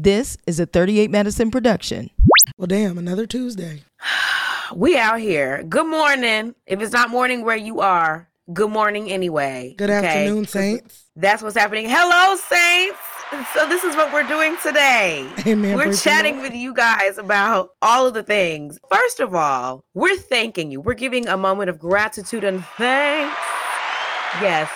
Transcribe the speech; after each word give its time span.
This 0.00 0.38
is 0.46 0.60
a 0.60 0.66
38 0.66 1.10
Medicine 1.10 1.50
production. 1.50 2.08
Well, 2.56 2.68
damn, 2.68 2.98
another 2.98 3.26
Tuesday. 3.26 3.82
we 4.76 4.96
out 4.96 5.18
here. 5.18 5.64
Good 5.64 5.88
morning. 5.88 6.54
If 6.68 6.80
it's 6.80 6.92
not 6.92 7.10
morning 7.10 7.44
where 7.44 7.56
you 7.56 7.80
are, 7.80 8.28
good 8.52 8.70
morning 8.70 9.10
anyway. 9.10 9.74
Good 9.76 9.90
okay? 9.90 10.06
afternoon, 10.06 10.46
Saints. 10.46 11.06
That's 11.16 11.42
what's 11.42 11.56
happening. 11.56 11.88
Hello, 11.88 12.36
Saints. 12.36 13.00
So 13.52 13.68
this 13.68 13.82
is 13.82 13.96
what 13.96 14.12
we're 14.12 14.28
doing 14.28 14.56
today. 14.62 15.28
Amen. 15.44 15.76
We're 15.76 15.92
chatting 15.92 16.42
with 16.42 16.54
you 16.54 16.74
guys 16.74 17.18
about 17.18 17.70
all 17.82 18.06
of 18.06 18.14
the 18.14 18.22
things. 18.22 18.78
First 18.88 19.18
of 19.18 19.34
all, 19.34 19.82
we're 19.94 20.16
thanking 20.16 20.70
you. 20.70 20.80
We're 20.80 20.94
giving 20.94 21.26
a 21.26 21.36
moment 21.36 21.70
of 21.70 21.80
gratitude 21.80 22.44
and 22.44 22.64
thanks. 22.76 23.36
Yes, 24.40 24.70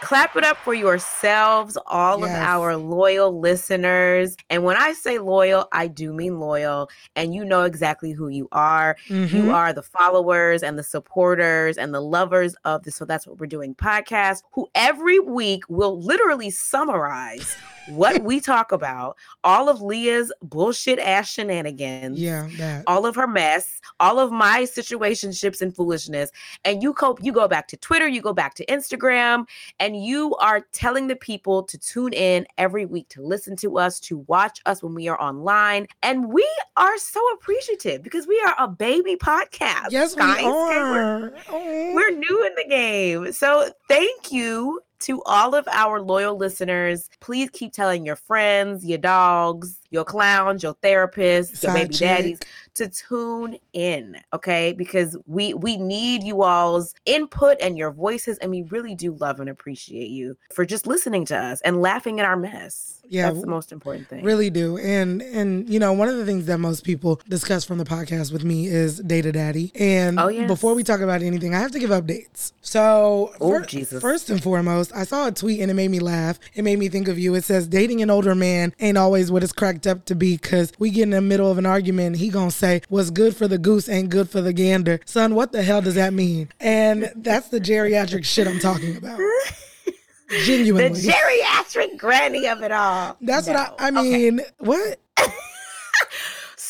clap 0.00 0.36
it 0.36 0.44
up 0.44 0.56
for 0.58 0.74
yourselves, 0.74 1.76
all 1.86 2.20
yes. 2.20 2.30
of 2.30 2.36
our 2.36 2.76
loyal 2.76 3.38
listeners. 3.38 4.36
And 4.48 4.64
when 4.64 4.76
I 4.76 4.92
say 4.92 5.18
loyal, 5.18 5.68
I 5.72 5.86
do 5.86 6.12
mean 6.12 6.38
loyal. 6.38 6.90
And 7.16 7.34
you 7.34 7.44
know 7.44 7.62
exactly 7.62 8.12
who 8.12 8.28
you 8.28 8.48
are. 8.52 8.96
Mm-hmm. 9.08 9.36
You 9.36 9.50
are 9.52 9.72
the 9.72 9.82
followers 9.82 10.62
and 10.62 10.78
the 10.78 10.82
supporters 10.82 11.76
and 11.76 11.94
the 11.94 12.00
lovers 12.00 12.54
of 12.64 12.82
the 12.82 12.90
So 12.90 13.04
That's 13.04 13.26
What 13.26 13.38
We're 13.38 13.46
Doing 13.46 13.74
podcast, 13.74 14.42
who 14.52 14.68
every 14.74 15.20
week 15.20 15.64
will 15.68 16.00
literally 16.00 16.50
summarize 16.50 17.56
what 17.86 18.22
we 18.22 18.40
talk 18.40 18.72
about, 18.72 19.16
all 19.44 19.68
of 19.68 19.82
Leah's 19.82 20.32
bullshit 20.42 20.98
ass 20.98 21.28
shenanigans, 21.30 22.20
yeah, 22.20 22.48
that. 22.58 22.84
all 22.86 23.06
of 23.06 23.14
her 23.16 23.26
mess, 23.26 23.80
all 23.98 24.18
of 24.18 24.30
my 24.30 24.62
situationships 24.62 25.60
and 25.60 25.74
foolishness, 25.74 26.30
and 26.64 26.82
you 26.82 26.92
cope. 26.92 27.22
You 27.22 27.32
go 27.32 27.48
back 27.48 27.68
to 27.68 27.76
Twitter, 27.76 28.06
you 28.06 28.22
go 28.22 28.32
back 28.32 28.54
to 28.54 28.66
Instagram, 28.66 29.46
and 29.78 30.04
you 30.04 30.34
are 30.36 30.66
telling 30.72 31.06
the 31.06 31.16
people 31.16 31.62
to 31.64 31.78
tune 31.78 32.12
in 32.12 32.46
every 32.58 32.86
week 32.86 33.08
to 33.10 33.22
listen 33.22 33.56
to 33.56 33.78
us, 33.78 34.00
to 34.00 34.18
watch 34.28 34.60
us 34.66 34.82
when 34.82 34.94
we 34.94 35.08
are 35.08 35.20
online, 35.20 35.86
and 36.02 36.32
we 36.32 36.48
are 36.76 36.98
so 36.98 37.20
appreciative 37.34 38.02
because 38.02 38.26
we 38.26 38.40
are 38.46 38.54
a 38.58 38.68
baby 38.68 39.16
podcast. 39.16 39.90
Yes, 39.90 40.14
guys. 40.14 40.42
we 40.42 40.50
are. 40.50 41.32
We're, 41.50 41.94
we're 41.94 42.10
new 42.10 42.46
in 42.46 42.54
the 42.54 42.66
game, 42.68 43.32
so 43.32 43.70
thank 43.88 44.32
you 44.32 44.80
to 45.00 45.22
all 45.24 45.54
of 45.54 45.66
our 45.68 46.00
loyal 46.00 46.36
listeners, 46.36 47.08
please 47.20 47.50
keep 47.52 47.72
telling 47.72 48.04
your 48.06 48.16
friends, 48.16 48.84
your 48.84 48.98
dogs, 48.98 49.79
your 49.90 50.04
clowns, 50.04 50.62
your 50.62 50.74
therapists, 50.76 51.62
your 51.62 51.74
baby 51.74 51.94
daddies 51.94 52.38
to 52.74 52.88
tune 52.88 53.56
in, 53.72 54.16
okay? 54.32 54.72
Because 54.72 55.16
we 55.26 55.54
we 55.54 55.76
need 55.76 56.22
you 56.22 56.42
all's 56.42 56.94
input 57.04 57.56
and 57.60 57.76
your 57.76 57.90
voices 57.90 58.38
and 58.38 58.50
we 58.50 58.62
really 58.62 58.94
do 58.94 59.14
love 59.16 59.40
and 59.40 59.48
appreciate 59.48 60.10
you 60.10 60.36
for 60.52 60.64
just 60.64 60.86
listening 60.86 61.24
to 61.26 61.36
us 61.36 61.60
and 61.62 61.80
laughing 61.80 62.20
at 62.20 62.26
our 62.26 62.36
mess. 62.36 63.00
Yeah, 63.10 63.28
that's 63.28 63.40
the 63.40 63.48
most 63.48 63.72
important 63.72 64.08
thing. 64.08 64.24
Really 64.24 64.50
do. 64.50 64.78
And 64.78 65.20
and 65.20 65.68
you 65.68 65.80
know, 65.80 65.92
one 65.92 66.08
of 66.08 66.16
the 66.16 66.24
things 66.24 66.46
that 66.46 66.58
most 66.58 66.84
people 66.84 67.20
discuss 67.28 67.64
from 67.64 67.78
the 67.78 67.84
podcast 67.84 68.32
with 68.32 68.44
me 68.44 68.68
is 68.68 69.00
Data 69.00 69.32
Daddy. 69.32 69.72
And 69.74 70.20
oh, 70.20 70.28
yes. 70.28 70.46
before 70.46 70.74
we 70.74 70.84
talk 70.84 71.00
about 71.00 71.20
anything, 71.20 71.52
I 71.52 71.58
have 71.58 71.72
to 71.72 71.80
give 71.80 71.90
updates. 71.90 72.52
So, 72.60 73.32
oh, 73.40 73.58
for, 73.58 73.66
Jesus. 73.66 74.00
first 74.00 74.30
and 74.30 74.40
foremost, 74.40 74.92
I 74.94 75.02
saw 75.02 75.26
a 75.26 75.32
tweet 75.32 75.60
and 75.60 75.72
it 75.72 75.74
made 75.74 75.90
me 75.90 75.98
laugh. 75.98 76.38
It 76.54 76.62
made 76.62 76.78
me 76.78 76.88
think 76.88 77.08
of 77.08 77.18
you. 77.18 77.34
It 77.34 77.42
says 77.42 77.66
dating 77.66 78.00
an 78.00 78.10
older 78.10 78.36
man 78.36 78.72
ain't 78.78 78.96
always 78.96 79.32
what 79.32 79.42
it's 79.42 79.52
cracked 79.52 79.79
up 79.86 80.04
to 80.06 80.14
be 80.14 80.38
cuz 80.38 80.72
we 80.78 80.90
get 80.90 81.04
in 81.04 81.10
the 81.10 81.20
middle 81.20 81.50
of 81.50 81.58
an 81.58 81.66
argument, 81.66 82.16
he 82.16 82.30
to 82.30 82.50
say 82.50 82.82
what's 82.88 83.10
good 83.10 83.36
for 83.36 83.48
the 83.48 83.58
goose 83.58 83.88
ain't 83.88 84.10
good 84.10 84.30
for 84.30 84.40
the 84.40 84.52
gander. 84.52 85.00
Son, 85.04 85.34
what 85.34 85.52
the 85.52 85.62
hell 85.62 85.82
does 85.82 85.94
that 85.94 86.12
mean? 86.12 86.48
And 86.60 87.12
that's 87.16 87.48
the 87.48 87.60
geriatric 87.60 88.24
shit 88.24 88.46
I'm 88.46 88.58
talking 88.58 88.96
about. 88.96 89.20
Genuinely. 90.44 91.00
The 91.00 91.12
geriatric 91.12 91.98
granny 91.98 92.46
of 92.46 92.62
it 92.62 92.70
all. 92.70 93.16
That's 93.20 93.46
no. 93.48 93.54
what 93.54 93.74
I, 93.80 93.88
I 93.88 93.90
mean. 93.90 94.40
Okay. 94.40 94.50
What? 94.58 95.00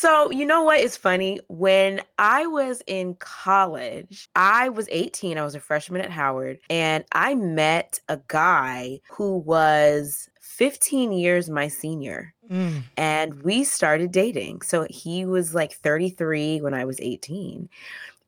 So, 0.01 0.31
you 0.31 0.47
know 0.47 0.63
what 0.63 0.79
is 0.79 0.97
funny? 0.97 1.41
When 1.47 2.01
I 2.17 2.47
was 2.47 2.81
in 2.87 3.13
college, 3.19 4.29
I 4.35 4.69
was 4.69 4.87
18. 4.89 5.37
I 5.37 5.43
was 5.43 5.53
a 5.53 5.59
freshman 5.59 6.01
at 6.01 6.09
Howard, 6.09 6.57
and 6.71 7.05
I 7.11 7.35
met 7.35 7.99
a 8.09 8.19
guy 8.27 8.99
who 9.11 9.37
was 9.37 10.27
15 10.41 11.11
years 11.11 11.51
my 11.51 11.67
senior. 11.67 12.33
Mm. 12.51 12.83
And 12.97 13.41
we 13.43 13.63
started 13.63 14.11
dating. 14.11 14.61
So 14.61 14.85
he 14.89 15.25
was 15.25 15.55
like 15.55 15.73
33 15.73 16.61
when 16.61 16.73
I 16.73 16.85
was 16.85 16.99
18. 16.99 17.69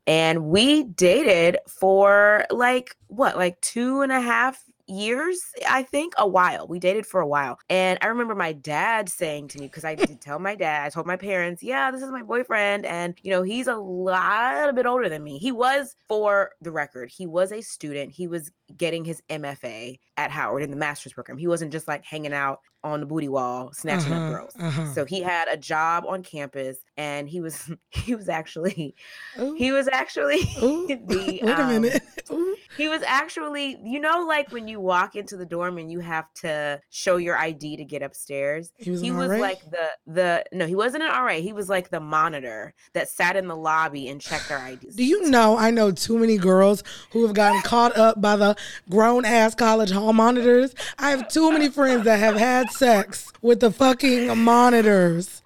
And 0.07 0.45
we 0.45 0.83
dated 0.83 1.57
for 1.67 2.45
like 2.49 2.95
what, 3.07 3.35
like 3.35 3.59
two 3.61 4.01
and 4.01 4.11
a 4.11 4.21
half 4.21 4.63
years, 4.87 5.41
I 5.67 5.83
think, 5.83 6.13
a 6.17 6.27
while. 6.27 6.67
We 6.67 6.79
dated 6.79 7.05
for 7.05 7.21
a 7.21 7.27
while. 7.27 7.57
And 7.69 7.97
I 8.01 8.07
remember 8.07 8.35
my 8.35 8.53
dad 8.53 9.09
saying 9.09 9.49
to 9.49 9.59
me, 9.59 9.67
because 9.67 9.85
I 9.85 9.95
did 9.95 10.21
tell 10.21 10.39
my 10.39 10.55
dad, 10.55 10.85
I 10.85 10.89
told 10.89 11.07
my 11.07 11.15
parents, 11.15 11.63
yeah, 11.63 11.91
this 11.91 12.01
is 12.01 12.11
my 12.11 12.23
boyfriend. 12.23 12.85
And, 12.85 13.15
you 13.21 13.31
know, 13.31 13.43
he's 13.43 13.67
a 13.67 13.75
lot 13.75 14.69
a 14.69 14.73
bit 14.73 14.85
older 14.85 15.09
than 15.09 15.23
me. 15.23 15.37
He 15.37 15.51
was, 15.51 15.95
for 16.07 16.51
the 16.61 16.71
record, 16.71 17.11
he 17.15 17.25
was 17.25 17.51
a 17.51 17.61
student. 17.61 18.11
He 18.11 18.27
was 18.27 18.51
getting 18.77 19.05
his 19.05 19.21
MFA 19.29 19.99
at 20.17 20.31
Howard 20.31 20.63
in 20.63 20.71
the 20.71 20.77
master's 20.77 21.13
program. 21.13 21.37
He 21.37 21.47
wasn't 21.47 21.71
just 21.71 21.87
like 21.87 22.03
hanging 22.05 22.33
out 22.33 22.59
on 22.83 22.99
the 22.99 23.05
booty 23.05 23.29
wall 23.29 23.71
snatching 23.73 24.11
uh-huh, 24.11 24.25
up 24.25 24.31
girls. 24.33 24.53
Uh-huh. 24.59 24.93
So 24.93 25.05
he 25.05 25.21
had 25.21 25.47
a 25.47 25.57
job 25.57 26.03
on 26.07 26.21
campus 26.21 26.77
and 26.97 27.27
he 27.27 27.41
was 27.41 27.71
he 27.89 28.15
was 28.15 28.29
actually 28.29 28.95
Ooh. 29.39 29.53
he 29.55 29.71
was 29.71 29.87
actually 29.91 30.41
Ooh. 30.61 30.87
the 31.07 31.39
Wait 31.43 31.59
a 31.59 31.67
minute. 31.67 32.01
Um, 32.29 32.55
he 32.77 32.87
was 32.87 33.01
actually 33.03 33.77
you 33.83 33.99
know 33.99 34.25
like 34.27 34.51
when 34.51 34.67
you 34.67 34.79
walk 34.79 35.15
into 35.15 35.37
the 35.37 35.45
dorm 35.45 35.77
and 35.77 35.91
you 35.91 35.99
have 35.99 36.33
to 36.35 36.79
show 36.89 37.17
your 37.17 37.37
ID 37.37 37.77
to 37.77 37.85
get 37.85 38.01
upstairs. 38.01 38.73
He 38.77 38.91
was, 38.91 39.01
he 39.01 39.11
was 39.11 39.29
like 39.29 39.59
the 39.69 39.89
the 40.07 40.45
no, 40.51 40.65
he 40.65 40.75
wasn't 40.75 41.03
an 41.03 41.09
RA. 41.09 41.35
He 41.35 41.53
was 41.53 41.69
like 41.69 41.89
the 41.89 41.99
monitor 41.99 42.73
that 42.93 43.09
sat 43.09 43.35
in 43.35 43.47
the 43.47 43.55
lobby 43.55 44.07
and 44.09 44.19
checked 44.19 44.49
their 44.49 44.65
IDs. 44.65 44.95
Do 44.95 45.03
you 45.03 45.29
know 45.29 45.57
I 45.57 45.71
know 45.71 45.91
too 45.91 46.17
many 46.17 46.37
girls 46.37 46.83
who 47.11 47.25
have 47.25 47.33
gotten 47.33 47.61
caught 47.61 47.95
up 47.97 48.21
by 48.21 48.35
the 48.35 48.55
grown 48.89 49.25
ass 49.25 49.55
college 49.55 49.91
hall 49.91 50.13
monitors. 50.13 50.73
I 50.97 51.11
have 51.11 51.27
too 51.27 51.51
many 51.51 51.69
friends 51.69 52.05
that 52.05 52.19
have 52.19 52.35
had 52.35 52.69
sex 52.71 53.31
with 53.41 53.59
the 53.59 53.71
fucking 53.71 54.37
monitors. 54.37 55.42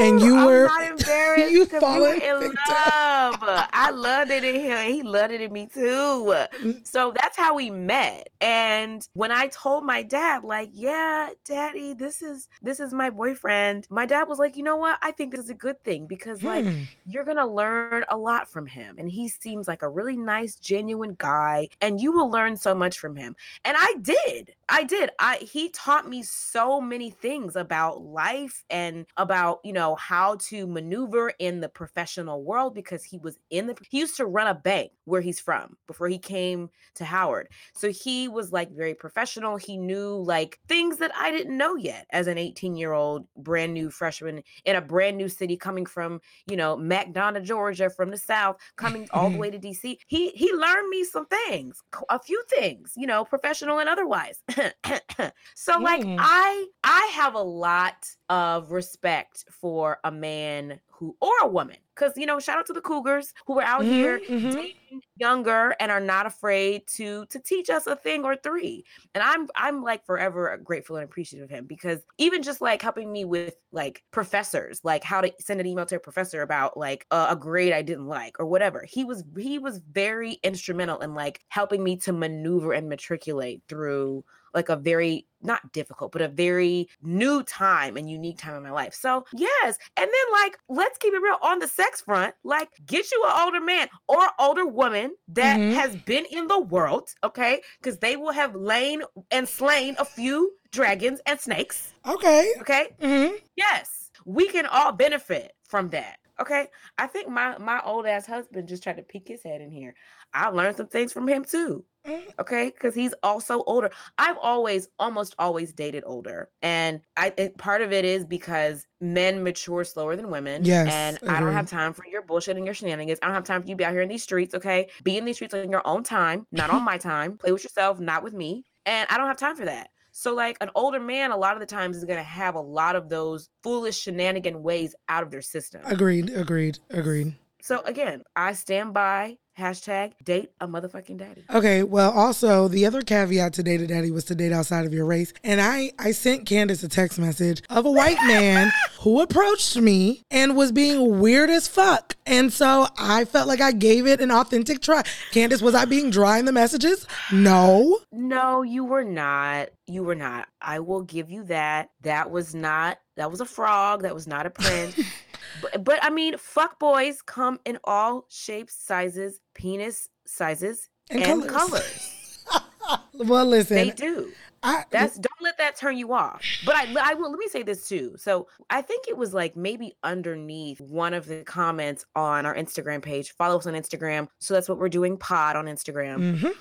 And 0.00 0.20
you 0.20 0.34
were 0.46 0.68
I'm 0.68 0.96
not 0.96 1.00
embarrassed. 1.00 1.52
you 1.52 1.66
fallen 1.66 2.20
in 2.20 2.40
love. 2.68 3.38
I 3.72 3.90
loved 3.92 4.30
it 4.30 4.44
in 4.44 4.54
him. 4.56 4.72
And 4.72 4.94
he 4.94 5.02
loved 5.02 5.32
it 5.32 5.40
in 5.40 5.52
me 5.52 5.66
too. 5.66 6.34
Mm. 6.62 6.86
So 6.86 7.12
that's 7.20 7.36
how 7.36 7.54
we 7.54 7.70
met. 7.70 8.28
And 8.40 9.06
when 9.14 9.30
I 9.30 9.48
told 9.48 9.84
my 9.84 10.02
dad, 10.02 10.44
like, 10.44 10.70
yeah, 10.72 11.30
daddy, 11.44 11.94
this 11.94 12.22
is 12.22 12.48
this 12.62 12.80
is 12.80 12.92
my 12.92 13.10
boyfriend. 13.10 13.86
My 13.90 14.06
dad 14.06 14.24
was 14.24 14.38
like, 14.38 14.56
you 14.56 14.62
know 14.62 14.76
what? 14.76 14.98
I 15.02 15.12
think 15.12 15.32
this 15.32 15.44
is 15.44 15.50
a 15.50 15.54
good 15.54 15.82
thing 15.84 16.06
because 16.06 16.40
hmm. 16.40 16.46
like 16.46 16.66
you're 17.06 17.24
gonna 17.24 17.46
learn 17.46 18.04
a 18.08 18.16
lot 18.16 18.50
from 18.50 18.66
him. 18.66 18.96
And 18.98 19.10
he 19.10 19.28
seems 19.28 19.68
like 19.68 19.82
a 19.82 19.88
really 19.88 20.16
nice, 20.16 20.56
genuine 20.56 21.16
guy. 21.18 21.68
And 21.80 22.00
you 22.00 22.12
will 22.12 22.30
learn 22.30 22.56
so 22.56 22.74
much 22.74 22.98
from 22.98 23.16
him. 23.16 23.36
And 23.64 23.76
I 23.78 23.94
did. 24.00 24.54
I 24.68 24.84
did. 24.84 25.10
I 25.18 25.36
he 25.36 25.68
taught 25.70 26.08
me 26.08 26.22
so 26.22 26.80
many 26.80 27.10
things 27.10 27.56
about 27.56 28.02
life 28.02 28.64
and 28.70 29.06
about, 29.16 29.60
you 29.64 29.72
know, 29.72 29.94
how 29.96 30.36
to 30.36 30.66
maneuver 30.66 31.32
in 31.38 31.60
the 31.60 31.68
professional 31.68 32.42
world 32.42 32.74
because 32.74 33.04
he 33.04 33.18
was 33.18 33.38
in 33.50 33.66
the 33.66 33.76
he 33.90 33.98
used 33.98 34.16
to 34.16 34.26
run 34.26 34.46
a 34.46 34.54
bank 34.54 34.92
where 35.04 35.20
he's 35.20 35.40
from 35.40 35.76
before 35.86 36.08
he 36.08 36.18
came 36.18 36.70
to 36.94 37.04
Howard. 37.04 37.48
So 37.74 37.90
he 37.90 38.28
was 38.28 38.52
like 38.52 38.70
very 38.72 38.94
professional. 38.94 39.56
He 39.56 39.76
knew 39.76 40.16
like 40.16 40.58
things 40.68 40.98
that 40.98 41.12
I 41.16 41.30
didn't 41.30 41.56
know 41.56 41.76
yet 41.76 42.06
as 42.10 42.26
an 42.26 42.38
18-year-old 42.38 43.26
brand 43.36 43.74
new 43.74 43.90
freshman 43.90 44.42
in 44.64 44.76
a 44.76 44.80
brand 44.80 45.16
new 45.16 45.28
city 45.28 45.56
coming 45.56 45.86
from, 45.86 46.20
you 46.46 46.56
know, 46.56 46.76
McDonough, 46.76 47.44
Georgia 47.44 47.90
from 47.90 48.10
the 48.10 48.18
south 48.18 48.56
coming 48.76 49.08
all 49.12 49.30
the 49.30 49.38
way 49.44 49.50
to 49.50 49.58
DC. 49.58 49.98
He 50.06 50.30
he 50.30 50.52
learned 50.52 50.88
me 50.88 51.04
some 51.04 51.26
things, 51.26 51.82
a 52.08 52.18
few 52.18 52.42
things, 52.48 52.92
you 52.96 53.06
know, 53.06 53.24
professional 53.24 53.78
and 53.78 53.88
otherwise. 53.88 54.42
so 55.54 55.78
like 55.78 56.02
mm. 56.02 56.16
I 56.18 56.66
I 56.82 57.10
have 57.14 57.34
a 57.34 57.42
lot 57.42 57.96
of 58.28 58.70
respect 58.70 59.44
for 59.50 59.98
a 60.04 60.10
man 60.10 60.80
who 60.90 61.16
or 61.20 61.32
a 61.42 61.46
woman 61.46 61.76
because 61.94 62.16
you 62.16 62.24
know 62.24 62.38
shout 62.38 62.58
out 62.58 62.66
to 62.66 62.72
the 62.72 62.80
cougars 62.80 63.34
who 63.46 63.58
are 63.58 63.64
out 63.64 63.82
mm-hmm, 63.82 63.90
here 63.90 64.20
mm-hmm. 64.20 64.98
younger 65.16 65.74
and 65.80 65.90
are 65.90 66.00
not 66.00 66.24
afraid 66.24 66.86
to 66.86 67.26
to 67.26 67.38
teach 67.38 67.68
us 67.68 67.86
a 67.86 67.96
thing 67.96 68.24
or 68.24 68.36
three 68.36 68.84
and 69.14 69.22
i'm 69.22 69.48
i'm 69.56 69.82
like 69.82 70.04
forever 70.06 70.58
grateful 70.62 70.96
and 70.96 71.04
appreciative 71.04 71.44
of 71.44 71.50
him 71.50 71.66
because 71.66 72.00
even 72.16 72.42
just 72.42 72.60
like 72.60 72.80
helping 72.80 73.12
me 73.12 73.24
with 73.24 73.56
like 73.72 74.02
professors 74.10 74.80
like 74.84 75.04
how 75.04 75.20
to 75.20 75.32
send 75.40 75.60
an 75.60 75.66
email 75.66 75.84
to 75.84 75.96
a 75.96 76.00
professor 76.00 76.42
about 76.42 76.76
like 76.76 77.06
a, 77.10 77.26
a 77.30 77.36
grade 77.36 77.72
i 77.72 77.82
didn't 77.82 78.06
like 78.06 78.38
or 78.38 78.46
whatever 78.46 78.84
he 78.88 79.04
was 79.04 79.22
he 79.36 79.58
was 79.58 79.82
very 79.92 80.38
instrumental 80.42 80.98
in 81.00 81.14
like 81.14 81.40
helping 81.48 81.82
me 81.82 81.96
to 81.96 82.12
maneuver 82.12 82.72
and 82.72 82.88
matriculate 82.88 83.62
through 83.68 84.24
like 84.54 84.68
a 84.68 84.76
very 84.76 85.26
not 85.44 85.72
difficult, 85.72 86.12
but 86.12 86.22
a 86.22 86.28
very 86.28 86.88
new 87.02 87.42
time 87.42 87.96
and 87.96 88.10
unique 88.10 88.38
time 88.38 88.56
in 88.56 88.62
my 88.62 88.70
life. 88.70 88.94
So, 88.94 89.24
yes. 89.34 89.78
And 89.96 90.10
then, 90.10 90.42
like, 90.42 90.58
let's 90.68 90.98
keep 90.98 91.14
it 91.14 91.22
real 91.22 91.38
on 91.42 91.58
the 91.58 91.68
sex 91.68 92.00
front, 92.00 92.34
like, 92.42 92.70
get 92.86 93.10
you 93.12 93.24
an 93.26 93.42
older 93.44 93.60
man 93.60 93.88
or 94.08 94.26
older 94.38 94.66
woman 94.66 95.14
that 95.28 95.58
mm-hmm. 95.58 95.74
has 95.74 95.94
been 95.96 96.24
in 96.30 96.46
the 96.48 96.60
world, 96.60 97.10
okay? 97.22 97.60
Because 97.80 97.98
they 97.98 98.16
will 98.16 98.32
have 98.32 98.54
lain 98.54 99.02
and 99.30 99.48
slain 99.48 99.96
a 99.98 100.04
few 100.04 100.52
dragons 100.72 101.20
and 101.26 101.40
snakes. 101.40 101.94
Okay. 102.06 102.52
Okay. 102.60 102.88
Mm-hmm. 103.00 103.34
Yes, 103.56 104.10
we 104.24 104.48
can 104.48 104.66
all 104.66 104.92
benefit 104.92 105.52
from 105.68 105.90
that. 105.90 106.18
Okay. 106.40 106.66
I 106.98 107.06
think 107.06 107.28
my 107.28 107.58
my 107.58 107.80
old 107.84 108.06
ass 108.06 108.26
husband 108.26 108.68
just 108.68 108.82
tried 108.82 108.96
to 108.96 109.02
peek 109.02 109.28
his 109.28 109.42
head 109.42 109.60
in 109.60 109.70
here. 109.70 109.94
I 110.32 110.48
learned 110.48 110.76
some 110.76 110.88
things 110.88 111.12
from 111.12 111.28
him 111.28 111.44
too. 111.44 111.84
Mm. 112.06 112.22
Okay, 112.38 112.66
because 112.66 112.94
he's 112.94 113.14
also 113.22 113.62
older. 113.66 113.90
I've 114.18 114.36
always, 114.38 114.88
almost 114.98 115.34
always 115.38 115.72
dated 115.72 116.02
older, 116.06 116.50
and 116.60 117.00
I 117.16 117.30
think 117.30 117.56
part 117.56 117.80
of 117.80 117.92
it 117.92 118.04
is 118.04 118.26
because 118.26 118.86
men 119.00 119.42
mature 119.42 119.84
slower 119.84 120.14
than 120.14 120.30
women. 120.30 120.64
Yes, 120.64 120.92
and 120.92 121.18
I 121.30 121.40
don't 121.40 121.52
have 121.52 121.68
time 121.68 121.94
for 121.94 122.04
your 122.06 122.22
bullshit 122.22 122.56
and 122.56 122.66
your 122.66 122.74
shenanigans. 122.74 123.18
I 123.22 123.26
don't 123.26 123.34
have 123.34 123.44
time 123.44 123.62
for 123.62 123.68
you 123.68 123.74
to 123.74 123.78
be 123.78 123.84
out 123.84 123.92
here 123.92 124.02
in 124.02 124.08
these 124.08 124.22
streets. 124.22 124.54
Okay, 124.54 124.88
be 125.02 125.16
in 125.16 125.24
these 125.24 125.36
streets 125.36 125.54
on 125.54 125.70
your 125.70 125.86
own 125.86 126.02
time, 126.02 126.46
not 126.52 126.68
on 126.68 126.84
my 126.84 126.98
time. 126.98 127.38
Play 127.38 127.52
with 127.52 127.64
yourself, 127.64 127.98
not 127.98 128.22
with 128.22 128.34
me. 128.34 128.64
And 128.84 129.06
I 129.10 129.16
don't 129.16 129.28
have 129.28 129.38
time 129.38 129.56
for 129.56 129.64
that. 129.64 129.88
So, 130.12 130.34
like 130.34 130.58
an 130.60 130.70
older 130.74 131.00
man, 131.00 131.30
a 131.30 131.36
lot 131.36 131.54
of 131.54 131.60
the 131.60 131.66
times 131.66 131.96
is 131.96 132.04
going 132.04 132.18
to 132.18 132.22
have 132.22 132.54
a 132.54 132.60
lot 132.60 132.96
of 132.96 133.08
those 133.08 133.48
foolish 133.62 133.98
shenanigan 133.98 134.62
ways 134.62 134.94
out 135.08 135.22
of 135.22 135.30
their 135.30 135.42
system. 135.42 135.80
Agreed. 135.86 136.30
Agreed. 136.30 136.78
Agreed. 136.90 137.34
So 137.64 137.80
again, 137.86 138.22
I 138.36 138.52
stand 138.52 138.92
by 138.92 139.38
hashtag 139.58 140.12
date 140.22 140.50
a 140.60 140.66
motherfucking 140.66 141.18
daddy. 141.18 141.44
Okay, 141.52 141.82
well, 141.82 142.10
also 142.10 142.68
the 142.68 142.86
other 142.86 143.02
caveat 143.02 143.52
to 143.54 143.62
date 143.62 143.80
a 143.80 143.86
daddy 143.86 144.10
was 144.10 144.24
to 144.24 144.34
date 144.34 144.52
outside 144.52 144.84
of 144.86 144.92
your 144.92 145.06
race. 145.06 145.32
And 145.42 145.60
I, 145.60 145.92
I 145.98 146.12
sent 146.12 146.46
Candiace 146.46 146.82
a 146.82 146.88
text 146.88 147.18
message 147.18 147.62
of 147.70 147.86
a 147.86 147.90
white 147.90 148.18
man 148.26 148.72
who 149.00 149.20
approached 149.20 149.76
me 149.76 150.22
and 150.30 150.56
was 150.56 150.72
being 150.72 151.20
weird 151.20 151.50
as 151.50 151.68
fuck. 151.68 152.16
And 152.26 152.52
so 152.52 152.88
I 152.98 153.24
felt 153.24 153.48
like 153.48 153.60
I 153.60 153.72
gave 153.72 154.06
it 154.06 154.20
an 154.20 154.30
authentic 154.30 154.80
try. 154.80 155.02
Candiace, 155.30 155.62
was 155.62 155.74
I 155.74 155.84
being 155.84 156.10
dry 156.10 156.38
in 156.38 156.44
the 156.44 156.52
messages? 156.52 157.06
No. 157.32 157.98
No, 158.12 158.62
you 158.62 158.84
were 158.84 159.04
not. 159.04 159.68
You 159.86 160.02
were 160.04 160.14
not. 160.14 160.48
I 160.60 160.80
will 160.80 161.02
give 161.02 161.30
you 161.30 161.44
that. 161.44 161.90
That 162.00 162.30
was 162.30 162.54
not. 162.54 162.98
That 163.16 163.30
was 163.30 163.40
a 163.40 163.44
frog. 163.44 164.02
That 164.02 164.14
was 164.14 164.26
not 164.26 164.46
a 164.46 164.50
prince. 164.50 164.98
but, 165.62 165.84
but 165.84 165.98
I 166.02 166.10
mean, 166.10 166.36
fuck 166.38 166.78
boys 166.78 167.22
come 167.22 167.58
in 167.64 167.78
all 167.84 168.26
shapes, 168.28 168.74
sizes, 168.74 169.40
penis 169.54 170.08
sizes, 170.26 170.88
And 171.10 171.22
and, 171.22 171.48
colors. 171.48 171.70
colors. 171.70 172.20
Well, 173.14 173.46
listen, 173.46 173.76
They 173.76 173.90
do. 173.90 174.30
I, 174.64 174.84
That's 174.90 175.14
don't 175.16 175.40
let 175.42 175.58
that 175.58 175.76
turn 175.76 175.96
you 175.98 176.12
off. 176.12 176.42
But 176.64 176.74
I 176.74 176.86
I 177.00 177.14
will 177.14 177.30
let 177.30 177.38
me 177.38 177.46
say 177.48 177.62
this 177.62 177.86
too. 177.88 178.14
So 178.16 178.48
I 178.70 178.80
think 178.82 179.06
it 179.08 179.16
was 179.16 179.34
like 179.34 179.56
maybe 179.56 179.96
underneath 180.02 180.80
one 180.80 181.14
of 181.14 181.26
the 181.26 181.42
comments 181.44 182.06
on 182.16 182.46
our 182.46 182.54
Instagram 182.54 183.02
page. 183.02 183.32
Follow 183.32 183.58
us 183.58 183.66
on 183.66 183.74
Instagram. 183.74 184.28
So 184.38 184.54
that's 184.54 184.68
what 184.68 184.78
we're 184.78 184.88
doing 184.88 185.16
pod 185.18 185.56
on 185.56 185.66
Instagram. 185.66 186.38
Mhm. 186.38 186.44
Um, 186.46 186.54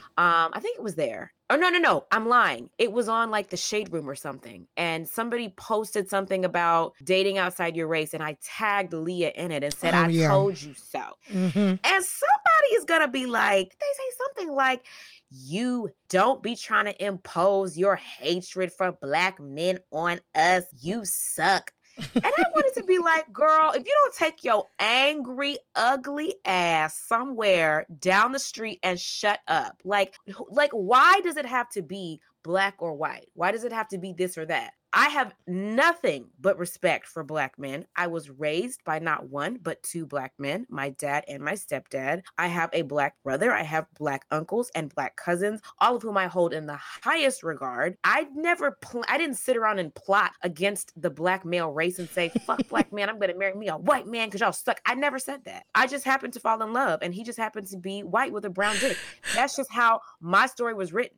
I 0.53 0.59
think 0.59 0.77
it 0.77 0.83
was 0.83 0.95
there. 0.95 1.33
Oh 1.49 1.55
no, 1.55 1.69
no, 1.69 1.77
no. 1.79 2.05
I'm 2.11 2.27
lying. 2.27 2.69
It 2.77 2.91
was 2.91 3.07
on 3.07 3.29
like 3.31 3.49
the 3.49 3.57
shade 3.57 3.91
room 3.93 4.09
or 4.09 4.15
something. 4.15 4.67
And 4.75 5.07
somebody 5.07 5.53
posted 5.55 6.09
something 6.09 6.45
about 6.45 6.93
dating 7.03 7.37
outside 7.37 7.75
your 7.75 7.87
race. 7.87 8.13
And 8.13 8.23
I 8.23 8.37
tagged 8.43 8.93
Leah 8.93 9.31
in 9.35 9.51
it 9.51 9.63
and 9.63 9.73
said, 9.73 9.93
Oh, 9.93 9.97
I 9.97 10.07
yeah. 10.07 10.27
told 10.29 10.61
you 10.61 10.73
so. 10.73 11.01
Mhm. 11.31 11.79
And 11.83 12.05
somebody 12.05 12.69
is 12.75 12.85
gonna 12.85 13.07
be 13.07 13.25
like, 13.27 13.69
they 13.79 13.85
say 13.85 14.15
something 14.25 14.55
like, 14.55 14.85
you 15.33 15.89
don't 16.09 16.43
be 16.43 16.55
trying 16.55 16.85
to 16.85 17.05
impose 17.05 17.77
your 17.77 17.95
hatred 17.95 18.71
for 18.71 18.91
black 18.91 19.39
men 19.39 19.79
on 19.91 20.19
us. 20.35 20.63
You 20.79 21.05
suck. 21.05 21.73
And 21.97 22.25
I 22.25 22.43
wanted 22.53 22.73
to 22.75 22.83
be 22.83 22.99
like, 22.99 23.31
girl, 23.31 23.71
if 23.71 23.85
you 23.85 23.93
don't 24.03 24.15
take 24.15 24.43
your 24.43 24.65
angry, 24.79 25.57
ugly 25.75 26.35
ass 26.45 26.97
somewhere 26.97 27.85
down 27.99 28.31
the 28.31 28.39
street 28.39 28.79
and 28.83 28.99
shut 28.99 29.39
up, 29.47 29.81
like, 29.83 30.15
like, 30.49 30.71
why 30.71 31.19
does 31.23 31.37
it 31.37 31.45
have 31.45 31.69
to 31.69 31.81
be 31.81 32.19
black 32.43 32.75
or 32.79 32.93
white? 32.93 33.27
Why 33.33 33.51
does 33.51 33.63
it 33.63 33.73
have 33.73 33.87
to 33.89 33.97
be 33.97 34.13
this 34.13 34.37
or 34.37 34.45
that? 34.47 34.73
I 34.95 35.09
have 35.09 35.33
nothing 35.47 36.27
but 36.39 36.59
respect 36.59 37.07
for 37.07 37.23
black 37.23 37.57
men. 37.57 37.87
I 37.95 38.05
was 38.05 38.29
raised 38.29 38.83
by 38.83 38.99
not 38.99 39.27
one, 39.27 39.57
but 39.61 39.81
two 39.81 40.05
black 40.05 40.33
men, 40.37 40.67
my 40.69 40.89
dad 40.89 41.25
and 41.27 41.43
my 41.43 41.53
stepdad. 41.53 42.21
I 42.37 42.45
have 42.45 42.69
a 42.73 42.83
black 42.83 43.15
brother. 43.23 43.51
I 43.51 43.63
have 43.63 43.87
black 43.97 44.25
uncles 44.29 44.69
and 44.75 44.93
black 44.93 45.15
cousins, 45.15 45.61
all 45.79 45.95
of 45.95 46.03
whom 46.03 46.15
I 46.15 46.27
hold 46.27 46.53
in 46.53 46.67
the 46.67 46.77
highest 46.77 47.41
regard. 47.41 47.97
I 48.03 48.27
never, 48.35 48.77
pl- 48.81 49.05
I 49.07 49.17
didn't 49.17 49.37
sit 49.37 49.57
around 49.57 49.79
and 49.79 49.93
plot 49.95 50.33
against 50.43 50.93
the 51.01 51.09
black 51.09 51.43
male 51.43 51.71
race 51.71 51.97
and 51.97 52.07
say, 52.07 52.29
fuck 52.45 52.67
black 52.67 52.93
man, 52.93 53.09
I'm 53.09 53.17
going 53.17 53.31
to 53.31 53.37
marry 53.37 53.55
me 53.55 53.69
a 53.69 53.77
white 53.77 54.05
man 54.05 54.27
because 54.27 54.41
y'all 54.41 54.51
suck. 54.51 54.79
I 54.85 54.93
never 54.93 55.17
said 55.17 55.45
that. 55.45 55.65
I 55.73 55.87
just 55.87 56.05
happened 56.05 56.33
to 56.33 56.39
fall 56.39 56.61
in 56.61 56.71
love 56.71 56.99
and 57.01 57.15
he 57.15 57.23
just 57.23 57.39
happened 57.39 57.65
to 57.69 57.77
be 57.77 58.03
white 58.03 58.31
with 58.31 58.45
a 58.45 58.51
brown 58.51 58.77
dick. 58.79 58.97
That's 59.33 59.55
just 59.55 59.71
how 59.71 60.01
my 60.21 60.45
story 60.45 60.75
was 60.75 60.93
written. 60.93 61.17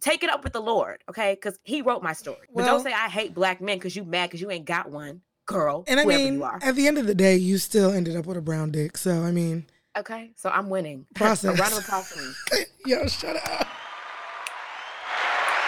Take 0.00 0.22
it 0.22 0.30
up 0.30 0.44
with 0.44 0.52
the 0.52 0.60
Lord, 0.60 1.02
okay? 1.08 1.34
Because 1.34 1.58
he 1.62 1.82
wrote 1.82 2.02
my 2.02 2.12
story. 2.12 2.46
but 2.54 2.64
don't 2.64 2.82
say 2.82 2.92
I 2.92 3.08
hate 3.08 3.34
black 3.34 3.60
men 3.60 3.76
because 3.78 3.94
you 3.96 4.04
mad 4.04 4.26
because 4.30 4.40
you 4.40 4.50
ain't 4.50 4.64
got 4.66 4.90
one, 4.90 5.20
girl. 5.46 5.84
And 5.86 6.00
I 6.00 6.04
mean, 6.04 6.34
you 6.34 6.44
are. 6.44 6.58
at 6.62 6.74
the 6.76 6.86
end 6.86 6.98
of 6.98 7.06
the 7.06 7.14
day, 7.14 7.36
you 7.36 7.58
still 7.58 7.92
ended 7.92 8.16
up 8.16 8.26
with 8.26 8.36
a 8.36 8.42
brown 8.42 8.70
dick. 8.70 8.96
So, 8.96 9.22
I 9.22 9.30
mean, 9.30 9.66
Okay, 9.96 10.32
so 10.34 10.50
I'm 10.50 10.70
winning. 10.70 11.06
Process. 11.14 11.56
a 11.58 11.62
round 11.62 11.72
of 11.74 11.78
applause 11.80 12.08
for 12.08 12.20
me. 12.56 12.64
yo, 12.86 13.06
shut 13.06 13.36
up. 13.36 13.68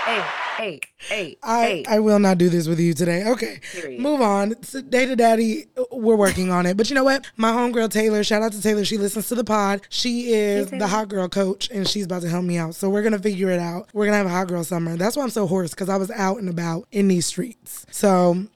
Hey, 0.05 0.25
hey, 0.57 0.81
hey, 0.99 1.37
I, 1.43 1.63
hey. 1.63 1.85
I 1.89 1.99
will 2.01 2.19
not 2.19 2.39
do 2.39 2.49
this 2.49 2.69
with 2.69 2.81
you 2.81 2.95
today. 2.95 3.27
Okay. 3.27 3.61
Period. 3.73 4.01
Move 4.01 4.21
on. 4.21 4.55
Data 4.89 5.17
Daddy, 5.17 5.67
uh, 5.77 5.85
we're 5.93 6.17
working 6.17 6.51
on 6.51 6.67
it. 6.67 6.77
But 6.77 6.89
you 6.91 6.95
know 6.95 7.05
what? 7.05 7.27
My 7.37 7.51
homegirl 7.51 7.91
Taylor, 7.91 8.25
shout 8.25 8.43
out 8.43 8.53
to 8.53 8.63
Taylor. 8.63 8.85
She 8.85 8.99
listens 8.99 9.29
to 9.29 9.35
the 9.35 9.45
pod. 9.45 9.83
She 9.89 10.33
is 10.33 10.71
the 10.71 10.87
hot 10.87 11.09
girl 11.09 11.29
coach 11.29 11.71
and 11.71 11.87
she's 11.87 12.05
about 12.05 12.23
to 12.23 12.29
help 12.29 12.45
me 12.45 12.57
out. 12.57 12.75
So 12.75 12.89
we're 12.91 13.03
going 13.03 13.13
to 13.13 13.19
figure 13.19 13.51
it 13.51 13.61
out. 13.61 13.89
We're 13.93 14.07
going 14.07 14.15
to 14.15 14.19
have 14.19 14.27
a 14.27 14.31
hot 14.31 14.49
girl 14.49 14.65
summer. 14.65 14.97
That's 14.97 15.17
why 15.17 15.23
I'm 15.23 15.31
so 15.31 15.47
hoarse 15.47 15.71
because 15.71 15.89
I 15.89 15.97
was 15.97 16.11
out 16.11 16.39
and 16.39 16.49
about 16.49 16.87
in 16.93 17.09
these 17.09 17.27
streets. 17.27 17.87
So. 17.91 18.47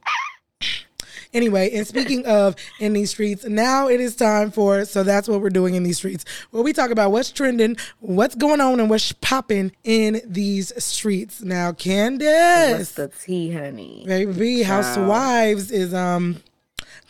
Anyway, 1.32 1.70
and 1.72 1.86
speaking 1.86 2.26
of 2.26 2.56
in 2.80 2.92
these 2.92 3.10
streets, 3.10 3.44
now 3.44 3.88
it 3.88 4.00
is 4.00 4.16
time 4.16 4.50
for 4.50 4.84
so 4.84 5.02
that's 5.02 5.28
what 5.28 5.40
we're 5.40 5.50
doing 5.50 5.74
in 5.74 5.82
these 5.82 5.96
streets, 5.98 6.24
where 6.50 6.62
we 6.62 6.72
talk 6.72 6.90
about 6.90 7.12
what's 7.12 7.30
trending, 7.30 7.76
what's 8.00 8.34
going 8.34 8.60
on, 8.60 8.80
and 8.80 8.90
what's 8.90 9.12
popping 9.12 9.72
in 9.84 10.20
these 10.24 10.72
streets. 10.82 11.40
Now, 11.42 11.72
Candiace, 11.72 12.78
What's 12.78 12.92
the 12.92 13.08
tea, 13.08 13.52
honey? 13.52 14.04
Baby, 14.06 14.62
Housewives 14.62 15.70
is 15.70 15.94
um 15.94 16.42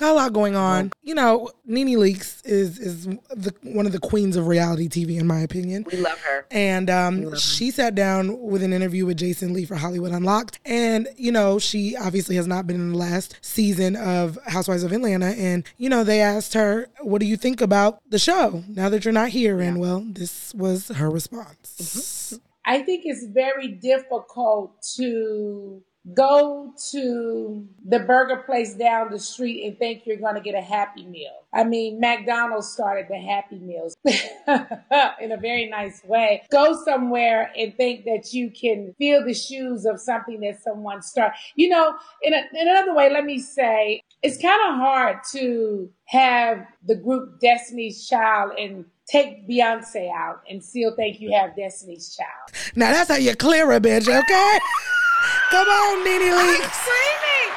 got 0.00 0.12
a 0.12 0.14
lot 0.14 0.32
going 0.32 0.56
on. 0.56 0.92
You 1.02 1.14
know, 1.14 1.50
Nene 1.64 1.98
Leakes 1.98 2.44
is 2.44 2.78
is 2.78 3.06
the 3.06 3.54
one 3.62 3.86
of 3.86 3.92
the 3.92 4.00
queens 4.00 4.36
of 4.36 4.46
reality 4.46 4.88
TV 4.88 5.18
in 5.18 5.26
my 5.26 5.40
opinion. 5.40 5.84
We 5.90 5.98
love 5.98 6.18
her. 6.20 6.46
And 6.50 6.90
um, 6.90 7.36
she 7.36 7.70
sat 7.70 7.94
down 7.94 8.40
with 8.40 8.62
an 8.62 8.72
interview 8.72 9.06
with 9.06 9.18
Jason 9.18 9.52
Lee 9.52 9.64
for 9.64 9.76
Hollywood 9.76 10.12
Unlocked. 10.12 10.58
And, 10.64 11.08
you 11.16 11.30
know, 11.30 11.58
she 11.58 11.96
obviously 11.96 12.36
has 12.36 12.46
not 12.46 12.66
been 12.66 12.76
in 12.76 12.92
the 12.92 12.98
last 12.98 13.36
season 13.40 13.96
of 13.96 14.38
Housewives 14.46 14.82
of 14.82 14.92
Atlanta. 14.92 15.26
And, 15.26 15.64
you 15.76 15.88
know, 15.88 16.02
they 16.02 16.20
asked 16.20 16.54
her, 16.54 16.88
What 17.00 17.20
do 17.20 17.26
you 17.26 17.36
think 17.36 17.60
about 17.60 18.00
the 18.08 18.18
show 18.18 18.64
now 18.68 18.88
that 18.88 19.04
you're 19.04 19.12
not 19.12 19.28
here? 19.28 19.60
And, 19.60 19.78
well, 19.78 20.04
this 20.06 20.54
was 20.54 20.88
her 20.88 21.10
response. 21.10 22.38
I 22.64 22.82
think 22.82 23.02
it's 23.04 23.26
very 23.26 23.68
difficult 23.68 24.82
to 24.96 25.82
go 26.14 26.72
to 26.90 27.68
the 27.86 28.00
burger 28.00 28.38
place 28.38 28.74
down 28.74 29.10
the 29.10 29.18
street 29.18 29.66
and 29.66 29.78
think 29.78 30.06
you're 30.06 30.16
going 30.16 30.34
to 30.34 30.40
get 30.40 30.54
a 30.54 30.60
happy 30.60 31.04
meal. 31.04 31.30
I 31.52 31.64
mean, 31.64 32.00
McDonald's 32.00 32.72
started 32.72 33.06
the 33.08 33.18
happy 33.18 33.58
meals 33.58 33.96
in 34.06 35.32
a 35.32 35.36
very 35.36 35.68
nice 35.68 36.02
way. 36.04 36.42
Go 36.50 36.76
somewhere 36.84 37.52
and 37.56 37.76
think 37.76 38.04
that 38.04 38.32
you 38.32 38.50
can 38.50 38.94
feel 38.98 39.24
the 39.24 39.34
shoes 39.34 39.84
of 39.84 40.00
something 40.00 40.40
that 40.40 40.62
someone 40.62 41.02
started. 41.02 41.34
You 41.54 41.68
know, 41.68 41.94
in, 42.22 42.32
a, 42.32 42.42
in 42.54 42.68
another 42.68 42.94
way, 42.94 43.10
let 43.12 43.24
me 43.24 43.38
say, 43.38 44.02
it's 44.22 44.40
kind 44.40 44.60
of 44.70 44.76
hard 44.76 45.18
to 45.32 45.90
have 46.06 46.66
the 46.86 46.94
group 46.94 47.40
Destiny's 47.40 48.08
Child 48.08 48.52
and 48.58 48.84
take 49.06 49.48
Beyonce 49.48 50.10
out 50.14 50.42
and 50.48 50.62
still 50.62 50.94
think 50.94 51.20
you 51.20 51.32
have 51.32 51.56
Destiny's 51.56 52.16
Child. 52.16 52.72
Now, 52.76 52.92
that's 52.92 53.10
how 53.10 53.16
you 53.16 53.34
clear 53.34 53.70
a 53.72 53.80
bitch, 53.80 54.08
okay? 54.08 54.58
Come 55.50 55.68
on, 55.68 56.04
Nene 56.04 56.32
I'm 56.32 56.54
screaming. 56.54 57.56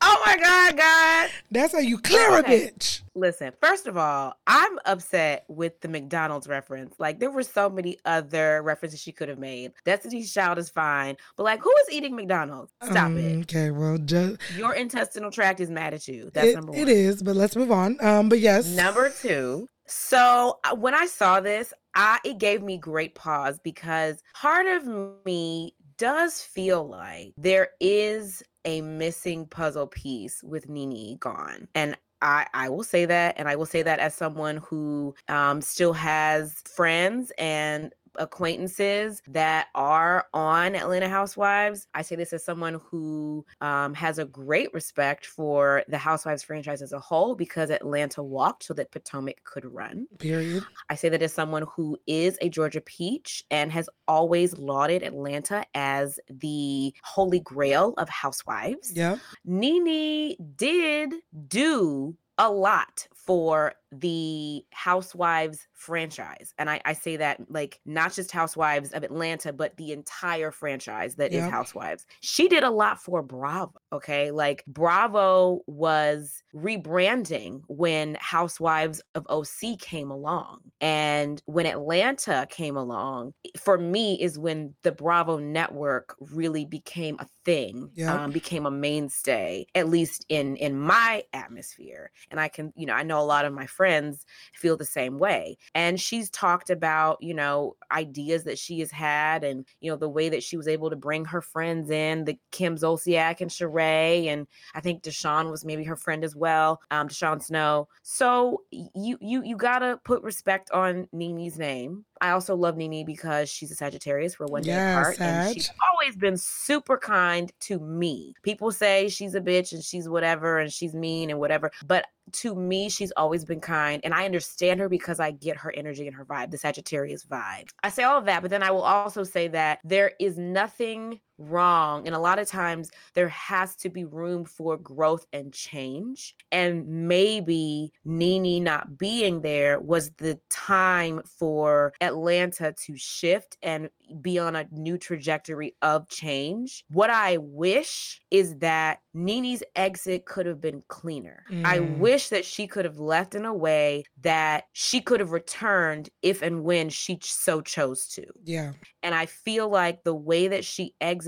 Oh 0.00 0.22
my 0.24 0.36
God, 0.36 0.76
God. 0.76 1.30
That's 1.50 1.72
how 1.72 1.80
you 1.80 1.98
clear 1.98 2.38
a 2.38 2.42
bitch. 2.42 3.02
Listen, 3.16 3.52
first 3.60 3.88
of 3.88 3.96
all, 3.96 4.34
I'm 4.46 4.78
upset 4.86 5.44
with 5.48 5.80
the 5.80 5.88
McDonald's 5.88 6.46
reference. 6.46 6.94
Like, 7.00 7.18
there 7.18 7.32
were 7.32 7.42
so 7.42 7.68
many 7.68 7.98
other 8.04 8.62
references 8.62 9.00
she 9.00 9.10
could 9.10 9.28
have 9.28 9.40
made. 9.40 9.72
Destiny's 9.84 10.32
Child 10.32 10.58
is 10.58 10.70
fine, 10.70 11.16
but 11.36 11.42
like, 11.42 11.60
who 11.60 11.72
is 11.82 11.92
eating 11.92 12.14
McDonald's? 12.14 12.70
Stop 12.84 13.06
Um, 13.06 13.18
it. 13.18 13.40
Okay, 13.42 13.72
well, 13.72 13.98
just, 13.98 14.36
Your 14.56 14.74
intestinal 14.74 15.32
tract 15.32 15.58
is 15.58 15.68
mad 15.68 15.94
at 15.94 16.06
you. 16.06 16.30
That's 16.32 16.50
it, 16.50 16.54
number 16.54 16.72
one. 16.72 16.80
it 16.80 16.88
is, 16.88 17.20
but 17.24 17.34
let's 17.34 17.56
move 17.56 17.72
on. 17.72 17.98
Um, 18.00 18.28
but 18.28 18.38
yes. 18.38 18.66
Number 18.68 19.10
two. 19.10 19.68
So 19.86 20.58
uh, 20.64 20.76
when 20.76 20.94
I 20.94 21.06
saw 21.06 21.40
this, 21.40 21.72
I 21.94 22.18
it 22.22 22.38
gave 22.38 22.62
me 22.62 22.76
great 22.76 23.14
pause 23.16 23.58
because 23.58 24.22
part 24.34 24.66
of 24.66 24.86
me 25.24 25.74
does 25.98 26.40
feel 26.40 26.88
like 26.88 27.34
there 27.36 27.70
is 27.80 28.42
a 28.64 28.80
missing 28.80 29.46
puzzle 29.46 29.86
piece 29.86 30.42
with 30.42 30.68
Nene 30.68 31.16
gone. 31.18 31.68
And 31.74 31.96
I, 32.20 32.46
I 32.52 32.68
will 32.68 32.82
say 32.82 33.04
that, 33.04 33.36
and 33.38 33.48
I 33.48 33.54
will 33.54 33.66
say 33.66 33.82
that 33.82 34.00
as 34.00 34.14
someone 34.14 34.56
who 34.58 35.14
um, 35.28 35.60
still 35.60 35.92
has 35.92 36.62
friends 36.64 37.32
and 37.38 37.92
acquaintances 38.18 39.22
that 39.28 39.68
are 39.74 40.26
on 40.34 40.74
Atlanta 40.74 41.08
Housewives. 41.08 41.86
I 41.94 42.02
say 42.02 42.16
this 42.16 42.32
as 42.32 42.44
someone 42.44 42.80
who 42.90 43.44
um, 43.60 43.94
has 43.94 44.18
a 44.18 44.24
great 44.24 44.72
respect 44.74 45.26
for 45.26 45.82
the 45.88 45.98
Housewives 45.98 46.42
franchise 46.42 46.82
as 46.82 46.92
a 46.92 46.98
whole 46.98 47.34
because 47.34 47.70
Atlanta 47.70 48.22
walked 48.22 48.64
so 48.64 48.74
that 48.74 48.90
Potomac 48.90 49.42
could 49.44 49.64
run. 49.64 50.06
Period. 50.18 50.64
I 50.90 50.94
say 50.94 51.08
that 51.08 51.22
as 51.22 51.32
someone 51.32 51.64
who 51.74 51.98
is 52.06 52.38
a 52.40 52.48
Georgia 52.48 52.80
Peach 52.80 53.44
and 53.50 53.72
has 53.72 53.88
always 54.06 54.56
lauded 54.58 55.02
Atlanta 55.02 55.64
as 55.74 56.18
the 56.28 56.92
holy 57.02 57.40
grail 57.40 57.94
of 57.98 58.08
housewives. 58.08 58.92
Yeah. 58.94 59.18
Nene 59.44 60.36
did 60.56 61.14
do 61.46 62.16
a 62.38 62.50
lot 62.50 63.08
for 63.28 63.74
the 63.92 64.64
Housewives 64.70 65.68
franchise. 65.74 66.54
And 66.58 66.70
I, 66.70 66.80
I, 66.86 66.92
say 66.94 67.16
that 67.16 67.40
like 67.50 67.80
not 67.86 68.12
just 68.12 68.32
Housewives 68.32 68.92
of 68.92 69.02
Atlanta, 69.02 69.52
but 69.52 69.76
the 69.76 69.92
entire 69.92 70.50
franchise 70.50 71.16
that 71.16 71.32
is 71.32 71.44
Housewives. 71.44 72.06
She 72.20 72.48
did 72.48 72.64
a 72.64 72.70
lot 72.70 73.00
for 73.00 73.22
Bravo. 73.22 73.74
Okay. 73.92 74.30
Like 74.30 74.64
Bravo 74.66 75.60
was 75.66 76.42
rebranding 76.54 77.62
when 77.68 78.16
Housewives 78.20 79.02
of 79.14 79.26
OC 79.28 79.78
came 79.78 80.10
along. 80.10 80.60
And 80.80 81.42
when 81.46 81.66
Atlanta 81.66 82.46
came 82.50 82.76
along, 82.76 83.34
for 83.58 83.78
me, 83.78 84.20
is 84.20 84.38
when 84.38 84.74
the 84.82 84.92
Bravo 84.92 85.38
network 85.38 86.16
really 86.20 86.64
became 86.64 87.16
a 87.20 87.26
thing, 87.44 87.90
yep. 87.94 88.14
um, 88.14 88.30
became 88.32 88.66
a 88.66 88.70
mainstay, 88.70 89.66
at 89.74 89.88
least 89.88 90.26
in 90.28 90.56
in 90.56 90.78
my 90.78 91.24
atmosphere. 91.32 92.10
And 92.30 92.40
I 92.40 92.48
can, 92.48 92.72
you 92.76 92.86
know, 92.86 92.94
I 92.94 93.02
know 93.02 93.17
a 93.20 93.24
lot 93.24 93.44
of 93.44 93.52
my 93.52 93.66
friends 93.66 94.24
feel 94.54 94.76
the 94.76 94.84
same 94.84 95.18
way. 95.18 95.56
And 95.74 96.00
she's 96.00 96.30
talked 96.30 96.70
about, 96.70 97.18
you 97.20 97.34
know, 97.34 97.76
ideas 97.90 98.44
that 98.44 98.58
she 98.58 98.80
has 98.80 98.90
had 98.90 99.44
and, 99.44 99.64
you 99.80 99.90
know, 99.90 99.96
the 99.96 100.08
way 100.08 100.28
that 100.28 100.42
she 100.42 100.56
was 100.56 100.68
able 100.68 100.90
to 100.90 100.96
bring 100.96 101.24
her 101.24 101.40
friends 101.40 101.90
in, 101.90 102.24
the 102.24 102.38
Kim 102.50 102.76
Zolciak 102.76 103.40
and 103.40 103.50
Sheree. 103.50 104.26
And 104.26 104.46
I 104.74 104.80
think 104.80 105.02
DeShawn 105.02 105.50
was 105.50 105.64
maybe 105.64 105.84
her 105.84 105.96
friend 105.96 106.24
as 106.24 106.36
well, 106.36 106.80
um, 106.90 107.08
DeShawn 107.08 107.42
Snow. 107.42 107.88
So 108.02 108.62
you 108.70 109.18
you 109.20 109.42
you 109.42 109.56
gotta 109.56 110.00
put 110.04 110.22
respect 110.22 110.70
on 110.70 111.08
Nene's 111.12 111.58
name. 111.58 112.04
I 112.20 112.30
also 112.30 112.54
love 112.54 112.76
Nene 112.76 113.04
because 113.04 113.48
she's 113.48 113.70
a 113.70 113.74
Sagittarius. 113.74 114.38
We're 114.38 114.46
one 114.46 114.62
day 114.62 114.72
yes, 114.72 114.96
apart, 114.96 115.16
Sag. 115.16 115.46
and 115.46 115.54
she's 115.54 115.70
always 115.90 116.16
been 116.16 116.36
super 116.36 116.98
kind 116.98 117.52
to 117.60 117.78
me. 117.78 118.34
People 118.42 118.72
say 118.72 119.08
she's 119.08 119.34
a 119.34 119.40
bitch 119.40 119.72
and 119.72 119.82
she's 119.82 120.08
whatever 120.08 120.58
and 120.58 120.72
she's 120.72 120.94
mean 120.94 121.30
and 121.30 121.38
whatever, 121.38 121.70
but 121.86 122.06
to 122.32 122.54
me, 122.54 122.88
she's 122.88 123.10
always 123.12 123.44
been 123.44 123.60
kind, 123.60 124.02
and 124.04 124.12
I 124.12 124.24
understand 124.24 124.80
her 124.80 124.88
because 124.88 125.20
I 125.20 125.30
get 125.30 125.56
her 125.56 125.72
energy 125.74 126.06
and 126.06 126.14
her 126.14 126.24
vibe, 126.24 126.50
the 126.50 126.58
Sagittarius 126.58 127.24
vibe. 127.24 127.68
I 127.82 127.88
say 127.88 128.02
all 128.02 128.18
of 128.18 128.26
that, 128.26 128.42
but 128.42 128.50
then 128.50 128.62
I 128.62 128.70
will 128.70 128.82
also 128.82 129.24
say 129.24 129.48
that 129.48 129.78
there 129.84 130.12
is 130.20 130.36
nothing 130.36 131.20
wrong. 131.38 132.06
And 132.06 132.14
a 132.14 132.18
lot 132.18 132.38
of 132.38 132.48
times 132.48 132.90
there 133.14 133.28
has 133.28 133.76
to 133.76 133.88
be 133.88 134.04
room 134.04 134.44
for 134.44 134.76
growth 134.76 135.26
and 135.32 135.52
change. 135.52 136.34
And 136.52 137.08
maybe 137.08 137.92
Nene 138.04 138.62
not 138.62 138.98
being 138.98 139.40
there 139.40 139.80
was 139.80 140.10
the 140.18 140.38
time 140.50 141.22
for 141.24 141.92
Atlanta 142.00 142.74
to 142.84 142.96
shift 142.96 143.56
and 143.62 143.88
be 144.20 144.38
on 144.38 144.56
a 144.56 144.66
new 144.72 144.98
trajectory 144.98 145.74
of 145.82 146.08
change. 146.08 146.84
What 146.90 147.10
I 147.10 147.36
wish 147.38 148.20
is 148.30 148.56
that 148.56 149.00
Nene's 149.14 149.62
exit 149.74 150.24
could 150.24 150.46
have 150.46 150.60
been 150.60 150.82
cleaner. 150.88 151.44
Mm. 151.50 151.64
I 151.64 151.80
wish 151.80 152.28
that 152.28 152.44
she 152.44 152.66
could 152.66 152.84
have 152.84 152.98
left 152.98 153.34
in 153.34 153.44
a 153.44 153.54
way 153.54 154.04
that 154.22 154.64
she 154.72 155.00
could 155.00 155.20
have 155.20 155.32
returned 155.32 156.08
if 156.22 156.42
and 156.42 156.62
when 156.64 156.88
she 156.88 157.18
so 157.22 157.60
chose 157.60 158.06
to. 158.08 158.24
Yeah. 158.44 158.72
And 159.02 159.14
I 159.14 159.26
feel 159.26 159.68
like 159.68 160.04
the 160.04 160.14
way 160.14 160.48
that 160.48 160.64
she 160.64 160.94
exited, 161.00 161.27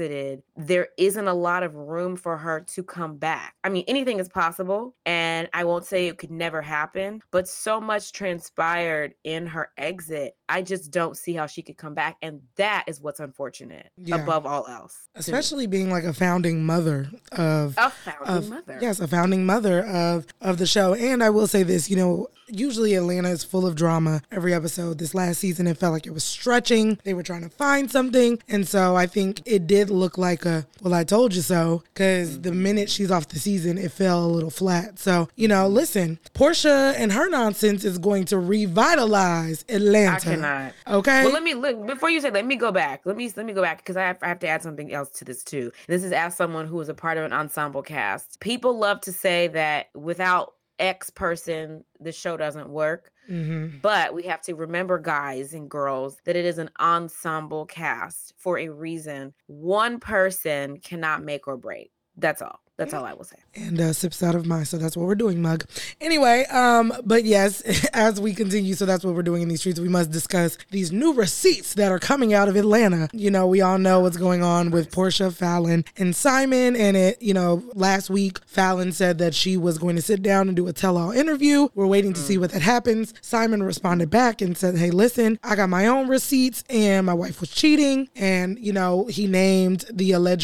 there 0.57 0.89
isn't 0.97 1.29
a 1.29 1.35
lot 1.35 1.63
of 1.63 1.75
room 1.75 2.17
for 2.17 2.37
her 2.37 2.61
to 2.61 2.83
come 2.83 3.17
back. 3.17 3.55
I 3.65 3.69
mean, 3.69 3.85
anything 3.89 4.19
is 4.19 4.29
possible. 4.29 4.95
And 5.07 5.49
I 5.53 5.65
won't 5.65 5.85
say 5.85 6.07
it 6.07 6.19
could 6.19 6.31
never 6.31 6.63
happen, 6.63 7.23
but 7.31 7.49
so 7.49 7.81
much 7.81 8.13
transpired 8.13 9.15
in 9.25 9.47
her 9.49 9.71
exit. 9.77 10.37
I 10.49 10.63
just 10.63 10.91
don't 10.91 11.17
see 11.17 11.35
how 11.35 11.47
she 11.47 11.63
could 11.63 11.77
come 11.77 11.95
back. 11.95 12.17
And 12.23 12.43
that 12.57 12.85
is 12.87 13.01
what's 13.01 13.21
unfortunate 13.21 13.91
yeah. 13.97 14.17
above 14.17 14.47
all 14.47 14.67
else. 14.67 15.09
Especially 15.15 15.67
being 15.67 15.91
like 15.91 16.05
a 16.05 16.13
founding 16.13 16.65
mother 16.65 17.09
of 17.33 17.75
a 17.79 17.91
founding 17.91 18.29
of, 18.29 18.49
mother. 18.49 18.79
Yes, 18.81 19.01
a 19.01 19.07
founding 19.07 19.47
mother 19.47 19.85
of 19.87 20.27
of 20.41 20.59
the 20.59 20.67
show. 20.67 20.95
And 20.95 21.23
I 21.23 21.31
will 21.31 21.47
say 21.47 21.63
this, 21.63 21.89
you 21.89 21.97
know, 21.97 22.29
usually 22.49 22.95
Atlanta 22.95 23.31
is 23.31 23.45
full 23.45 23.67
of 23.67 23.75
drama 23.77 24.23
every 24.31 24.55
episode. 24.55 24.99
This 24.99 25.15
last 25.15 25.39
season, 25.39 25.67
it 25.67 25.79
felt 25.79 25.93
like 25.93 26.07
it 26.07 26.15
was 26.15 26.25
stretching. 26.25 26.99
They 27.05 27.15
were 27.15 27.23
trying 27.23 27.43
to 27.43 27.49
find 27.49 27.91
something. 27.91 28.41
And 28.49 28.67
so 28.67 28.97
I 28.97 29.07
think 29.07 29.43
it 29.47 29.67
did 29.67 29.90
look 29.95 30.19
like 30.19 30.45
a, 30.45 30.67
well, 30.83 30.95
I 30.95 31.05
told 31.05 31.35
you 31.35 31.43
so, 31.43 31.83
because 31.93 32.41
the 32.41 32.51
mm-hmm. 32.51 32.63
minute 32.63 32.91
she's 32.91 33.11
off 33.11 33.29
the 33.29 33.39
season, 33.39 33.79
it 33.79 33.93
fell 33.93 34.25
a 34.25 34.29
little 34.29 34.51
flat. 34.51 34.99
So, 34.99 35.29
you 35.37 35.49
know, 35.49 35.69
listen, 35.69 36.19
Porsha 36.35 36.95
and 36.97 37.13
her 37.13 37.29
nonsense 37.29 37.85
is 37.85 37.99
going 37.99 38.25
to 38.27 38.39
revitalize 38.39 39.65
Atlanta. 39.69 40.17
I 40.17 40.21
cannot. 40.21 40.73
Okay. 40.87 41.25
Well, 41.25 41.33
let 41.33 41.43
me 41.43 41.55
look 41.55 41.87
before 41.87 42.11
you 42.11 42.21
say, 42.21 42.31
let 42.31 42.47
me 42.47 42.57
go 42.57 42.73
back. 42.73 43.03
Let 43.05 43.17
me, 43.17 43.31
let 43.37 43.47
me 43.47 43.53
go 43.53 43.63
back 43.63 43.79
because 43.79 43.97
I 43.97 44.03
have, 44.03 44.19
I 44.23 44.29
have 44.29 44.39
to 44.41 44.49
add 44.49 44.63
something 44.63 44.93
else 44.93 45.11
to 45.11 45.25
this 45.25 45.45
too. 45.45 45.73
This 45.87 46.05
is 46.05 46.13
as 46.13 46.37
someone 46.37 46.67
who 46.67 46.81
is 46.81 46.89
a 46.89 46.95
part 46.95 47.19
of 47.19 47.25
an 47.25 47.33
ensemble 47.33 47.83
cast. 47.83 48.41
People 48.41 48.79
love 48.79 49.01
to 49.03 49.13
say 49.13 49.49
that 49.49 49.89
without 49.95 50.55
X 50.81 51.11
person, 51.11 51.85
the 52.01 52.11
show 52.11 52.37
doesn't 52.37 52.69
work. 52.69 53.13
Mm-hmm. 53.31 53.79
But 53.81 54.15
we 54.15 54.25
have 54.25 54.43
to 54.43 54.55
remember, 54.55 54.99
guys 54.99 55.55
and 55.55 55.71
girls, 55.71 56.17
that 56.25 56.35
it 56.35 56.45
is 56.45 56.59
an 56.59 56.71
ensemble 56.81 57.67
cast 57.67 58.35
for 58.37 58.59
a 58.59 58.69
reason. 58.69 59.33
One 59.47 60.01
person 60.01 60.79
cannot 60.79 61.23
make 61.23 61.47
or 61.47 61.57
break. 61.57 61.93
That's 62.17 62.43
all. 62.43 62.61
That's 62.81 62.95
all 62.95 63.05
I 63.05 63.13
will 63.13 63.25
say. 63.25 63.37
And 63.57 63.79
uh, 63.79 63.93
sips 63.93 64.23
out 64.23 64.35
of 64.35 64.47
mine. 64.47 64.65
So 64.65 64.79
that's 64.79 64.97
what 64.97 65.07
we're 65.07 65.15
doing, 65.15 65.43
mug. 65.43 65.67
Anyway, 66.01 66.47
um, 66.47 66.95
but 67.05 67.25
yes, 67.25 67.61
as 67.93 68.19
we 68.19 68.33
continue, 68.33 68.73
so 68.73 68.87
that's 68.87 69.05
what 69.05 69.15
we're 69.15 69.23
doing 69.23 69.43
in 69.43 69.49
these 69.49 69.61
streets. 69.61 69.79
We 69.79 69.91
must 69.91 70.11
discuss 70.11 70.57
these 70.71 70.91
new 70.91 71.13
receipts 71.13 71.75
that 71.75 71.93
are 71.93 71.99
coming 71.99 72.33
out 72.33 72.49
of 72.49 72.57
Atlanta. 72.57 73.11
You 73.13 73.31
know, 73.31 73.47
we 73.47 73.61
all 73.61 73.77
know 73.77 74.01
what's 74.01 74.17
going 74.17 74.43
on 74.43 74.71
with 74.71 74.91
Porsha 74.91 75.31
Falynn 75.31 75.87
and 75.99 76.17
Simon. 76.17 76.75
And 76.75 76.97
it, 76.97 77.21
you 77.21 77.35
know, 77.35 77.63
last 77.75 78.09
week 78.09 78.41
Falynn 78.47 78.95
said 78.95 79.19
that 79.19 79.35
she 79.35 79.59
was 79.59 79.77
going 79.77 79.97
to 79.97 80.03
sit 80.03 80.23
down 80.23 80.49
and 80.49 80.57
do 80.57 80.67
a 80.67 80.73
tell-all 80.73 81.11
interview. 81.11 81.69
We're 81.75 81.87
waiting 81.87 82.15
to 82.15 82.21
see 82.21 82.39
mm. 82.39 82.41
what 82.41 82.53
that 82.53 82.63
happens. 82.63 83.13
Simon 83.21 83.63
responded 83.63 84.09
back 84.09 84.41
and 84.41 84.57
said, 84.57 84.79
"Hey, 84.79 84.91
listen, 84.91 85.39
I 85.45 85.55
got 85.55 85.69
my 85.69 85.87
own 85.87 86.09
receipts, 86.09 86.65
and 86.71 87.05
my 87.05 87.13
wife 87.13 87.43
was 87.43 87.51
cheating." 87.51 88.09
And 88.17 88.59
you 88.59 88.73
know, 88.73 89.05
he 89.05 89.27
named 89.27 89.85
the 89.93 90.13
alleged 90.13 90.41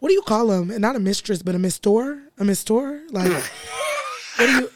what 0.00 0.08
do 0.10 0.14
you 0.14 0.20
call 0.20 0.50
him? 0.50 0.78
Not 0.78 0.94
a 0.94 1.00
mistress, 1.00 1.42
but 1.42 1.54
a 1.54 1.58
mistress 1.58 1.77
store? 1.78 2.22
A 2.38 2.44
Miss 2.44 2.58
Store? 2.58 3.02
Like 3.10 3.30
what 4.36 4.46
do 4.46 4.52
you 4.52 4.70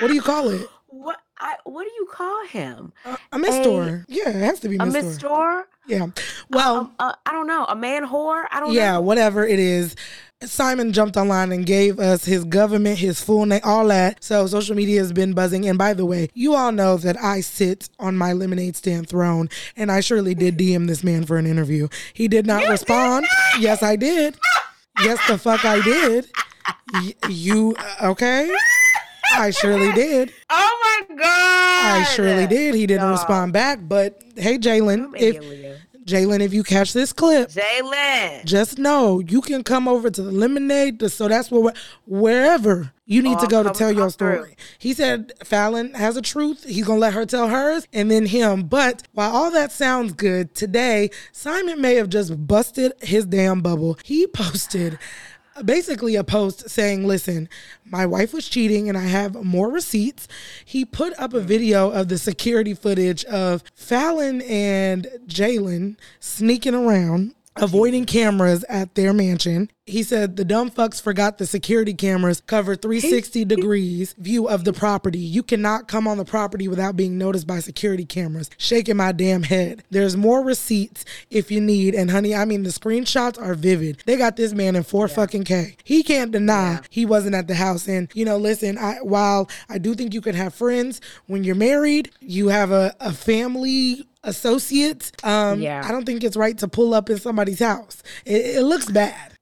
what 0.00 0.08
do 0.08 0.14
you 0.14 0.22
call 0.22 0.48
it? 0.48 0.66
What 0.88 1.18
I 1.38 1.54
what 1.64 1.84
do 1.84 1.90
you 1.90 2.08
call 2.10 2.46
him? 2.46 2.92
Uh, 3.04 3.16
a 3.32 3.38
Miss 3.38 3.54
Store. 3.54 4.04
Yeah, 4.08 4.30
it 4.30 4.34
has 4.34 4.58
to 4.60 4.68
be 4.68 4.76
Mr. 4.76 4.82
a 4.82 4.86
Miss 4.86 5.14
Store. 5.14 5.68
Yeah. 5.86 6.08
Well, 6.50 6.92
uh, 6.98 7.14
I 7.24 7.32
don't 7.32 7.46
know. 7.46 7.64
A 7.66 7.76
man 7.76 8.04
whore. 8.04 8.44
I 8.50 8.58
don't. 8.58 8.72
Yeah, 8.72 8.94
know. 8.94 9.00
whatever 9.00 9.46
it 9.46 9.60
is. 9.60 9.94
Simon 10.42 10.92
jumped 10.94 11.18
online 11.18 11.52
and 11.52 11.66
gave 11.66 12.00
us 12.00 12.24
his 12.24 12.44
government, 12.44 12.98
his 12.98 13.22
full 13.22 13.44
name, 13.44 13.60
all 13.62 13.86
that. 13.88 14.24
So 14.24 14.46
social 14.46 14.74
media 14.74 14.98
has 15.00 15.12
been 15.12 15.34
buzzing. 15.34 15.68
And 15.68 15.76
by 15.76 15.92
the 15.92 16.06
way, 16.06 16.30
you 16.32 16.54
all 16.54 16.72
know 16.72 16.96
that 16.96 17.22
I 17.22 17.42
sit 17.42 17.90
on 17.98 18.16
my 18.16 18.32
lemonade 18.32 18.74
stand 18.74 19.06
throne, 19.06 19.50
and 19.76 19.92
I 19.92 20.00
surely 20.00 20.34
did 20.34 20.56
DM 20.58 20.88
this 20.88 21.04
man 21.04 21.26
for 21.26 21.36
an 21.36 21.46
interview. 21.46 21.88
He 22.14 22.26
did 22.26 22.46
not 22.46 22.64
you 22.64 22.70
respond. 22.70 23.26
Did 23.52 23.62
yes, 23.62 23.82
I 23.82 23.96
did. 23.96 24.38
Yes, 25.02 25.18
the 25.28 25.38
fuck 25.38 25.64
I 25.64 25.80
did. 25.82 26.28
Y- 26.92 27.14
you 27.28 27.76
okay? 28.02 28.50
I 29.36 29.50
surely 29.50 29.92
did. 29.92 30.32
Oh 30.50 31.04
my 31.08 31.14
god! 31.16 32.00
I 32.00 32.04
surely 32.14 32.46
did. 32.46 32.74
He 32.74 32.86
didn't 32.86 33.10
respond 33.10 33.52
back. 33.52 33.78
But 33.82 34.20
hey, 34.36 34.58
Jalen, 34.58 35.12
if 35.16 35.69
Jalen, 36.10 36.40
if 36.40 36.52
you 36.52 36.62
catch 36.62 36.92
this 36.92 37.12
clip, 37.12 37.50
Jalen, 37.50 38.44
just 38.44 38.78
know 38.78 39.20
you 39.20 39.40
can 39.40 39.62
come 39.62 39.86
over 39.86 40.10
to 40.10 40.22
the 40.22 40.32
lemonade. 40.32 41.00
So 41.10 41.28
that's 41.28 41.50
where 41.50 41.72
wherever 42.06 42.92
you 43.06 43.22
need 43.22 43.38
oh, 43.38 43.40
to 43.40 43.46
go 43.46 43.62
to 43.62 43.70
tell 43.70 43.92
your 43.92 44.10
story. 44.10 44.38
Through. 44.38 44.54
He 44.78 44.94
said 44.94 45.32
Falynn 45.40 45.94
has 45.94 46.16
a 46.16 46.22
truth. 46.22 46.64
He's 46.64 46.86
gonna 46.86 47.00
let 47.00 47.14
her 47.14 47.26
tell 47.26 47.48
hers, 47.48 47.86
and 47.92 48.10
then 48.10 48.26
him. 48.26 48.64
But 48.64 49.02
while 49.12 49.30
all 49.30 49.50
that 49.50 49.72
sounds 49.72 50.12
good, 50.12 50.54
today 50.54 51.10
Simon 51.32 51.80
may 51.80 51.94
have 51.94 52.08
just 52.08 52.46
busted 52.46 52.92
his 53.00 53.26
damn 53.26 53.60
bubble. 53.60 53.98
He 54.04 54.26
posted 54.32 54.98
basically 55.64 56.16
a 56.16 56.24
post 56.24 56.70
saying, 56.70 57.06
listen, 57.06 57.48
my 57.84 58.06
wife 58.06 58.32
was 58.32 58.48
cheating 58.48 58.88
and 58.88 58.96
I 58.96 59.06
have 59.06 59.34
more 59.44 59.70
receipts. 59.70 60.28
He 60.64 60.84
put 60.84 61.12
up 61.18 61.34
a 61.34 61.40
video 61.40 61.90
of 61.90 62.08
the 62.08 62.18
security 62.18 62.74
footage 62.74 63.24
of 63.26 63.62
Falynn 63.74 64.48
and 64.48 65.06
Jalen 65.26 65.96
sneaking 66.20 66.74
around 66.74 67.34
avoiding 67.56 68.04
cameras 68.04 68.64
at 68.68 68.94
their 68.94 69.12
mansion. 69.12 69.70
He 69.86 70.04
said 70.04 70.36
the 70.36 70.44
dumb 70.44 70.70
fucks 70.70 71.02
forgot 71.02 71.38
the 71.38 71.46
security 71.46 71.94
cameras 71.94 72.40
cover 72.46 72.76
360 72.76 73.44
degrees 73.44 74.12
view 74.18 74.48
of 74.48 74.62
the 74.62 74.72
property. 74.72 75.18
You 75.18 75.42
cannot 75.42 75.88
come 75.88 76.06
on 76.06 76.16
the 76.16 76.24
property 76.24 76.68
without 76.68 76.94
being 76.96 77.18
noticed 77.18 77.48
by 77.48 77.58
security 77.58 78.04
cameras. 78.04 78.50
Shaking 78.56 78.98
my 78.98 79.10
damn 79.10 79.42
head. 79.42 79.82
There's 79.90 80.16
more 80.16 80.44
receipts 80.44 81.04
if 81.28 81.50
you 81.50 81.60
need. 81.60 81.96
And 81.96 82.08
honey, 82.12 82.36
I 82.36 82.44
mean 82.44 82.62
the 82.62 82.70
screenshots 82.70 83.40
are 83.40 83.54
vivid. 83.54 84.02
They 84.06 84.16
got 84.16 84.36
this 84.36 84.52
man 84.52 84.76
in 84.76 84.84
four 84.84 85.08
fucking 85.08 85.42
K. 85.44 85.76
He 85.82 86.04
can't 86.04 86.30
deny 86.30 86.74
Yeah. 86.74 86.80
he 86.90 87.04
wasn't 87.04 87.34
at 87.34 87.48
the 87.48 87.56
house. 87.56 87.88
And 87.88 88.08
you 88.14 88.24
know, 88.24 88.36
listen, 88.36 88.78
I 88.78 88.98
while 89.02 89.50
I 89.68 89.78
do 89.78 89.94
think 89.96 90.14
you 90.14 90.20
can 90.20 90.36
have 90.36 90.54
friends 90.54 91.00
when 91.26 91.42
you're 91.42 91.56
married, 91.56 92.12
you 92.20 92.48
have 92.48 92.70
a, 92.70 92.94
a 93.00 93.12
family 93.12 94.06
associate. 94.24 95.12
Um, 95.24 95.60
Yeah. 95.60 95.82
I 95.84 95.92
don't 95.92 96.04
think 96.04 96.24
it's 96.24 96.36
right 96.36 96.56
to 96.58 96.68
pull 96.68 96.94
up 96.94 97.10
in 97.10 97.18
somebody's 97.18 97.60
house. 97.60 98.02
It, 98.24 98.56
it 98.56 98.62
looks 98.62 98.90
bad. 98.90 99.32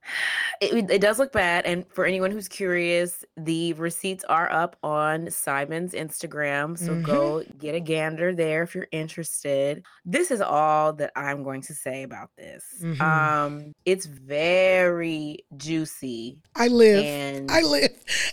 It, 0.60 0.90
it 0.90 1.00
does 1.00 1.18
look 1.18 1.32
bad. 1.32 1.66
And 1.66 1.84
for 1.92 2.06
anyone 2.06 2.30
who's 2.30 2.48
curious, 2.48 3.24
the 3.36 3.74
receipts 3.74 4.24
are 4.24 4.50
up 4.50 4.76
on 4.82 5.30
Simon's 5.30 5.92
Instagram. 5.92 6.78
So 6.78 7.00
go 7.02 7.44
get 7.58 7.74
a 7.74 7.80
gander 7.80 8.34
there 8.34 8.62
if 8.62 8.74
you're 8.74 8.88
interested. 8.90 9.84
This 10.06 10.30
is 10.30 10.40
all 10.40 10.94
that 10.94 11.12
I'm 11.14 11.42
going 11.42 11.60
to 11.62 11.74
say 11.74 12.02
about 12.04 12.30
this. 12.38 12.64
Mhm. 12.80 13.00
Um, 13.00 13.74
it's 13.84 14.06
very 14.06 15.44
juicy 15.56 16.38
I 16.56 16.68
live. 16.68 17.46
I 17.50 17.60
live. 17.60 17.90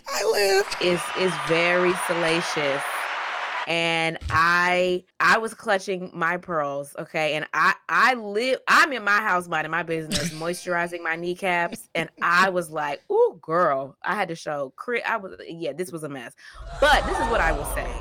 I 0.07 0.23
live. 0.31 0.65
It's, 0.81 1.03
is 1.19 1.33
very 1.47 1.93
salacious 2.07 2.81
and 3.67 4.17
i 4.29 5.03
i 5.19 5.37
was 5.37 5.53
clutching 5.53 6.11
my 6.13 6.37
pearls 6.37 6.95
okay? 6.97 7.33
And 7.33 7.45
i 7.53 7.73
i 7.89 8.13
live 8.13 8.59
i'm 8.67 8.93
in 8.93 9.03
my 9.03 9.17
house 9.17 9.47
minding 9.47 9.71
my 9.71 9.83
business 9.83 10.29
moisturizing 10.31 11.01
my 11.01 11.15
kneecaps 11.15 11.89
and 11.95 12.09
i 12.21 12.49
was 12.49 12.69
like 12.69 13.01
oh 13.09 13.39
girl. 13.41 13.97
I 14.03 14.15
had 14.15 14.27
to 14.29 14.35
show 14.35 14.73
i 15.05 15.17
was 15.17 15.39
yeah 15.47 15.73
this 15.73 15.91
was 15.91 16.03
a 16.03 16.09
mess. 16.09 16.33
But 16.79 17.05
this 17.05 17.17
is 17.19 17.27
what 17.29 17.41
i 17.41 17.51
will 17.51 17.65
say. 17.65 17.91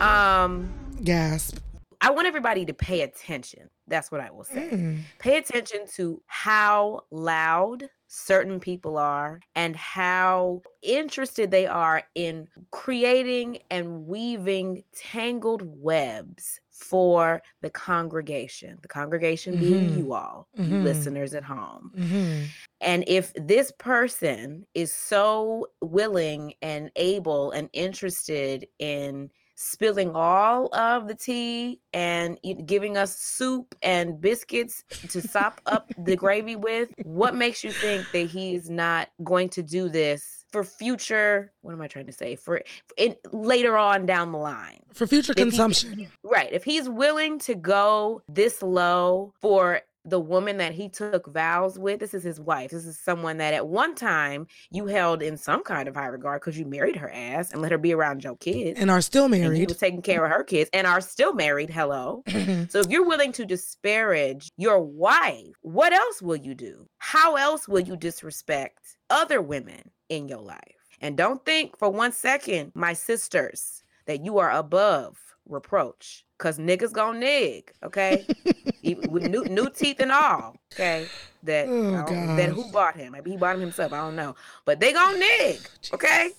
Um 0.00 0.72
Gasp. 1.04 1.58
i 2.00 2.10
want 2.10 2.26
everybody 2.26 2.64
to 2.66 2.74
pay 2.74 3.02
attention 3.02 3.68
that's 3.86 4.10
what 4.10 4.20
i 4.20 4.30
will 4.30 4.44
say 4.44 4.74
Mm. 4.74 5.06
pay 5.18 5.36
attention 5.38 5.86
to 5.86 6.22
how 6.26 7.02
loud 7.10 7.88
certain 8.08 8.60
people 8.60 8.98
are 8.98 9.40
and 9.54 9.74
how 9.76 10.62
interested 10.82 11.50
they 11.50 11.66
are 11.66 12.02
in 12.14 12.48
creating 12.70 13.58
and 13.70 14.06
weaving 14.06 14.84
tangled 14.94 15.62
webs 15.64 16.60
for 16.70 17.42
the 17.62 17.70
congregation 17.70 18.78
the 18.82 18.88
congregation 18.88 19.56
being 19.58 19.88
Mhm. 19.88 19.92
you 19.92 20.12
all 20.12 20.48
you 20.64 20.78
Mhm. 20.78 20.82
listeners 20.82 21.34
at 21.34 21.44
home 21.44 21.92
hmm 21.94 22.54
and 22.80 23.04
if 23.06 23.32
this 23.34 23.72
person 23.78 24.66
is 24.74 24.92
so 24.92 25.66
willing 25.80 26.54
and 26.62 26.90
able 26.96 27.50
and 27.52 27.68
interested 27.72 28.66
in 28.78 29.30
spilling 29.62 30.10
all 30.14 30.74
of 30.74 31.08
the 31.08 31.14
tea 31.14 31.80
and 31.92 32.38
giving 32.66 32.96
us 32.96 33.16
soup 33.18 33.74
and 33.82 34.20
biscuits 34.20 34.84
to 35.10 35.20
sop 35.20 35.60
up 35.66 35.92
the 35.98 36.16
gravy 36.16 36.56
with, 36.56 36.90
what 37.04 37.34
makes 37.34 37.62
you 37.64 37.70
think 37.72 38.10
that 38.12 38.26
he 38.28 38.54
is 38.54 38.68
not 38.68 39.08
going 39.24 39.48
to 39.50 39.62
do 39.62 39.88
this 39.88 40.44
for 40.50 40.64
future? 40.64 41.52
What 41.62 41.72
am 41.72 41.80
I 41.80 41.88
trying 41.88 42.06
to 42.06 42.12
say? 42.12 42.36
For 42.36 42.62
in, 42.96 43.16
later 43.32 43.76
on 43.78 44.04
down 44.06 44.32
the 44.32 44.38
line. 44.38 44.80
For 44.92 45.06
future 45.06 45.32
If 45.32 45.38
he- 45.38 45.44
consumption. 45.44 46.08
Right. 46.22 46.52
If 46.52 46.64
he's 46.64 46.88
willing 46.88 47.38
to 47.40 47.54
go 47.54 48.22
this 48.28 48.62
low 48.62 49.32
for 49.40 49.80
the 50.04 50.18
woman 50.20 50.56
that 50.56 50.72
he 50.72 50.88
took 50.88 51.26
vows 51.32 51.78
with, 51.78 52.00
this 52.00 52.14
is 52.14 52.24
his 52.24 52.40
wife. 52.40 52.70
This 52.70 52.86
is 52.86 52.98
someone 52.98 53.36
that 53.38 53.54
at 53.54 53.68
one 53.68 53.94
time 53.94 54.46
you 54.70 54.86
held 54.86 55.22
in 55.22 55.36
some 55.36 55.62
kind 55.62 55.88
of 55.88 55.94
high 55.94 56.06
regard 56.06 56.40
because 56.40 56.58
you 56.58 56.64
married 56.64 56.96
her 56.96 57.10
ass 57.12 57.52
and 57.52 57.62
let 57.62 57.72
her 57.72 57.78
be 57.78 57.94
around 57.94 58.24
your 58.24 58.36
kids. 58.36 58.80
And 58.80 58.90
are 58.90 59.00
still 59.00 59.26
And 59.26 59.34
you 59.36 59.40
married. 59.42 59.68
was 59.68 59.78
taking 59.78 60.02
care 60.02 60.24
of 60.24 60.32
her 60.32 60.42
kids 60.44 60.68
and 60.72 60.86
are 60.86 61.00
still 61.00 61.34
married. 61.34 61.70
Hello. 61.70 62.22
Mm-hmm. 62.26 62.64
So 62.68 62.80
if 62.80 62.88
you're 62.88 63.06
willing 63.06 63.32
to 63.32 63.46
disparage 63.46 64.50
your 64.56 64.80
wife, 64.80 65.54
what 65.60 65.92
else 65.92 66.20
will 66.20 66.36
you 66.36 66.54
do? 66.54 66.88
How 66.98 67.36
else 67.36 67.68
will 67.68 67.80
you 67.80 67.96
disrespect 67.96 68.96
other 69.08 69.40
women 69.40 69.90
in 70.08 70.26
your 70.28 70.40
life? 70.40 70.58
And 71.00 71.16
don't 71.16 71.44
think 71.44 71.78
for 71.78 71.90
one 71.90 72.12
second, 72.12 72.72
my 72.74 72.92
sisters, 72.92 73.82
that 74.06 74.24
you 74.24 74.38
are 74.38 74.50
above 74.50 75.16
reproach. 75.48 76.24
Cause 76.42 76.58
niggas 76.58 76.92
gon' 76.92 77.20
nig, 77.20 77.70
okay? 77.84 78.26
With 79.08 79.28
new 79.28 79.44
new 79.44 79.70
teeth 79.70 80.00
and 80.00 80.10
all, 80.10 80.56
okay? 80.72 81.06
That 81.44 81.68
Oh, 81.68 82.36
that 82.36 82.48
who 82.48 82.64
bought 82.72 82.96
him? 82.96 83.12
Maybe 83.12 83.30
he 83.30 83.36
bought 83.36 83.54
him 83.54 83.60
himself. 83.60 83.92
I 83.92 83.98
don't 83.98 84.16
know, 84.16 84.34
but 84.64 84.80
they 84.80 84.92
gon' 84.92 85.20
nig, 85.20 85.60
okay? 85.94 86.32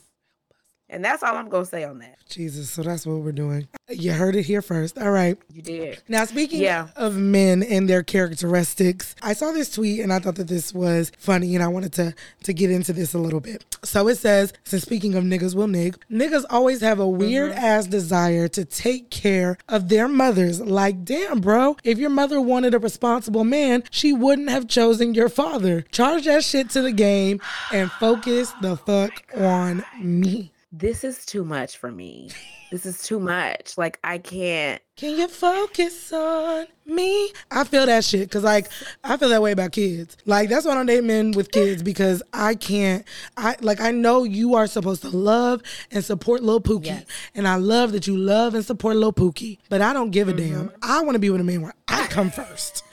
And 0.93 1.03
that's 1.03 1.23
all 1.23 1.35
I'm 1.35 1.49
gonna 1.49 1.65
say 1.65 1.83
on 1.83 1.97
that. 1.99 2.19
Jesus. 2.29 2.69
So 2.69 2.83
that's 2.83 3.07
what 3.07 3.17
we're 3.17 3.31
doing. 3.31 3.67
You 3.89 4.13
heard 4.13 4.35
it 4.35 4.43
here 4.43 4.61
first. 4.61 4.95
All 4.99 5.09
right. 5.09 5.37
You 5.51 5.63
did. 5.63 6.03
Now, 6.07 6.23
speaking 6.25 6.61
Yeah. 6.61 6.89
of 6.95 7.17
men 7.17 7.63
and 7.63 7.89
their 7.89 8.03
characteristics, 8.03 9.15
I 9.21 9.33
saw 9.33 9.51
this 9.51 9.71
tweet 9.71 10.01
and 10.01 10.13
I 10.13 10.19
thought 10.19 10.35
that 10.35 10.47
this 10.47 10.71
was 10.71 11.11
funny 11.17 11.55
and 11.55 11.63
I 11.63 11.67
wanted 11.67 11.93
to, 11.93 12.13
to 12.43 12.53
get 12.53 12.69
into 12.69 12.93
this 12.93 13.15
a 13.15 13.17
little 13.17 13.39
bit. 13.39 13.65
So 13.83 14.07
it 14.07 14.19
says, 14.19 14.53
since 14.63 14.83
speaking 14.83 15.15
of 15.15 15.23
niggas 15.23 15.55
will 15.55 15.67
nig, 15.67 15.97
niggas 16.11 16.45
always 16.51 16.81
have 16.81 16.99
a 16.99 17.07
weird 17.07 17.51
mm-hmm. 17.51 17.65
ass 17.65 17.87
desire 17.87 18.47
to 18.49 18.63
take 18.63 19.09
care 19.09 19.57
of 19.67 19.89
their 19.89 20.07
mothers. 20.07 20.61
Like, 20.61 21.03
damn, 21.03 21.41
bro, 21.41 21.75
if 21.83 21.97
your 21.97 22.11
mother 22.11 22.39
wanted 22.39 22.75
a 22.75 22.79
responsible 22.79 23.43
man, 23.43 23.83
she 23.89 24.13
wouldn't 24.13 24.49
have 24.49 24.67
chosen 24.67 25.15
your 25.15 25.29
father. 25.29 25.81
Charge 25.91 26.25
that 26.25 26.43
shit 26.43 26.69
to 26.71 26.83
the 26.83 26.91
game 26.91 27.41
and 27.71 27.91
focus 27.93 28.53
the 28.61 28.77
fuck 28.77 29.23
on 29.35 29.83
me. 29.99 30.52
This 30.75 31.03
is 31.03 31.23
too 31.25 31.45
much 31.45 31.77
for 31.77 31.91
me. 31.91 32.29
This 32.71 32.87
is 32.87 33.03
too 33.03 33.19
much. 33.19 33.77
Like 33.77 33.99
I 34.03 34.17
can't. 34.17 34.81
Can 34.97 35.17
you 35.17 35.27
focus 35.27 36.11
on 36.11 36.65
me? 36.85 37.31
I 37.51 37.63
feel 37.63 37.85
that 37.87 38.03
shit 38.03 38.21
because, 38.29 38.43
like, 38.43 38.67
I 39.03 39.17
feel 39.17 39.29
that 39.29 39.41
way 39.41 39.51
about 39.51 39.71
kids. 39.71 40.17
Like, 40.25 40.49
that's 40.49 40.65
why 40.67 40.71
I 40.71 40.75
don't 40.75 40.85
date 40.85 41.03
men 41.03 41.31
with 41.31 41.51
kids 41.51 41.81
because 41.81 42.21
I 42.31 42.53
can't. 42.55 43.03
I 43.37 43.55
like. 43.61 43.79
I 43.79 43.91
know 43.91 44.23
you 44.23 44.53
are 44.55 44.67
supposed 44.67 45.01
to 45.03 45.09
love 45.09 45.61
and 45.91 46.03
support 46.03 46.43
Lil 46.43 46.61
Pookie, 46.61 46.85
Yes. 46.85 47.05
and 47.35 47.47
I 47.47 47.55
love 47.55 47.91
that 47.93 48.05
you 48.07 48.17
love 48.17 48.53
and 48.55 48.63
support 48.65 48.95
Lil 48.95 49.13
Pookie. 49.13 49.57
But 49.69 49.81
I 49.81 49.93
don't 49.93 50.11
give 50.11 50.27
a 50.27 50.33
damn. 50.33 50.69
Mm-hmm. 50.69 50.75
I 50.83 51.01
want 51.01 51.13
to 51.15 51.19
be 51.19 51.29
with 51.29 51.41
a 51.41 51.43
man 51.43 51.61
where 51.61 51.73
I 51.87 52.05
come 52.07 52.29
first. 52.31 52.83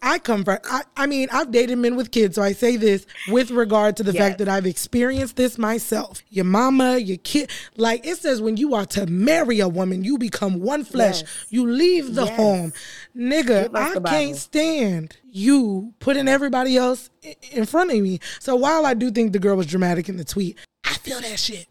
I 0.00 0.18
come 0.18 0.44
from, 0.44 0.58
I, 0.64 0.82
I 0.96 1.06
mean, 1.06 1.28
I've 1.32 1.50
dated 1.50 1.78
men 1.78 1.96
with 1.96 2.10
kids, 2.10 2.36
so 2.36 2.42
I 2.42 2.52
say 2.52 2.76
this 2.76 3.06
with 3.28 3.50
regard 3.50 3.96
to 3.96 4.02
the 4.02 4.12
Yes. 4.12 4.20
fact 4.22 4.38
that 4.38 4.48
I've 4.48 4.66
experienced 4.66 5.36
this 5.36 5.58
myself. 5.58 6.22
Your 6.30 6.44
mama, 6.44 6.98
your 6.98 7.18
kid, 7.18 7.50
like 7.76 8.06
it 8.06 8.18
says, 8.18 8.40
when 8.40 8.56
you 8.56 8.74
are 8.74 8.86
to 8.86 9.06
marry 9.06 9.60
a 9.60 9.68
woman, 9.68 10.04
you 10.04 10.16
become 10.18 10.60
one 10.60 10.84
flesh. 10.84 11.22
Yes. 11.22 11.46
You 11.50 11.68
leave 11.70 12.14
the 12.14 12.24
Yes. 12.26 12.36
home, 12.36 12.72
nigga. 13.16 13.70
I 13.74 13.98
can't 14.08 14.36
stand 14.36 15.16
you 15.30 15.92
putting 16.00 16.28
everybody 16.28 16.76
else 16.76 17.10
in 17.50 17.66
front 17.66 17.90
of 17.90 17.98
me. 18.00 18.20
So 18.40 18.56
while 18.56 18.86
I 18.86 18.94
do 18.94 19.10
think 19.10 19.32
the 19.32 19.38
girl 19.38 19.56
was 19.56 19.66
dramatic 19.66 20.08
in 20.08 20.16
the 20.16 20.24
tweet, 20.24 20.56
I 20.84 20.94
feel 20.94 21.20
that 21.20 21.38
shit. 21.38 21.66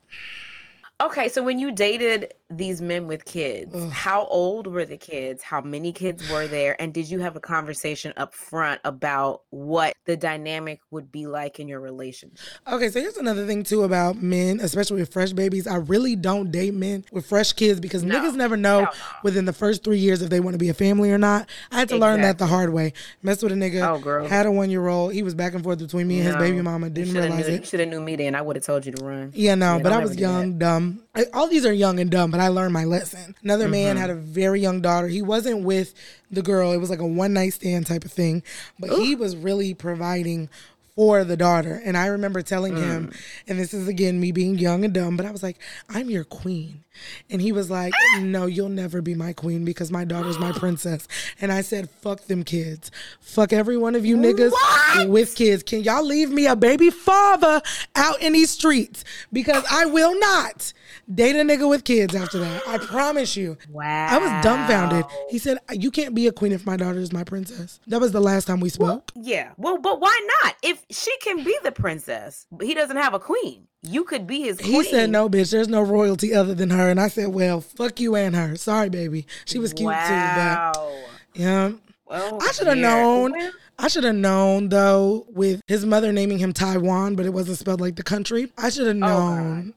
Okay, 1.00 1.30
so 1.30 1.44
when 1.44 1.60
you 1.60 1.72
dated 1.72 2.34
these 2.50 2.82
men 2.82 3.06
with 3.06 3.24
kids, 3.24 3.76
how 3.92 4.26
old 4.26 4.66
were 4.66 4.84
the 4.84 4.98
kids? 4.98 5.44
How 5.44 5.62
many 5.62 5.92
kids 5.94 6.28
were 6.28 6.48
there? 6.48 6.76
And 6.82 6.92
did 6.92 7.08
you 7.08 7.20
have 7.20 7.36
a 7.36 7.40
conversation 7.40 8.14
up 8.18 8.34
front 8.34 8.82
about 8.84 9.42
what 9.52 9.96
the 10.06 10.18
dynamic 10.18 10.80
would 10.90 11.12
be 11.12 11.28
like 11.28 11.60
in 11.60 11.68
your 11.68 11.80
relationship? 11.82 12.40
Okay, 12.68 12.90
so 12.90 13.00
here's 13.00 13.18
another 13.18 13.46
thing 13.46 13.62
too 13.62 13.84
about 13.84 14.24
men, 14.24 14.60
especially 14.60 15.00
with 15.02 15.14
fresh 15.14 15.34
babies. 15.34 15.68
I 15.68 15.76
really 15.76 16.16
don't 16.16 16.52
date 16.52 16.74
men 16.74 17.06
with 17.12 17.28
fresh 17.28 17.54
kids 17.54 17.80
because 17.80 18.04
No. 18.04 18.16
niggas 18.20 18.36
never 18.36 18.58
know 18.58 18.86
no. 18.86 18.90
within 19.22 19.46
the 19.46 19.54
first 19.54 19.84
three 19.84 20.00
years 20.00 20.24
if 20.24 20.32
they 20.32 20.40
want 20.40 20.56
to 20.56 20.60
be 20.60 20.70
a 20.70 20.74
family 20.74 21.12
or 21.12 21.20
not. 21.20 21.48
I 21.72 21.78
had 21.78 21.90
to 21.90 21.98
learn 21.98 22.22
that 22.22 22.40
the 22.40 22.48
hard 22.48 22.74
way. 22.74 22.94
Messed 23.22 23.44
with 23.44 23.52
a 23.52 23.56
nigga, 23.56 23.88
Oh, 23.88 24.00
girl. 24.00 24.28
had 24.28 24.48
a 24.48 24.52
one 24.52 24.72
year 24.72 24.88
old. 24.88 25.14
He 25.14 25.22
was 25.22 25.36
back 25.36 25.54
and 25.54 25.64
forth 25.64 25.78
between 25.78 26.08
me 26.08 26.22
and 26.22 26.28
his 26.28 26.38
baby 26.38 26.60
mama. 26.60 26.90
Didn't 26.90 27.14
realize 27.14 27.48
knew, 27.48 27.54
it. 27.54 27.60
You 27.60 27.66
should 27.68 27.82
have 27.82 27.90
knew 27.90 28.02
me 28.02 28.16
then. 28.16 28.34
I 28.34 28.42
would 28.42 28.56
have 28.56 28.66
told 28.66 28.84
you 28.84 28.94
to 28.94 29.06
run. 29.06 29.32
Yeah, 29.36 29.54
no, 29.54 29.80
but 29.80 29.92
I 29.92 30.00
was 30.00 30.12
ever 30.12 30.16
do 30.16 30.22
that. 30.26 30.32
young, 30.32 30.58
dumb. 30.58 30.87
I, 31.16 31.26
all 31.34 31.48
these 31.48 31.66
are 31.66 31.74
young 31.74 32.00
and 32.00 32.10
dumb, 32.10 32.32
but 32.32 32.40
I 32.40 32.48
learned 32.50 32.74
my 32.74 32.84
lesson. 32.86 33.36
Another 33.44 33.68
man 33.68 33.96
Mm-hmm. 33.96 34.02
had 34.02 34.10
a 34.10 34.16
very 34.16 34.62
young 34.62 34.82
daughter. 34.82 35.08
He 35.08 35.22
wasn't 35.22 35.64
with 35.64 35.94
the 36.32 36.42
girl. 36.42 36.72
It 36.74 36.78
was 36.78 36.90
like 36.90 37.00
a 37.00 37.06
one 37.08 37.34
night 37.34 37.54
stand 37.54 37.86
type 37.88 38.06
of 38.06 38.12
thing, 38.12 38.44
but 38.80 38.90
he 38.92 39.16
was 39.16 39.36
really 39.36 39.74
providing 39.74 40.50
for 40.96 41.24
the 41.24 41.38
daughter. 41.38 41.80
And 41.86 41.96
I 41.96 42.08
remember 42.08 42.42
telling 42.42 42.76
him, 42.76 43.08
Mm. 43.10 43.16
and 43.48 43.60
this 43.60 43.74
is 43.74 43.88
again 43.88 44.20
me 44.20 44.32
being 44.32 44.58
young 44.58 44.84
and 44.84 44.94
dumb, 44.94 45.16
but 45.16 45.26
I 45.28 45.32
was 45.32 45.44
like, 45.44 45.58
I'm 45.90 46.10
your 46.10 46.24
queen. 46.24 46.84
And 47.30 47.42
he 47.42 47.52
was 47.52 47.70
like, 47.70 47.94
No, 48.20 48.46
you'll 48.46 48.70
never 48.70 49.02
be 49.02 49.16
my 49.16 49.34
queen 49.34 49.66
because 49.66 49.92
my 49.92 50.06
daughter's 50.06 50.40
my 50.40 50.52
princess. 50.52 51.08
And 51.42 51.52
I 51.52 51.62
said, 51.62 51.90
Fuck 51.90 52.26
them 52.26 52.44
kids. 52.44 52.92
Fuck 53.22 53.54
every 53.54 53.78
one 53.78 53.96
of 53.96 54.06
you 54.06 54.18
niggas 54.18 54.52
What? 54.52 55.10
with 55.10 55.36
kids. 55.36 55.64
Can 55.64 55.82
y'all 55.84 56.04
leave 56.06 56.30
me 56.30 56.48
a 56.48 56.56
baby 56.56 56.90
father 56.90 57.62
out 57.96 58.22
in 58.22 58.34
these 58.34 58.50
streets? 58.50 59.04
Because 59.32 59.64
I 59.72 59.86
will 59.86 60.18
not 60.20 60.74
date 61.14 61.36
a 61.36 61.44
nigga 61.44 61.70
with 61.70 61.84
kids 61.84 62.16
after 62.16 62.40
that. 62.40 62.68
I 62.68 62.78
promise 62.78 63.36
you. 63.36 63.58
Wow. 63.70 64.08
I 64.10 64.18
was 64.18 64.44
dumbfounded. 64.44 65.06
He 65.30 65.38
said, 65.38 65.58
You 65.72 65.92
can't 65.92 66.16
be 66.16 66.28
a 66.28 66.32
queen 66.32 66.52
if 66.52 66.66
my 66.66 66.78
daughter 66.78 67.00
is 67.00 67.14
my 67.14 67.24
princess. 67.24 67.80
That 67.88 68.00
was 68.02 68.12
the 68.12 68.22
last 68.22 68.46
time 68.46 68.60
we 68.60 68.70
spoke. 68.70 69.12
Yeah. 69.16 69.52
Well, 69.58 69.78
but 69.80 70.00
why 70.00 70.28
not? 70.44 70.56
If 70.64 70.86
she 70.90 71.12
can 71.22 71.44
be 71.44 71.58
the 71.64 71.72
princess, 71.72 72.46
he 72.62 72.74
doesn't 72.74 72.98
have 72.98 73.14
a 73.14 73.20
queen. 73.20 73.68
You 73.84 74.04
could 74.04 74.26
be 74.28 74.42
his 74.42 74.58
queen. 74.58 74.72
He 74.72 74.84
said, 74.84 75.10
No, 75.10 75.30
bitch, 75.30 75.52
there's 75.52 75.68
no 75.68 75.82
royalty 75.82 76.34
other 76.34 76.54
than 76.54 76.70
her. 76.72 76.90
And 76.90 77.00
I 77.00 77.08
said, 77.08 77.30
Well, 77.30 77.62
fuck 77.62 78.00
you 78.00 78.16
and 78.16 78.36
her. 78.36 78.56
Sorry, 78.56 78.90
baby. 78.90 79.28
She 79.46 79.60
was 79.60 79.74
cute 79.74 79.88
wow. 79.88 80.72
too, 80.74 80.82
but 80.82 81.40
yeah. 81.40 81.72
Well, 82.06 82.40
I 82.42 82.52
should 82.52 82.68
have 82.68 82.78
known. 82.78 83.34
I 83.80 83.88
should 83.90 84.06
have 84.06 84.16
known 84.16 84.70
though, 84.70 85.26
with 85.30 85.62
his 85.68 85.86
mother 85.86 86.12
naming 86.12 86.40
him 86.40 86.52
Taiwan, 86.52 87.16
but 87.16 87.26
it 87.26 87.34
wasn't 87.34 87.60
spelled 87.60 87.82
like 87.82 87.96
the 87.96 88.04
country. 88.04 88.52
I 88.58 88.70
should 88.70 88.88
have 88.88 88.96
oh, 88.96 89.00
known 89.00 89.74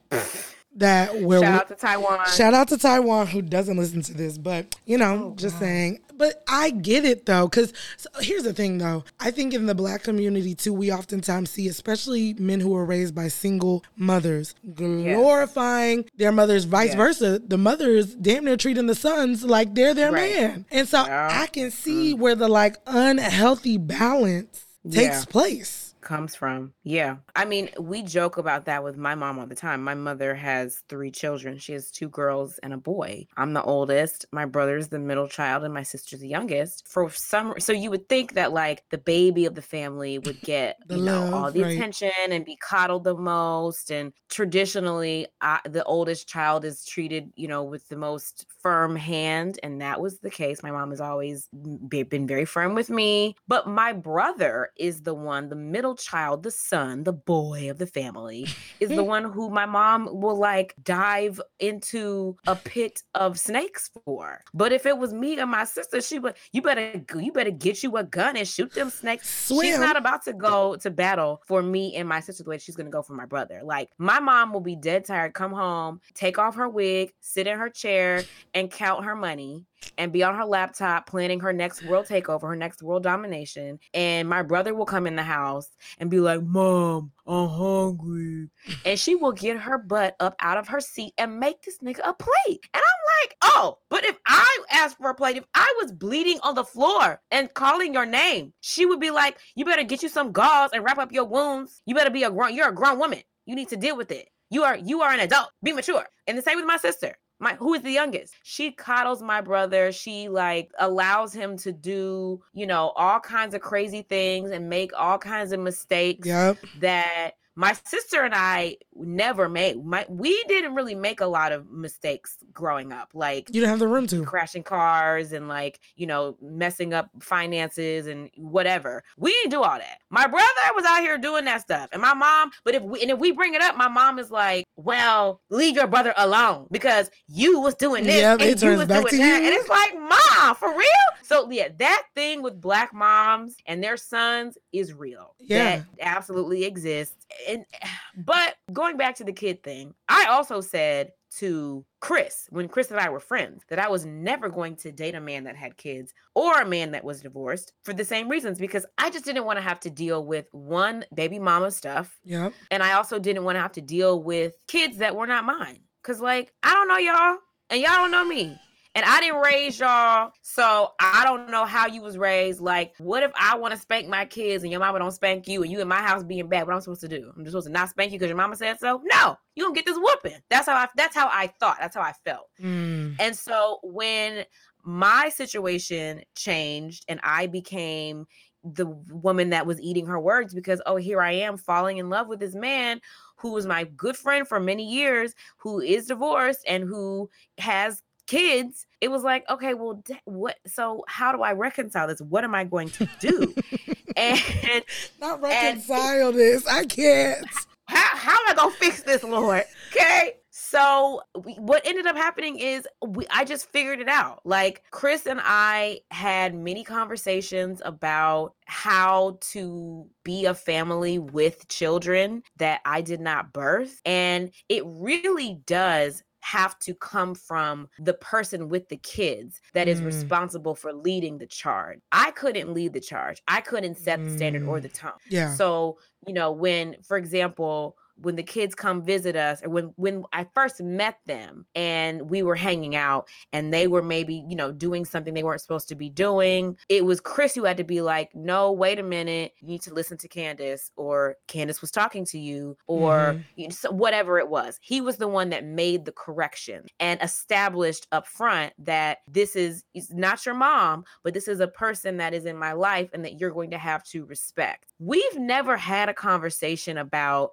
that 0.77 1.21
where 1.21 1.39
Oh, 1.39 1.43
Shout 1.43 1.53
we, 1.53 1.59
out 1.59 1.69
to 1.69 1.75
Taiwan. 1.75 2.19
Shout 2.35 2.55
out 2.55 2.69
to 2.69 2.79
Taiwan 2.79 3.27
who 3.27 3.43
doesn't 3.43 3.77
listen 3.77 4.01
to 4.03 4.15
this, 4.15 4.39
but 4.39 4.75
you 4.87 4.97
know, 4.97 5.33
Oh, 5.33 5.35
just 5.37 5.59
saying. 5.59 6.01
But 6.20 6.42
I 6.46 6.68
get 6.68 7.06
it 7.06 7.24
though, 7.24 7.48
because 7.48 7.72
so 7.96 8.11
here's 8.20 8.42
the 8.42 8.52
thing 8.52 8.76
though. 8.76 9.04
I 9.18 9.30
think 9.30 9.54
in 9.54 9.64
the 9.64 9.74
black 9.74 10.02
community 10.02 10.54
too, 10.54 10.74
we 10.74 10.92
oftentimes 10.92 11.48
see, 11.48 11.66
especially 11.66 12.35
men 12.35 12.61
who 12.61 12.76
are 12.76 12.85
raised 12.85 13.14
by 13.14 13.28
single 13.28 13.83
mothers, 13.96 14.54
glorifying 14.74 16.04
their 16.18 16.30
mothers, 16.30 16.64
vice 16.64 16.88
Yes. 16.88 16.96
versa. 16.96 17.38
The 17.46 17.56
mothers 17.56 18.14
damn 18.14 18.44
near 18.44 18.59
treating 18.59 18.87
the 18.87 18.94
sons 18.94 19.44
like 19.44 19.74
they're 19.74 19.94
their 19.94 20.12
Right. 20.12 20.30
man. 20.40 20.66
And 20.70 20.87
so 20.87 21.04
Yeah. 21.06 21.28
I 21.40 21.46
can 21.46 21.70
see 21.70 22.14
mm. 22.14 22.18
where 22.18 22.35
the 22.35 22.48
like 22.48 22.76
unhealthy 22.87 23.78
balance 23.78 24.66
takes 24.90 25.20
Yeah. 25.20 25.24
place. 25.26 25.87
comes 26.02 26.35
from. 26.35 26.72
Yeah. 26.90 27.18
I 27.37 27.44
mean, 27.44 27.70
we 27.79 28.03
joke 28.03 28.37
about 28.37 28.64
that 28.64 28.83
with 28.83 28.96
my 28.96 29.14
mom 29.14 29.38
all 29.38 29.46
the 29.46 29.55
time. 29.55 29.85
My 29.85 29.94
mother 29.94 30.35
has 30.35 30.83
three 30.88 31.12
children. 31.12 31.57
She 31.57 31.72
has 31.72 31.88
two 31.88 32.09
girls 32.09 32.59
and 32.64 32.72
a 32.72 32.76
boy. 32.76 33.29
I'm 33.37 33.53
the 33.53 33.62
oldest. 33.62 34.26
My 34.33 34.44
brother's 34.44 34.88
the 34.88 34.98
middle 34.98 35.29
child 35.29 35.62
and 35.62 35.72
my 35.72 35.85
sister's 35.85 36.18
the 36.18 36.26
youngest. 36.26 36.88
For 36.88 37.09
some 37.11 37.55
so 37.61 37.72
you 37.72 37.90
would 37.90 38.09
think 38.09 38.35
that 38.35 38.53
like 38.53 38.83
the 38.90 38.98
baby 38.98 39.46
of 39.46 39.55
the 39.55 39.62
family 39.62 40.18
would 40.18 40.40
get, 40.42 40.79
you 40.88 40.96
know, 40.96 41.33
all 41.33 41.53
the 41.53 41.62
right. 41.62 41.76
attention 41.76 42.11
and 42.29 42.44
be 42.44 42.57
coddled 42.57 43.05
the 43.05 43.14
most 43.14 43.92
and 43.92 44.12
traditionally 44.29 45.29
I, 45.40 45.61
the 45.64 45.85
oldest 45.85 46.26
child 46.26 46.64
is 46.64 46.85
treated, 46.85 47.31
you 47.37 47.46
know, 47.46 47.62
with 47.62 47.88
the 47.88 47.96
most 47.96 48.46
firm 48.64 48.96
hand 48.96 49.61
and 49.62 49.81
that 49.81 50.00
was 50.00 50.18
the 50.18 50.31
case. 50.31 50.64
My 50.64 50.72
mom 50.72 50.90
has 50.90 51.00
always 51.00 51.48
been 51.53 52.26
very 52.26 52.46
firm 52.46 52.74
with 52.74 52.90
me, 52.90 53.37
but 53.46 53.68
my 53.68 53.92
brother 53.92 54.70
is 54.76 55.03
the 55.03 55.14
one, 55.14 55.50
the 55.50 55.55
middle 55.55 55.94
child, 55.94 56.42
the 56.42 56.50
son, 56.50 56.80
the 57.05 57.12
boy 57.12 57.71
of 57.71 57.79
the 57.79 57.87
family, 57.87 58.47
is 58.81 58.90
the 58.90 59.05
one 59.05 59.25
who 59.25 59.51
my 59.51 59.66
mom 59.66 60.09
will 60.21 60.37
like 60.37 60.75
dive 60.83 61.40
into 61.59 62.37
a 62.47 62.57
pit 62.57 63.03
of 63.14 63.38
snakes 63.38 63.90
for. 64.05 64.40
But 64.55 64.73
if 64.73 64.87
it 64.87 64.97
was 64.97 65.12
me 65.12 65.38
and 65.38 65.51
my 65.51 65.64
sister, 65.64 66.01
she 66.01 66.19
would 66.19 66.35
you 66.53 66.62
better 66.62 67.03
you 67.16 67.33
better 67.33 67.51
get 67.51 67.83
you 67.83 67.97
a 67.97 68.05
gun 68.05 68.37
and 68.37 68.47
shoot 68.47 68.73
them 68.73 68.90
snakes. 68.90 69.47
Swim. 69.47 69.66
She's 69.66 69.79
not 69.79 69.97
about 69.97 70.25
to 70.25 70.33
go 70.33 70.77
to 70.77 70.90
battle 70.90 71.43
for 71.47 71.62
me 71.62 71.97
and 71.97 72.09
my 72.09 72.21
sister 72.21 72.43
the 72.43 72.51
way 72.51 72.59
she's 72.59 72.77
gonna 72.77 72.90
go 72.90 73.03
for 73.03 73.14
my 73.14 73.27
brother. 73.27 73.61
Like 73.64 73.90
my 73.99 74.21
mom 74.21 74.53
will 74.53 74.61
be 74.61 74.77
dead 74.77 75.05
tired, 75.05 75.35
come 75.35 75.53
home, 75.53 76.01
take 76.14 76.38
off 76.38 76.57
her 76.57 76.69
wig, 76.69 77.12
sit 77.21 77.47
in 77.47 77.59
her 77.59 77.69
chair, 77.69 78.25
and 78.55 78.71
count 78.71 79.05
her 79.05 79.16
money 79.16 79.64
and 79.99 80.12
be 80.12 80.23
on 80.23 80.35
her 80.37 80.45
laptop 80.45 81.07
planning 81.07 81.40
her 81.40 81.53
next 81.53 81.85
world 81.85 82.07
takeover, 82.07 82.43
her 82.43 82.57
next 82.57 82.83
world 82.83 83.03
domination. 83.03 83.79
And 83.95 84.29
my 84.29 84.43
brother 84.43 84.75
will 84.75 84.87
come 84.87 85.07
in 85.07 85.16
the 85.16 85.23
house 85.23 85.69
and 85.99 86.11
be 86.11 86.21
like, 86.21 86.43
Mom, 86.43 87.12
I'm 87.27 87.49
hungry. 87.49 88.49
And 88.85 88.99
she 88.99 89.14
will 89.14 89.33
get 89.33 89.59
her 89.59 89.79
butt 89.79 90.16
up 90.21 90.35
out 90.40 90.59
of 90.59 90.69
her 90.69 90.81
seat 90.81 91.14
and 91.19 91.38
make 91.38 91.62
this 91.62 91.79
nigga 91.79 92.01
a 92.05 92.14
plate. 92.14 92.69
And 92.75 92.83
I'm 92.83 93.23
like, 93.23 93.37
oh, 93.43 93.79
but 93.88 94.05
if 94.05 94.16
I 94.27 94.59
asked 94.71 94.99
for 94.99 95.11
a 95.11 95.14
plate, 95.14 95.37
if 95.37 95.45
I 95.55 95.73
was 95.81 95.93
bleeding 95.93 96.38
on 96.43 96.55
the 96.55 96.64
floor 96.64 97.21
and 97.31 97.53
calling 97.55 97.95
your 97.95 98.07
name, 98.07 98.53
she 98.61 98.87
would 98.87 99.01
be 99.01 99.11
like, 99.11 99.38
you 99.55 99.64
better 99.64 99.83
get 99.83 100.03
you 100.03 100.09
some 100.09 100.33
gauze 100.33 100.71
and 100.73 100.85
wrap 100.85 100.99
up 100.99 101.12
your 101.12 101.25
wounds. 101.25 101.83
You 101.87 101.95
better 101.95 102.11
be 102.11 102.25
a 102.25 102.31
grown, 102.31 102.55
you're 102.55 102.69
a 102.69 102.75
grown 102.75 102.99
woman. 102.99 103.21
You 103.47 103.55
need 103.55 103.69
to 103.69 103.77
deal 103.77 103.97
with 103.97 104.11
it. 104.11 104.29
You 104.51 104.64
are 104.64 104.77
you 104.77 105.03
are 105.03 105.12
an 105.12 105.21
adult. 105.21 105.51
Be 105.62 105.73
mature. 105.73 106.05
And 106.27 106.37
the 106.37 106.43
same 106.43 106.57
with 106.57 106.66
my 106.66 106.77
sister 106.77 107.16
my 107.40 107.55
who 107.55 107.74
is 107.74 107.83
the 107.83 107.90
youngest 107.90 108.35
she 108.42 108.70
coddles 108.70 109.22
my 109.22 109.40
brother 109.40 109.90
she 109.90 110.29
like 110.29 110.70
allows 110.79 111.33
him 111.33 111.57
to 111.57 111.72
do 111.72 112.40
you 112.53 112.66
know 112.66 112.90
all 112.96 113.18
kinds 113.18 113.55
of 113.55 113.61
crazy 113.61 114.03
things 114.03 114.50
and 114.50 114.68
make 114.68 114.92
all 114.96 115.18
kinds 115.18 115.53
of 115.53 115.59
mistakes 115.61 116.29
Yep. 116.29 116.59
that 116.74 117.33
my 117.57 117.73
sister 117.85 118.23
and 118.23 118.35
I 118.35 118.77
never 118.95 119.49
made. 119.49 119.85
My 119.85 120.07
we 120.09 120.43
didn't 120.45 120.75
really 120.75 120.95
make 120.95 121.21
a 121.21 121.27
lot 121.27 121.53
of 121.53 121.71
mistakes 121.71 122.39
growing 122.53 122.93
up, 122.93 123.11
like 123.15 123.49
You 123.49 123.55
didn't 123.61 123.71
have 123.71 123.79
the 123.79 123.89
room 123.89 124.07
to. 124.09 124.25
crashing 124.25 124.63
cars 124.63 125.33
and 125.33 125.49
like 125.49 125.81
you 125.97 126.07
know 126.07 126.37
messing 126.41 126.95
up 126.95 127.11
finances 127.21 128.07
and 128.07 128.31
whatever. 128.37 129.03
We 129.17 129.33
didn't 129.33 129.51
do 129.51 129.63
all 129.63 129.79
that. 129.79 129.99
My 130.11 130.27
brother 130.27 130.47
was 130.75 130.85
out 130.85 131.01
here 131.01 131.19
doing 131.19 131.45
that 131.47 131.61
stuff, 131.63 131.89
and 131.93 132.01
my 132.01 132.15
mom. 132.15 132.51
But 132.65 132.75
if 132.77 132.83
we 132.83 133.03
and 133.03 133.11
if 133.11 133.19
we 133.19 133.33
bring 133.33 133.55
it 133.55 133.63
up, 133.63 133.77
my 133.77 133.89
mom 133.89 134.19
is 134.19 134.31
like, 134.31 134.65
"Well, 134.77 135.41
leave 135.51 135.77
your 135.77 135.87
brother 135.87 136.15
alone 136.17 136.67
because 136.71 137.11
you 137.27 137.61
was 137.61 137.75
doing 137.75 138.05
this 138.05 138.23
and 138.23 138.41
it 138.43 138.63
you 138.63 138.77
was 138.77 138.87
back 138.87 139.09
doing 139.09 139.21
that," 139.21 139.43
you. 139.43 139.47
and 139.49 139.55
it's 139.55 139.69
like, 139.69 139.95
"Mom, 139.99 140.55
for 140.55 140.71
real?" 140.77 140.89
So 141.23 141.51
yeah, 141.51 141.69
that 141.79 142.05
thing 142.15 142.43
with 142.43 142.61
black 142.61 142.93
moms 142.95 143.57
and 143.67 143.83
their 143.83 143.97
sons 143.97 144.57
is 144.73 144.93
real. 144.93 145.35
Yeah. 145.39 145.77
that 145.77 145.85
absolutely 146.01 146.65
exists. 146.65 147.19
And 147.49 147.64
but 148.16 148.57
going 148.73 148.97
back 148.97 149.16
to 149.16 149.25
the 149.25 149.33
kid 149.33 149.62
thing, 149.62 149.95
I 150.09 150.27
also 150.27 150.61
said 150.61 151.12
to 151.38 151.85
Chris 152.01 152.49
when 152.51 152.66
Chris 152.66 152.90
and 152.90 152.99
I 152.99 153.09
were 153.09 153.21
friends 153.21 153.62
that 153.69 153.79
I 153.79 153.88
was 153.88 154.05
never 154.05 154.49
going 154.49 154.75
to 154.77 154.90
date 154.90 155.14
a 155.14 155.21
man 155.21 155.45
that 155.45 155.55
had 155.55 155.77
kids 155.77 156.12
or 156.35 156.61
a 156.61 156.66
man 156.66 156.90
that 156.90 157.05
was 157.05 157.23
divorced 157.23 157.73
for 157.85 157.93
the 157.93 158.05
same 158.05 158.29
reasons 158.29 158.59
because 158.59 158.85
I 158.99 159.11
just 159.11 159.25
didn't 159.25 159.45
want 159.45 159.57
to 159.59 159.62
have 159.62 159.79
to 159.81 159.90
deal 159.90 160.25
with 160.25 160.47
one 160.51 161.05
baby 161.14 161.38
mama 161.38 161.71
stuff 161.71 162.19
Yeah. 162.25 162.51
and 162.73 162.83
I 162.83 162.95
also 162.95 163.21
didn't 163.21 163.45
want 163.45 163.55
to 163.57 163.61
have 163.61 163.71
to 163.73 163.81
deal 163.81 164.21
with 164.21 164.55
kids 164.66 164.97
that 164.99 165.14
were 165.14 165.29
not 165.29 165.45
mine 165.45 165.83
cuz 166.03 166.21
like 166.21 166.53
I 166.64 166.73
don't 166.73 166.88
know 166.88 166.97
y'all 166.99 167.38
and 167.71 167.81
y'all 167.81 167.95
don't 167.95 168.11
know 168.11 168.25
me. 168.25 168.59
And 168.94 169.05
I 169.05 169.20
didn't 169.20 169.40
raise 169.40 169.79
y'all, 169.79 170.33
so 170.42 170.92
I 170.98 171.22
don't 171.24 171.48
know 171.48 171.64
how 171.64 171.87
you 171.87 172.03
was 172.03 172.18
raised. 172.18 172.61
Like, 172.61 172.92
what 172.98 173.22
if 173.22 173.31
I 173.38 173.57
want 173.57 173.72
to 173.72 173.79
spank 173.79 174.09
my 174.09 174.24
kids 174.24 174.64
and 174.64 174.72
your 174.72 174.81
mama 174.81 174.98
don't 174.98 175.12
spank 175.12 175.46
you, 175.46 175.62
and 175.62 175.70
you 175.70 175.81
in 175.81 175.87
my 175.87 176.00
house 176.00 176.24
being 176.24 176.48
bad? 176.48 176.66
What 176.66 176.74
I'm 176.74 176.81
supposed 176.81 177.03
to 177.03 177.09
do? 177.09 177.33
I'm 177.37 177.44
just 177.44 177.53
supposed 177.53 177.68
to 177.68 177.72
not 177.72 177.90
spank 177.90 178.11
you 178.11 178.18
because 178.18 178.31
your 178.31 178.37
mama 178.37 178.57
said 178.57 178.81
so? 178.81 179.00
No, 179.05 179.37
you 179.55 179.62
gonna 179.62 179.76
get 179.76 179.87
this 179.87 179.96
whooping. 179.96 180.40
That's 180.48 180.66
how 180.66 180.74
I. 180.74 180.88
That's 180.96 181.14
how 181.14 181.29
I 181.29 181.53
thought. 181.61 181.76
That's 181.79 181.94
how 181.94 182.03
I 182.03 182.12
felt. 182.24 182.48
Mm. 182.61 183.14
And 183.20 183.37
so 183.37 183.79
when 183.85 184.44
my 184.83 185.29
situation 185.29 186.22
changed 186.35 187.05
and 187.09 187.20
I 187.22 187.46
became 187.46 188.26
the 188.64 188.87
woman 188.87 189.50
that 189.50 189.66
was 189.66 189.81
eating 189.81 190.07
her 190.07 190.20
words 190.20 190.53
because 190.53 190.83
oh 190.85 190.96
here 190.96 191.20
I 191.20 191.33
am 191.33 191.57
falling 191.57 191.96
in 191.96 192.11
love 192.11 192.29
with 192.29 192.40
this 192.40 192.55
man 192.55 193.00
who 193.37 193.53
was 193.53 193.66
my 193.66 193.85
good 193.85 194.16
friend 194.16 194.46
for 194.46 194.61
many 194.61 194.85
years 194.85 195.35
who 195.57 195.81
is 195.81 196.07
divorced 196.07 196.61
and 196.66 196.85
who 196.85 197.31
has 197.57 198.03
kids 198.31 198.87
it 199.01 199.11
was 199.11 199.23
like 199.23 199.49
okay 199.51 199.75
well 199.75 200.03
what 200.25 200.57
so 200.66 201.05
how 201.09 201.33
do 201.33 201.43
I 201.43 201.53
reconcile 201.53 202.07
this 202.07 202.21
what 202.21 202.45
am 202.45 202.55
I 202.55 202.64
going 202.64 202.88
to 202.90 203.09
do 203.19 203.55
and 204.16 204.85
Not 205.21 205.43
reconcile 205.43 206.33
this. 206.33 206.66
I 206.66 206.85
can't. 206.85 207.45
how, 207.87 208.16
how 208.16 208.33
am 208.33 208.51
I 208.51 208.55
gonna 208.55 208.71
fix 208.73 209.03
this, 209.03 209.23
Lord? 209.23 209.64
Okay. 209.90 210.35
So 210.53 211.23
we, 211.43 211.55
what 211.55 211.87
ended 211.87 212.07
up 212.07 212.16
happening 212.16 212.59
is 212.59 212.87
we 213.07 213.27
I 213.31 213.45
just 213.45 213.71
figured 213.71 214.01
it 214.01 214.09
out. 214.09 214.40
Like 214.45 214.83
Chris 214.90 215.27
and 215.27 215.40
I 215.43 216.01
had 216.11 216.55
many 216.55 216.85
conversations 216.85 217.81
about 217.85 218.55
how 218.66 219.38
to 219.53 220.07
be 220.25 220.45
a 220.45 220.55
family 220.55 221.19
with 221.19 221.66
children 221.69 222.43
that 222.59 222.81
I 222.85 223.01
did 223.01 223.21
not 223.21 223.53
birth, 223.53 224.01
and 224.05 224.51
it 224.69 224.83
really 224.87 225.61
does 225.66 226.23
have 226.40 226.79
to 226.81 226.94
come 226.94 227.35
from 227.35 227.88
the 227.98 228.14
person 228.14 228.68
with 228.68 228.88
the 228.88 228.96
kids 228.96 229.61
that 229.74 229.88
is 229.88 230.00
Mm. 230.00 230.07
responsible 230.07 230.74
for 230.74 230.92
leading 230.92 231.38
the 231.38 231.46
charge. 231.46 232.00
I 232.12 232.31
couldn't 232.33 232.72
lead 232.72 232.92
the 232.94 233.00
charge. 233.00 233.42
I 233.46 233.61
couldn't 233.61 233.96
set 233.96 234.22
the 234.24 234.31
standard 234.31 234.62
or 234.64 234.79
Mm. 234.79 234.83
the 234.83 234.88
tone. 234.88 235.12
Yeah. 235.29 235.55
So, 235.55 235.98
you 236.26 236.33
know, 236.33 236.50
when, 236.53 236.96
for 237.03 237.16
example, 237.16 237.96
when 238.20 238.37
the 238.37 238.42
kids 238.42 238.74
come 238.74 239.02
visit 239.02 239.37
us 239.37 239.62
or 239.62 239.70
when 239.70 239.92
when 239.96 240.24
I 240.33 240.46
first 240.54 240.80
met 240.80 241.18
them 241.26 241.66
and 241.74 242.30
we 242.30 242.42
were 242.42 242.54
hanging 242.54 242.94
out 242.94 243.28
and 243.52 243.72
they 243.72 243.87
were 243.87 244.02
maybe, 244.02 244.44
you 244.48 244.56
know, 244.56 244.72
doing 244.72 245.04
something 245.04 245.35
they 245.35 245.42
weren't 245.42 245.61
supposed 245.61 245.88
to 245.88 245.94
be 245.94 246.11
doing, 246.11 246.76
it 246.88 247.04
was 247.04 247.20
Chris 247.20 247.54
who 247.54 247.64
had 247.64 247.76
to 247.78 247.85
be 247.85 248.00
like, 248.00 248.35
"No, 248.35 248.72
wait 248.72 248.98
a 248.98 249.02
minute. 249.02 249.52
You 249.61 249.68
need 249.68 249.83
to 249.83 249.94
listen 249.94 250.18
to 250.18 250.28
Candiace 250.28 250.90
or 250.96 251.37
Candiace 251.48 251.80
was 251.80 251.90
talking 251.90 252.24
to 252.26 252.38
you 252.38 252.76
or 252.87 253.16
mm-hmm. 253.16 253.40
you 253.56 253.68
know, 253.68 253.90
whatever 253.90 254.38
it 254.38 254.48
was." 254.48 254.78
He 254.83 255.00
was 255.00 255.16
the 255.16 255.28
one 255.28 255.50
that 255.50 255.64
made 255.64 256.04
the 256.04 256.12
correction 256.12 256.87
and 256.98 257.20
established 257.22 258.06
up 258.12 258.26
front 258.26 258.72
that 258.78 259.18
this 259.28 259.56
is 259.56 259.85
not 260.11 260.44
your 260.44 260.54
mom, 260.54 261.04
but 261.22 261.35
this 261.35 261.48
is 261.48 261.61
a 261.61 261.68
person 261.68 262.16
that 262.18 262.35
is 262.35 262.44
in 262.44 262.56
my 262.56 262.72
life 262.72 263.11
and 263.12 263.24
that 263.24 263.40
you're 263.40 263.50
going 263.50 263.70
to 263.70 263.78
have 263.78 264.04
to 264.04 264.24
respect. 264.24 264.92
We've 264.98 265.38
never 265.38 265.76
had 265.76 266.09
a 266.09 266.14
conversation 266.14 266.98
about 266.98 267.52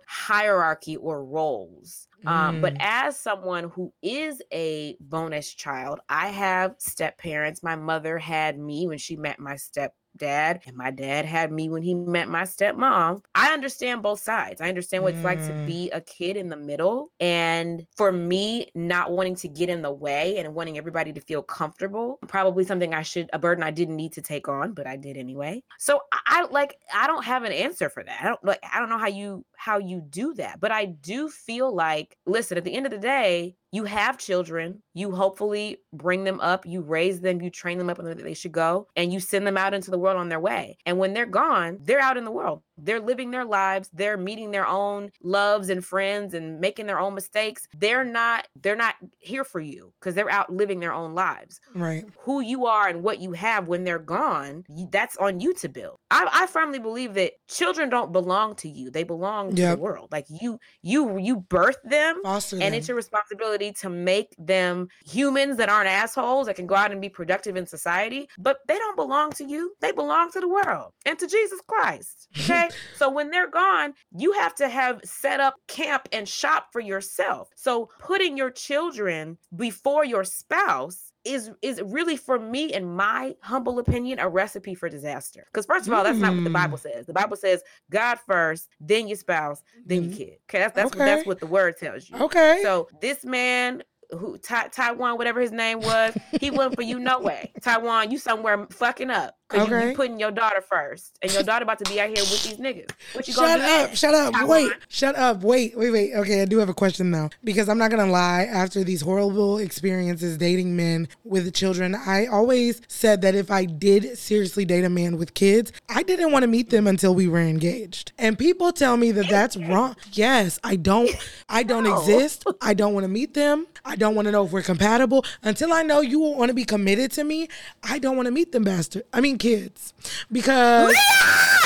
hierarchy 0.58 0.98
or 0.98 1.24
roles. 1.24 2.08
Um, 2.26 2.62
but 2.62 2.74
mm. 2.74 2.78
as 2.82 3.18
someone 3.18 3.66
who 3.70 3.94
is 4.02 4.42
a 4.52 4.98
bonus 5.00 5.54
child, 5.54 6.00
I 6.10 6.30
have 6.30 6.76
step 6.80 7.18
parents. 7.18 7.64
My 7.64 7.76
mother 7.76 8.18
had 8.18 8.60
me 8.60 8.88
when 8.88 8.98
she 8.98 9.16
met 9.16 9.40
my 9.40 9.56
step 9.56 9.94
dad 10.18 10.62
and 10.66 10.76
my 10.76 10.92
dad 10.92 11.26
had 11.26 11.52
me 11.52 11.70
when 11.70 11.82
he 11.82 11.94
met 11.94 12.30
my 12.30 12.44
stepmom. 12.44 13.22
I 13.36 13.54
understand 13.54 14.02
both 14.02 14.20
sides. 14.20 14.62
I 14.62 14.70
understand 14.70 15.04
what 15.04 15.14
it's 15.14 15.24
like 15.24 15.40
to 15.46 15.52
mm. 15.52 15.66
be 15.66 15.90
a 15.92 16.02
kid 16.02 16.38
in 16.38 16.50
the 16.50 16.58
middle. 16.58 17.12
And 17.20 17.86
for 17.96 18.12
me, 18.12 18.70
not 18.76 19.12
wanting 19.12 19.36
to 19.38 19.48
get 19.48 19.70
in 19.70 19.82
the 19.82 19.92
way 19.92 20.38
and 20.38 20.54
wanting 20.54 20.78
everybody 20.78 21.14
to 21.14 21.22
feel 21.22 21.42
comfortable, 21.42 22.20
probably 22.28 22.64
something 22.64 22.94
I 22.94 23.02
should, 23.02 23.30
a 23.34 23.40
burden 23.40 23.64
I 23.64 23.72
didn't 23.72 23.96
need 23.96 24.14
to 24.14 24.22
take 24.22 24.48
on, 24.48 24.74
but 24.74 24.88
I 24.88 24.96
did 24.96 25.18
anyway. 25.18 25.64
So 25.80 26.02
I, 26.12 26.20
I 26.28 26.48
like, 26.52 26.76
I 26.94 27.08
don't 27.08 27.26
have 27.26 27.44
an 27.44 27.52
answer 27.52 27.90
for 27.90 28.04
that. 28.04 28.20
I 28.22 28.26
don't 28.26 28.44
like, 28.44 28.64
I 28.72 28.80
don't 28.80 28.90
know 28.90 28.98
how 28.98 29.08
you, 29.08 29.46
how 29.56 29.78
you 29.78 30.02
do 30.02 30.34
that, 30.36 30.60
but 30.60 30.72
I 30.72 30.86
do 30.86 31.30
feel 31.30 31.74
like, 31.74 32.18
listen, 32.26 32.58
at 32.58 32.64
the 32.64 32.74
end 32.74 32.86
of 32.86 32.92
the 32.92 32.98
day, 32.98 33.56
you 33.78 33.84
have 33.84 34.18
children, 34.18 34.82
you 34.96 35.12
hopefully 35.12 35.78
bring 35.94 36.24
them 36.24 36.40
up, 36.40 36.66
you 36.66 36.82
raise 36.82 37.22
them, 37.22 37.44
you 37.44 37.52
train 37.52 37.78
them 37.78 37.92
up 37.92 38.00
and 38.00 38.20
they 38.20 38.34
should 38.34 38.52
go, 38.52 38.88
and 38.96 39.14
you 39.14 39.20
send 39.20 39.46
them 39.46 39.56
out 39.56 39.76
into 39.76 39.92
the 39.92 40.00
world 40.00 40.18
on 40.18 40.30
their 40.30 40.40
way. 40.40 40.80
And 40.88 40.98
when 40.98 41.14
they're 41.14 41.28
gone, 41.28 41.78
they're 41.84 42.00
out 42.00 42.18
in 42.18 42.26
the 42.26 42.32
world. 42.32 42.64
They're 42.78 43.00
living 43.00 43.32
their 43.32 43.46
lives, 43.46 43.90
they're 43.94 44.18
meeting 44.18 44.52
their 44.52 44.68
own 44.68 45.12
loves 45.24 45.70
and 45.70 45.84
friends 45.84 46.34
and 46.34 46.60
making 46.60 46.86
their 46.86 47.00
own 47.00 47.16
mistakes. 47.16 47.68
They're 47.76 48.04
not 48.04 48.48
they're 48.62 48.76
not 48.76 48.96
here 49.20 49.44
for 49.44 49.60
you 49.60 49.94
because 50.00 50.16
they're 50.16 50.30
out 50.30 50.52
living 50.52 50.80
their 50.80 50.94
own 50.94 51.16
lives. 51.16 51.60
Right. 51.74 52.06
Who 52.20 52.42
you 52.42 52.66
are 52.66 52.88
and 52.88 53.04
what 53.04 53.20
you 53.20 53.32
have 53.34 53.68
when 53.68 53.84
they're 53.84 54.00
gone, 54.00 54.64
that's 54.92 55.18
on 55.18 55.40
you 55.40 55.54
to 55.56 55.70
build. 55.70 55.98
I, 56.12 56.28
I 56.32 56.48
firmly 56.48 56.80
believe 56.80 57.14
that 57.16 57.34
children 57.48 57.90
don't 57.90 58.12
belong 58.12 58.56
to 58.58 58.70
you. 58.70 58.90
They 58.92 59.04
belong 59.04 59.56
to 59.56 59.62
the 59.62 59.78
world. 59.78 60.10
Like 60.12 60.26
you 60.30 60.60
you 60.82 61.18
you 61.18 61.38
birth 61.38 61.78
them 61.84 62.22
Foster 62.24 62.56
and 62.58 62.64
them. 62.64 62.74
it's 62.74 62.88
your 62.88 62.98
responsibility 62.98 63.72
to 63.74 63.90
make 63.90 64.36
them 64.38 64.88
humans 65.06 65.58
that 65.58 65.70
aren't 65.70 65.90
assholes 65.90 66.48
that 66.48 66.56
can 66.56 66.68
go 66.68 66.76
out 66.76 66.92
and 66.92 67.02
be 67.02 67.10
productive 67.10 67.56
in 67.56 67.66
society, 67.66 68.30
but 68.38 68.60
they 68.68 68.78
don't 68.78 68.96
belong 68.96 69.32
to 69.34 69.44
you. 69.44 69.74
They 69.82 69.92
belong 69.92 70.32
to 70.32 70.40
the 70.40 70.48
world 70.48 70.94
and 71.06 71.18
to 71.20 71.28
Jesus 71.28 71.60
Christ. 71.68 72.28
Okay? 72.48 72.67
So 72.96 73.10
when 73.10 73.32
they're 73.32 73.50
gone, 73.50 73.94
you 74.12 74.34
have 74.34 74.56
to 74.56 74.70
have 74.70 75.02
set 75.04 75.40
up 75.40 75.56
camp 75.68 76.08
and 76.12 76.28
shop 76.28 76.68
for 76.72 76.82
yourself. 76.82 77.50
So 77.56 77.90
putting 78.00 78.38
your 78.38 78.52
children 78.52 79.38
before 79.56 80.06
your 80.06 80.24
spouse 80.24 81.12
is 81.26 81.52
is 81.62 81.82
really 81.84 82.16
for 82.16 82.40
me 82.40 82.74
in 82.74 82.96
my 82.96 83.36
humble 83.42 83.80
opinion 83.80 84.18
a 84.20 84.30
recipe 84.30 84.74
for 84.74 84.88
disaster 84.88 85.46
because 85.52 85.66
first 85.66 85.86
of 85.86 85.94
all 85.94 86.02
that's 86.02 86.18
mm. 86.18 86.22
not 86.22 86.34
what 86.34 86.44
the 86.46 86.50
bible 86.50 86.78
mm. 86.78 86.82
says 86.82 87.06
the 87.06 87.12
bible 87.12 87.36
says 87.36 87.62
god 87.90 88.18
first 88.26 88.70
then 88.80 89.10
your 89.10 89.18
spouse 89.18 89.62
then 89.86 90.04
mm. 90.04 90.08
your 90.08 90.18
kid 90.18 90.38
okay 90.50 90.60
that's 90.60 90.74
that's, 90.74 90.92
okay. 90.94 91.00
What, 91.00 91.06
that's 91.06 91.28
what 91.28 91.40
the 91.42 91.48
word 91.48 91.76
tells 91.78 92.10
you 92.10 92.16
okay 92.18 92.62
so 92.64 92.88
this 93.02 93.26
man 93.26 93.84
who 94.12 94.38
Ta- 94.38 94.70
Taiwan, 94.72 95.18
whatever 95.18 95.42
his 95.42 95.52
name 95.52 95.82
was, 95.82 96.18
he 96.40 96.50
wasn't 96.52 96.76
for 96.76 96.82
you 96.82 97.00
no 97.00 97.20
way. 97.20 97.52
Taiwan, 97.62 98.12
you 98.12 98.18
somewhere 98.18 98.68
fucking 98.72 99.10
up. 99.10 99.37
Cause 99.50 99.62
okay. 99.62 99.84
you, 99.84 99.90
you 99.92 99.96
putting 99.96 100.20
your 100.20 100.32
daughter 100.32 100.60
first, 100.60 101.18
and 101.22 101.34
your 101.34 101.42
daughter 101.42 101.64
about 101.64 101.80
to 101.80 101.90
be 101.90 102.02
out 102.02 102.10
here 102.10 102.18
with 102.18 102.44
these 102.44 102.58
niggas. 102.58 102.92
What 103.14 103.28
you 103.28 103.34
shut 103.34 103.62
up? 103.62 103.96
Shut 103.96 104.14
up! 104.14 104.34
Taiwan? 104.34 104.50
Wait! 104.50 104.74
Shut 104.90 105.16
up! 105.16 105.42
Wait! 105.42 105.78
Wait! 105.78 105.90
Wait! 105.90 106.14
Okay, 106.16 106.42
I 106.42 106.46
do 106.46 106.58
have 106.58 106.68
a 106.68 106.74
question 106.74 107.12
though, 107.12 107.30
because 107.46 107.70
I'm 107.70 107.78
not 107.78 107.90
gonna 107.90 108.12
lie. 108.12 108.44
After 108.44 108.84
these 108.84 109.00
horrible 109.00 109.58
experiences 109.58 110.38
dating 110.38 110.76
men 110.76 111.08
with 111.24 111.54
children, 111.54 111.96
I 111.96 112.26
always 112.26 112.82
said 112.90 113.22
that 113.22 113.36
if 113.36 113.50
I 113.50 113.64
did 113.64 114.18
seriously 114.18 114.66
date 114.66 114.84
a 114.84 114.90
man 114.90 115.18
with 115.18 115.34
kids, 115.34 115.72
I 115.88 116.04
didn't 116.04 116.34
want 116.34 116.44
to 116.44 116.48
meet 116.48 116.70
them 116.70 116.86
until 116.86 117.16
we 117.16 117.30
were 117.30 117.40
engaged. 117.40 118.12
And 118.18 118.38
people 118.38 118.74
tell 118.74 118.98
me 118.98 119.12
that 119.12 119.30
that's 119.30 119.56
wrong. 119.56 119.96
Yes, 120.12 120.60
I 120.62 120.76
don't. 120.76 121.10
I 121.48 121.64
don't 121.64 121.84
no. 121.84 121.98
exist. 121.98 122.44
I 122.62 122.74
don't 122.74 122.94
want 122.94 123.06
to 123.06 123.10
meet 123.10 123.34
them. 123.34 123.68
I 123.86 123.96
don't 123.96 124.14
want 124.14 124.26
to 124.26 124.34
know 124.34 124.46
if 124.46 124.52
we're 124.52 124.62
compatible 124.62 125.24
until 125.42 125.72
I 125.72 125.84
know 125.84 126.02
you 126.02 126.20
want 126.20 126.50
to 126.50 126.54
be 126.54 126.66
committed 126.66 127.12
to 127.14 127.24
me. 127.24 127.48
I 127.82 127.98
don't 128.00 128.18
want 128.18 128.26
to 128.26 128.32
meet 128.32 128.52
them 128.52 128.66
bastard. 128.66 129.04
I 129.14 129.22
mean 129.22 129.37
kids 129.38 129.94
because 130.32 130.96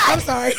I'm 0.07 0.19
sorry. 0.19 0.53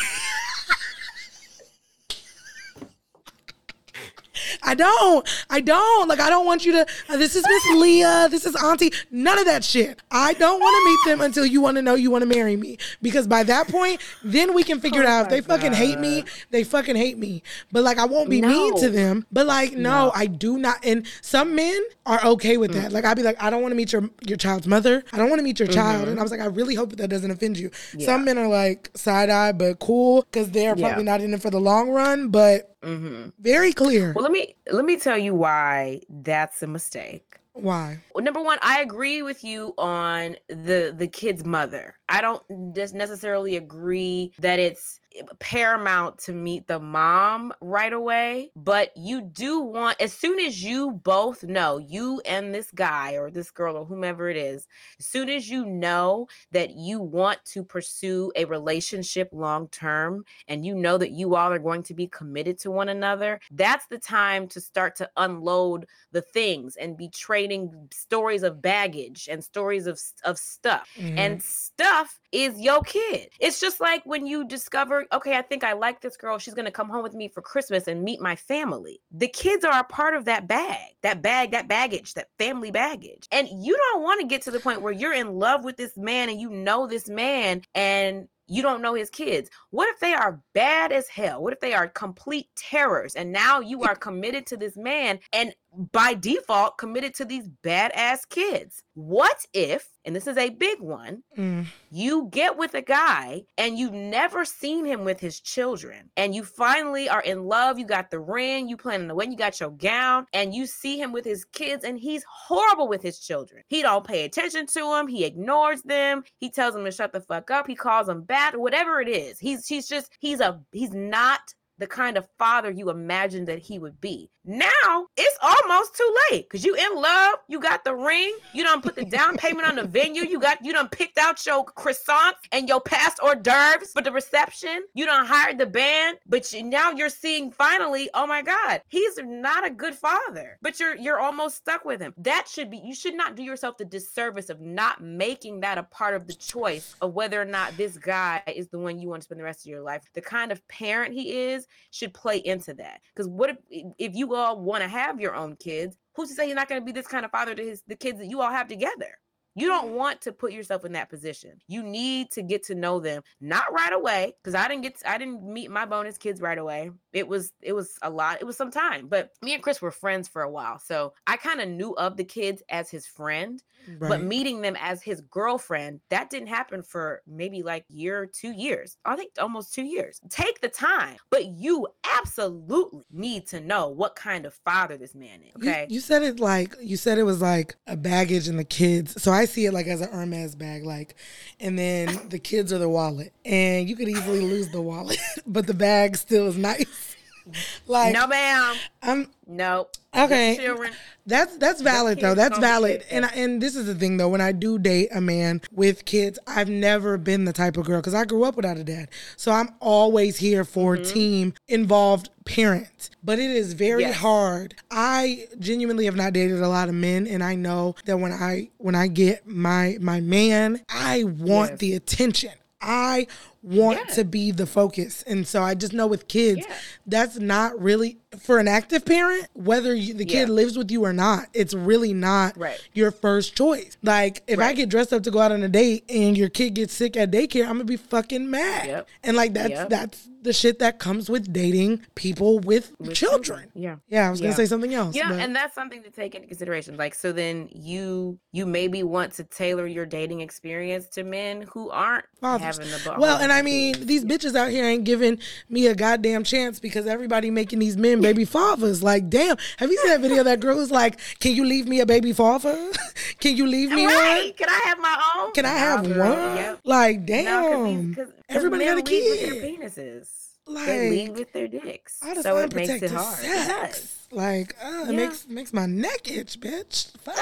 I 4.61 4.75
don't. 4.75 5.27
I 5.49 5.61
don't. 5.61 6.07
Like, 6.07 6.19
I 6.19 6.29
don't 6.29 6.45
want 6.45 6.65
you 6.65 6.71
to. 6.73 6.85
Uh, 7.09 7.17
this 7.17 7.35
is 7.35 7.43
Miss 7.47 7.81
Leah. 7.81 8.27
This 8.29 8.45
is 8.45 8.55
Auntie. 8.55 8.91
None 9.11 9.39
of 9.39 9.45
that 9.45 9.63
shit. 9.63 10.01
I 10.11 10.33
don't 10.33 10.59
want 10.59 10.75
to 10.75 10.89
meet 10.89 11.11
them 11.11 11.25
until 11.25 11.45
you 11.45 11.61
want 11.61 11.75
to 11.75 11.81
know 11.81 11.95
you 11.95 12.11
want 12.11 12.23
to 12.23 12.27
marry 12.27 12.55
me. 12.55 12.77
Because 13.01 13.27
by 13.27 13.43
that 13.43 13.67
point, 13.67 14.01
then 14.23 14.53
we 14.53 14.63
can 14.63 14.79
figure 14.79 15.01
oh 15.01 15.03
it 15.03 15.09
out. 15.09 15.25
If 15.25 15.29
they 15.29 15.41
God. 15.41 15.47
fucking 15.47 15.73
hate 15.73 15.99
me, 15.99 16.25
they 16.51 16.63
fucking 16.63 16.95
hate 16.95 17.17
me. 17.17 17.43
But 17.71 17.83
like, 17.83 17.97
I 17.97 18.05
won't 18.05 18.29
be 18.29 18.41
no. 18.41 18.47
mean 18.47 18.77
to 18.79 18.89
them. 18.89 19.25
But 19.31 19.45
like, 19.47 19.73
no, 19.73 20.05
no, 20.05 20.11
I 20.13 20.27
do 20.27 20.57
not. 20.57 20.83
And 20.83 21.05
some 21.21 21.55
men 21.55 21.81
are 22.05 22.23
okay 22.25 22.57
with 22.57 22.73
that. 22.73 22.91
Mm. 22.91 22.93
Like, 22.93 23.05
I'd 23.05 23.17
be 23.17 23.23
like, 23.23 23.41
I 23.41 23.49
don't 23.49 23.61
want 23.61 23.71
to 23.71 23.75
meet 23.75 23.91
your 23.91 24.09
your 24.25 24.37
child's 24.37 24.67
mother. 24.67 25.03
I 25.11 25.17
don't 25.17 25.29
want 25.29 25.39
to 25.39 25.43
meet 25.43 25.59
your 25.59 25.67
mm-hmm. 25.67 25.75
child. 25.75 26.07
And 26.07 26.19
I 26.19 26.23
was 26.23 26.31
like, 26.31 26.41
I 26.41 26.45
really 26.45 26.75
hope 26.75 26.89
that 26.89 26.97
that 26.97 27.09
doesn't 27.09 27.31
offend 27.31 27.57
you. 27.57 27.71
Yeah. 27.95 28.05
Some 28.05 28.25
men 28.25 28.37
are 28.37 28.47
like 28.47 28.91
side 28.95 29.29
eye, 29.29 29.51
but 29.51 29.79
cool 29.79 30.23
because 30.23 30.51
they're 30.51 30.77
yeah. 30.77 30.87
probably 30.87 31.03
not 31.03 31.21
in 31.21 31.33
it 31.33 31.41
for 31.41 31.49
the 31.49 31.59
long 31.59 31.89
run. 31.89 32.29
But 32.29 32.72
Mm-hmm. 32.83 33.29
Very 33.39 33.73
clear. 33.73 34.13
Well, 34.13 34.23
let 34.23 34.31
me 34.31 34.55
let 34.71 34.85
me 34.85 34.97
tell 34.97 35.17
you 35.17 35.33
why 35.33 36.01
that's 36.09 36.61
a 36.63 36.67
mistake. 36.67 37.39
Why? 37.53 37.99
Well, 38.13 38.23
number 38.23 38.41
one, 38.41 38.57
I 38.61 38.81
agree 38.81 39.21
with 39.21 39.43
you 39.43 39.73
on 39.77 40.35
the 40.49 40.93
the 40.95 41.07
kid's 41.07 41.45
mother. 41.45 41.95
I 42.09 42.21
don't 42.21 42.43
just 42.75 42.95
necessarily 42.95 43.55
agree 43.55 44.33
that 44.39 44.59
it's 44.59 44.99
paramount 45.39 46.17
to 46.19 46.33
meet 46.33 46.67
the 46.67 46.79
mom 46.79 47.53
right 47.61 47.93
away, 47.93 48.51
but 48.55 48.91
you 48.95 49.21
do 49.21 49.59
want, 49.59 49.99
as 50.01 50.13
soon 50.13 50.39
as 50.39 50.63
you 50.63 50.91
both 50.91 51.43
know, 51.43 51.77
you 51.77 52.21
and 52.25 52.53
this 52.53 52.71
guy 52.71 53.13
or 53.13 53.29
this 53.29 53.51
girl 53.51 53.77
or 53.77 53.85
whomever 53.85 54.29
it 54.29 54.37
is, 54.37 54.67
as 54.99 55.05
soon 55.05 55.29
as 55.29 55.49
you 55.49 55.65
know 55.65 56.27
that 56.51 56.75
you 56.75 56.99
want 56.99 57.43
to 57.45 57.63
pursue 57.63 58.31
a 58.35 58.45
relationship 58.45 59.29
long 59.31 59.67
term 59.69 60.23
and 60.47 60.65
you 60.65 60.75
know 60.75 60.97
that 60.97 61.11
you 61.11 61.35
all 61.35 61.51
are 61.51 61.59
going 61.59 61.83
to 61.83 61.93
be 61.93 62.07
committed 62.07 62.57
to 62.59 62.71
one 62.71 62.89
another, 62.89 63.39
that's 63.51 63.87
the 63.87 63.99
time 63.99 64.47
to 64.47 64.61
start 64.61 64.95
to 64.95 65.09
unload 65.17 65.85
the 66.11 66.21
things 66.21 66.75
and 66.75 66.97
be 66.97 67.09
trading 67.09 67.71
stories 67.91 68.43
of 68.43 68.61
baggage 68.61 69.27
and 69.31 69.43
stories 69.43 69.87
of, 69.87 69.99
of 70.23 70.37
stuff. 70.37 70.89
Mm-hmm. 70.97 71.17
And 71.17 71.43
stuff 71.43 72.19
is 72.31 72.59
your 72.59 72.81
kid. 72.81 73.29
It's 73.39 73.59
just 73.59 73.79
like 73.79 74.03
when 74.05 74.25
you 74.25 74.45
discover, 74.45 75.02
okay, 75.11 75.37
I 75.37 75.41
think 75.41 75.63
I 75.63 75.73
like 75.73 76.01
this 76.01 76.17
girl. 76.17 76.37
She's 76.37 76.53
going 76.53 76.65
to 76.65 76.71
come 76.71 76.89
home 76.89 77.03
with 77.03 77.13
me 77.13 77.27
for 77.27 77.41
Christmas 77.41 77.87
and 77.87 78.03
meet 78.03 78.21
my 78.21 78.35
family. 78.35 79.01
The 79.11 79.27
kids 79.27 79.65
are 79.65 79.79
a 79.79 79.83
part 79.83 80.15
of 80.15 80.25
that 80.25 80.47
bag, 80.47 80.91
that 81.01 81.21
bag, 81.21 81.51
that 81.51 81.67
baggage, 81.67 82.13
that 82.13 82.29
family 82.37 82.71
baggage. 82.71 83.27
And 83.31 83.47
you 83.49 83.77
don't 83.77 84.03
want 84.03 84.21
to 84.21 84.27
get 84.27 84.41
to 84.43 84.51
the 84.51 84.59
point 84.59 84.81
where 84.81 84.93
you're 84.93 85.13
in 85.13 85.39
love 85.39 85.63
with 85.63 85.77
this 85.77 85.97
man 85.97 86.29
and 86.29 86.39
you 86.39 86.49
know 86.49 86.87
this 86.87 87.09
man 87.09 87.61
and 87.73 88.27
you 88.47 88.61
don't 88.61 88.81
know 88.81 88.93
his 88.93 89.09
kids. 89.09 89.49
What 89.71 89.89
if 89.89 89.99
they 89.99 90.13
are 90.13 90.41
bad 90.53 90.91
as 90.91 91.07
hell? 91.07 91.41
What 91.41 91.53
if 91.53 91.59
they 91.59 91.73
are 91.73 91.87
complete 91.87 92.47
terrors? 92.55 93.15
And 93.15 93.31
now 93.31 93.59
you 93.59 93.83
are 93.83 93.95
committed 93.95 94.45
to 94.47 94.57
this 94.57 94.75
man 94.75 95.19
and 95.31 95.53
by 95.91 96.13
default 96.13 96.77
committed 96.77 97.15
to 97.15 97.25
these 97.25 97.49
badass 97.63 98.27
kids. 98.29 98.83
What 98.95 99.45
if, 99.53 99.89
and 100.05 100.15
this 100.15 100.27
is 100.27 100.37
a 100.37 100.51
big 100.51 100.79
one, 100.79 101.23
mm. 101.35 101.65
you 101.89 102.29
get 102.31 102.57
with 102.57 102.75
a 102.75 102.81
guy 102.81 103.43
and 103.57 103.77
you've 103.77 103.93
never 103.93 104.45
seen 104.45 104.85
him 104.85 105.03
with 105.03 105.19
his 105.19 105.39
children, 105.39 106.11
and 106.15 106.35
you 106.35 106.43
finally 106.43 107.09
are 107.09 107.21
in 107.21 107.45
love, 107.45 107.79
you 107.79 107.85
got 107.85 108.11
the 108.11 108.19
ring, 108.19 108.69
you 108.69 108.77
planning 108.77 109.07
the 109.07 109.15
wedding, 109.15 109.31
you 109.31 109.37
got 109.37 109.59
your 109.59 109.71
gown, 109.71 110.27
and 110.33 110.53
you 110.53 110.67
see 110.67 110.99
him 110.99 111.11
with 111.11 111.25
his 111.25 111.43
kids, 111.45 111.83
and 111.83 111.97
he's 111.97 112.23
horrible 112.29 112.87
with 112.87 113.01
his 113.01 113.19
children. 113.19 113.63
He 113.67 113.81
don't 113.81 114.05
pay 114.05 114.25
attention 114.25 114.67
to 114.67 114.79
them, 114.79 115.07
he 115.07 115.25
ignores 115.25 115.81
them, 115.81 116.23
he 116.37 116.51
tells 116.51 116.75
them 116.75 116.85
to 116.85 116.91
shut 116.91 117.13
the 117.13 117.21
fuck 117.21 117.49
up, 117.49 117.65
he 117.65 117.75
calls 117.75 118.07
them 118.07 118.21
whatever 118.55 119.01
it 119.01 119.07
is. 119.07 119.39
He's 119.39 119.67
he's 119.67 119.87
just 119.87 120.11
he's 120.19 120.39
a 120.39 120.59
he's 120.71 120.93
not 120.93 121.53
the 121.77 121.87
kind 121.87 122.17
of 122.17 122.27
father 122.37 122.71
you 122.71 122.89
imagined 122.89 123.47
that 123.47 123.59
he 123.59 123.79
would 123.79 123.99
be. 123.99 124.29
Now 124.45 125.07
it's 125.15 125.37
almost 125.41 125.95
too 125.95 126.15
late 126.29 126.49
because 126.49 126.65
you 126.65 126.75
in 126.75 126.95
love, 126.95 127.35
you 127.47 127.61
got 127.61 127.85
the 127.85 127.95
ring, 127.95 128.35
you 128.53 128.63
don't 128.63 128.83
put 128.83 128.95
the 128.95 129.05
down 129.05 129.37
payment 129.37 129.67
on 129.67 129.75
the 129.75 129.85
venue, 129.85 130.23
you 130.23 130.39
got 130.39 130.63
you 130.63 130.73
done 130.73 130.89
picked 130.89 131.17
out 131.17 131.45
your 131.45 131.65
croissants 131.65 132.33
and 132.51 132.67
your 132.67 132.81
past 132.81 133.19
hors 133.21 133.35
d'oeuvres 133.35 133.91
for 133.93 134.01
the 134.01 134.11
reception, 134.11 134.83
you 134.93 135.05
don't 135.05 135.25
hired 135.25 135.57
the 135.57 135.65
band, 135.65 136.17
but 136.27 136.51
you, 136.51 136.61
now 136.63 136.91
you're 136.91 137.07
seeing 137.09 137.51
finally, 137.51 138.09
oh 138.13 138.27
my 138.27 138.41
God, 138.41 138.81
he's 138.89 139.17
not 139.23 139.65
a 139.65 139.69
good 139.69 139.95
father, 139.95 140.57
but 140.61 140.77
you're 140.79 140.95
you're 140.95 141.19
almost 141.19 141.55
stuck 141.55 141.85
with 141.85 142.01
him. 142.01 142.13
That 142.17 142.47
should 142.49 142.69
be 142.69 142.81
you 142.83 142.93
should 142.93 143.15
not 143.15 143.35
do 143.35 143.43
yourself 143.43 143.77
the 143.77 143.85
disservice 143.85 144.49
of 144.49 144.59
not 144.59 145.01
making 145.01 145.61
that 145.61 145.77
a 145.77 145.83
part 145.83 146.15
of 146.15 146.27
the 146.27 146.33
choice 146.33 146.95
of 147.01 147.13
whether 147.13 147.41
or 147.41 147.45
not 147.45 147.77
this 147.77 147.97
guy 147.97 148.43
is 148.47 148.67
the 148.67 148.79
one 148.79 148.99
you 148.99 149.07
want 149.07 149.21
to 149.21 149.25
spend 149.25 149.39
the 149.39 149.45
rest 149.45 149.65
of 149.65 149.69
your 149.69 149.81
life. 149.81 150.03
The 150.13 150.21
kind 150.21 150.51
of 150.51 150.65
parent 150.67 151.13
he 151.13 151.31
is 151.31 151.62
should 151.91 152.13
play 152.13 152.37
into 152.37 152.73
that. 152.75 153.01
Because 153.13 153.27
what 153.27 153.49
if 153.49 153.57
if 153.97 154.15
you 154.15 154.35
all 154.35 154.59
want 154.59 154.83
to 154.83 154.89
have 154.89 155.19
your 155.19 155.35
own 155.35 155.55
kids, 155.55 155.97
who's 156.15 156.29
to 156.29 156.35
say 156.35 156.47
you're 156.47 156.55
not 156.55 156.69
going 156.69 156.81
to 156.81 156.85
be 156.85 156.91
this 156.91 157.07
kind 157.07 157.25
of 157.25 157.31
father 157.31 157.55
to 157.55 157.63
his 157.63 157.83
the 157.87 157.95
kids 157.95 158.19
that 158.19 158.27
you 158.27 158.41
all 158.41 158.51
have 158.51 158.67
together? 158.67 159.17
You 159.55 159.67
don't 159.67 159.87
mm-hmm. 159.87 159.95
want 159.95 160.21
to 160.21 160.31
put 160.31 160.51
yourself 160.51 160.83
in 160.83 160.93
that 160.93 161.09
position. 161.09 161.59
You 161.67 161.83
need 161.83 162.31
to 162.31 162.41
get 162.41 162.63
to 162.63 162.75
know 162.75 162.99
them, 162.99 163.21
not 163.39 163.71
right 163.71 163.93
away, 163.93 164.33
because 164.41 164.55
I 164.55 164.67
didn't 164.67 164.81
get 164.81 164.99
to, 164.99 165.09
I 165.09 165.17
didn't 165.17 165.43
meet 165.43 165.69
my 165.69 165.85
bonus 165.85 166.17
kids 166.17 166.41
right 166.41 166.57
away. 166.57 166.91
It 167.11 167.27
was 167.27 167.51
it 167.61 167.73
was 167.73 167.97
a 168.01 168.09
lot. 168.09 168.41
It 168.41 168.45
was 168.45 168.57
some 168.57 168.71
time, 168.71 169.07
but 169.07 169.31
me 169.41 169.53
and 169.53 169.61
Chris 169.61 169.81
were 169.81 169.91
friends 169.91 170.27
for 170.27 170.41
a 170.41 170.49
while, 170.49 170.79
so 170.79 171.13
I 171.27 171.37
kind 171.37 171.61
of 171.61 171.69
knew 171.69 171.91
of 171.93 172.17
the 172.17 172.23
kids 172.23 172.63
as 172.69 172.89
his 172.89 173.05
friend. 173.05 173.61
Right. 173.97 174.09
But 174.09 174.23
meeting 174.23 174.61
them 174.61 174.77
as 174.79 175.01
his 175.01 175.21
girlfriend, 175.21 176.01
that 176.09 176.29
didn't 176.29 176.47
happen 176.47 176.83
for 176.83 177.21
maybe 177.27 177.63
like 177.63 177.85
year, 177.89 178.25
two 178.25 178.51
years. 178.51 178.97
I 179.05 179.15
think 179.15 179.33
almost 179.39 179.73
two 179.73 179.83
years. 179.83 180.19
Take 180.29 180.61
the 180.61 180.69
time, 180.69 181.17
but 181.29 181.45
you 181.45 181.87
absolutely 182.17 183.03
need 183.11 183.47
to 183.47 183.59
know 183.59 183.89
what 183.89 184.15
kind 184.15 184.45
of 184.45 184.53
father 184.65 184.97
this 184.97 185.15
man 185.15 185.41
is. 185.41 185.55
Okay. 185.57 185.87
You, 185.89 185.99
said 185.99 186.23
it 186.23 186.39
like 186.39 186.75
you 186.81 186.97
said 186.97 187.17
it 187.17 187.23
was 187.23 187.41
like 187.41 187.75
a 187.87 187.95
baggage 187.95 188.47
in 188.47 188.57
the 188.57 188.63
kids. 188.63 189.21
So 189.21 189.31
I 189.31 189.45
see 189.45 189.65
it 189.65 189.73
like 189.73 189.87
as 189.87 190.01
an 190.01 190.11
Hermes 190.11 190.55
bag, 190.55 190.83
like, 190.85 191.15
and 191.59 191.77
then 191.77 192.29
the 192.29 192.39
kids 192.39 192.71
are 192.73 192.77
the 192.77 192.89
wallet, 192.89 193.33
and 193.45 193.89
you 193.89 193.95
could 193.95 194.09
easily 194.09 194.41
lose 194.41 194.69
the 194.69 194.81
wallet, 194.81 195.19
but 195.47 195.67
the 195.67 195.73
bag 195.73 196.17
still 196.17 196.47
is 196.47 196.57
nice. 196.63 197.15
like 197.87 198.13
no, 198.13 198.27
ma'am. 198.27 198.75
I'm 199.01 199.27
No. 199.47 199.87
Okay. 200.15 200.57
Children. 200.57 200.93
That's 201.25 201.57
that's 201.57 201.81
valid 201.81 202.19
though. 202.19 202.35
That's 202.35 202.59
valid. 202.59 203.03
And 203.09 203.25
I, 203.25 203.29
and 203.29 203.61
this 203.61 203.75
is 203.75 203.85
the 203.87 203.95
thing 203.95 204.17
though. 204.17 204.29
When 204.29 204.41
I 204.41 204.51
do 204.51 204.77
date 204.77 205.09
a 205.13 205.21
man 205.21 205.61
with 205.71 206.05
kids, 206.05 206.37
I've 206.45 206.69
never 206.69 207.17
been 207.17 207.45
the 207.45 207.53
type 207.53 207.77
of 207.77 207.85
girl 207.85 207.99
because 207.99 208.13
I 208.13 208.25
grew 208.25 208.43
up 208.43 208.55
without 208.55 208.77
a 208.77 208.83
dad. 208.83 209.09
So 209.37 209.51
I'm 209.51 209.69
always 209.79 210.37
here 210.37 210.63
for 210.65 210.95
Mm-hmm. 210.97 211.13
team 211.13 211.53
involved 211.67 212.29
parents. 212.45 213.09
But 213.23 213.39
it 213.39 213.49
is 213.49 213.73
very 213.73 214.01
Yes. 214.03 214.15
hard. 214.17 214.75
I 214.91 215.47
genuinely 215.59 216.05
have 216.05 216.15
not 216.15 216.33
dated 216.33 216.59
a 216.61 216.67
lot 216.67 216.89
of 216.89 216.95
men, 216.95 217.25
and 217.25 217.43
I 217.43 217.55
know 217.55 217.95
that 218.05 218.17
when 218.17 218.33
I 218.33 218.69
when 218.77 218.93
I 218.95 219.07
get 219.07 219.47
my 219.47 219.97
my 219.99 220.19
man, 220.19 220.81
I 220.89 221.23
want 221.23 221.71
Yes. 221.71 221.79
the 221.79 221.93
attention. 221.95 222.51
I 222.81 223.27
want 223.63 223.99
Yeah. 224.09 224.13
to 224.15 224.25
be 224.25 224.51
the 224.51 224.65
focus. 224.65 225.23
And 225.25 225.47
so 225.47 225.63
I 225.63 225.73
just 225.73 225.93
know 225.93 226.05
with 226.05 226.27
kids, 226.27 226.59
Yeah. 226.67 226.75
that's 227.07 227.37
not 227.39 227.79
really 227.81 228.17
for 228.39 228.57
an 228.57 228.67
active 228.67 229.05
parent, 229.05 229.47
whether 229.53 229.93
you, 229.95 230.13
the 230.13 230.25
kid 230.25 230.47
Yeah. 230.49 230.53
lives 230.53 230.77
with 230.77 230.91
you 230.91 231.05
or 231.05 231.13
not, 231.13 231.47
it's 231.53 231.73
really 231.73 232.13
not 232.13 232.57
Right. 232.57 232.79
your 232.93 233.11
first 233.11 233.55
choice. 233.55 233.95
Like 234.03 234.43
if 234.47 234.59
I 234.59 234.73
get 234.73 234.89
dressed 234.89 235.13
up 235.13 235.23
to 235.23 235.31
go 235.31 235.39
out 235.39 235.51
on 235.51 235.63
a 235.63 235.69
date 235.69 236.03
and 236.09 236.37
your 236.37 236.49
kid 236.49 236.71
gets 236.73 236.93
sick 236.93 237.15
at 237.15 237.31
daycare, 237.31 237.63
I'm 237.63 237.73
gonna 237.73 237.85
be 237.85 237.95
fucking 237.97 238.49
mad. 238.49 238.87
Yep. 238.87 239.07
And 239.23 239.37
like 239.37 239.53
that's 239.53 239.69
Yep. 239.69 239.89
that's 239.89 240.29
the 240.41 240.51
shit 240.51 240.79
that 240.79 240.99
comes 240.99 241.29
with 241.29 241.53
dating 241.53 242.01
people 242.15 242.59
with, 242.59 242.91
children. 243.13 243.69
Yeah. 243.75 243.95
Yeah, 244.09 244.27
I 244.27 244.31
was 244.31 244.41
gonna 244.41 244.53
say 244.53 244.65
something 244.65 244.93
else. 244.93 245.15
Yeah, 245.15 245.29
but- 245.29 245.39
and 245.39 245.55
that's 245.55 245.73
something 245.73 246.03
to 246.03 246.09
take 246.09 246.35
into 246.35 246.47
consideration. 246.49 246.97
Like, 246.97 247.15
so 247.15 247.31
then 247.31 247.69
you 247.71 248.39
you 248.51 248.65
maybe 248.65 249.03
want 249.03 249.33
to 249.35 249.43
tailor 249.45 249.87
your 249.87 250.05
dating 250.05 250.41
experience 250.41 251.07
to 251.09 251.23
men 251.23 251.61
who 251.73 251.89
aren't 251.91 252.25
fathers. 252.41 252.77
having 252.77 252.91
the 252.91 252.99
bu- 253.05 253.21
Well, 253.21 253.37
and 253.37 253.52
I 253.53 253.61
mean, 253.61 254.05
these 254.05 254.25
bitches 254.25 254.55
out 254.55 254.69
here 254.71 254.83
ain't 254.85 255.03
giving 255.03 255.39
me 255.69 255.87
a 255.87 255.95
goddamn 255.95 256.43
chance 256.43 256.79
because 256.79 257.05
everybody 257.07 257.49
making 257.51 257.79
these 257.79 257.95
men 257.97 258.21
baby 258.21 258.45
fathers. 258.45 259.01
Like, 259.03 259.29
damn, 259.29 259.57
have 259.77 259.89
you 259.91 259.97
seen 259.97 260.09
that 260.11 260.21
video 260.21 260.39
of 260.39 260.45
that 260.45 260.59
girl 260.59 260.75
who's 260.75 260.91
like, 260.91 261.19
"Can 261.39 261.55
you 261.55 261.65
leave 261.65 261.87
me 261.87 261.99
a 261.99 262.05
baby 262.05 262.33
father? 262.33 262.77
Can 263.39 263.55
you 263.57 263.65
leave 263.67 263.89
me 263.91 264.05
one? 264.05 264.13
right? 264.15 264.55
Can 264.57 264.69
I 264.69 264.79
have 264.85 264.99
my 264.99 265.21
own? 265.37 265.51
Can 265.53 265.65
I 265.65 265.77
have 265.77 266.03
girl, 266.05 266.29
one? 266.35 266.57
Yep. 266.57 266.79
Like, 266.83 267.19
No, 267.19 267.25
damn, 267.25 268.09
because 268.09 268.29
everybody 268.49 268.85
got 268.85 268.93
a 268.93 269.01
lead 269.03 269.05
with 269.29 269.41
their 269.41 269.61
kid. 269.61 269.79
penises. 269.81 270.27
Like, 270.65 270.85
they 270.85 271.09
lead 271.09 271.37
with 271.37 271.51
their 271.53 271.67
dicks, 271.67 272.19
I 272.23 272.33
just 272.35 272.43
so 272.43 272.55
want 272.55 272.71
it 272.71 272.75
makes 272.75 272.89
it 272.89 272.99
protected 273.01 273.11
hard. 273.17 273.39
It 273.43 273.47
does. 273.47 273.65
sex. 273.65 274.27
Like, 274.31 274.75
uh, 274.83 275.05
it 275.09 275.13
makes 275.13 275.47
makes 275.47 275.73
my 275.73 275.85
neck 275.85 276.31
itch, 276.31 276.59
bitch. 276.59 277.11
Fuck. 277.23 277.35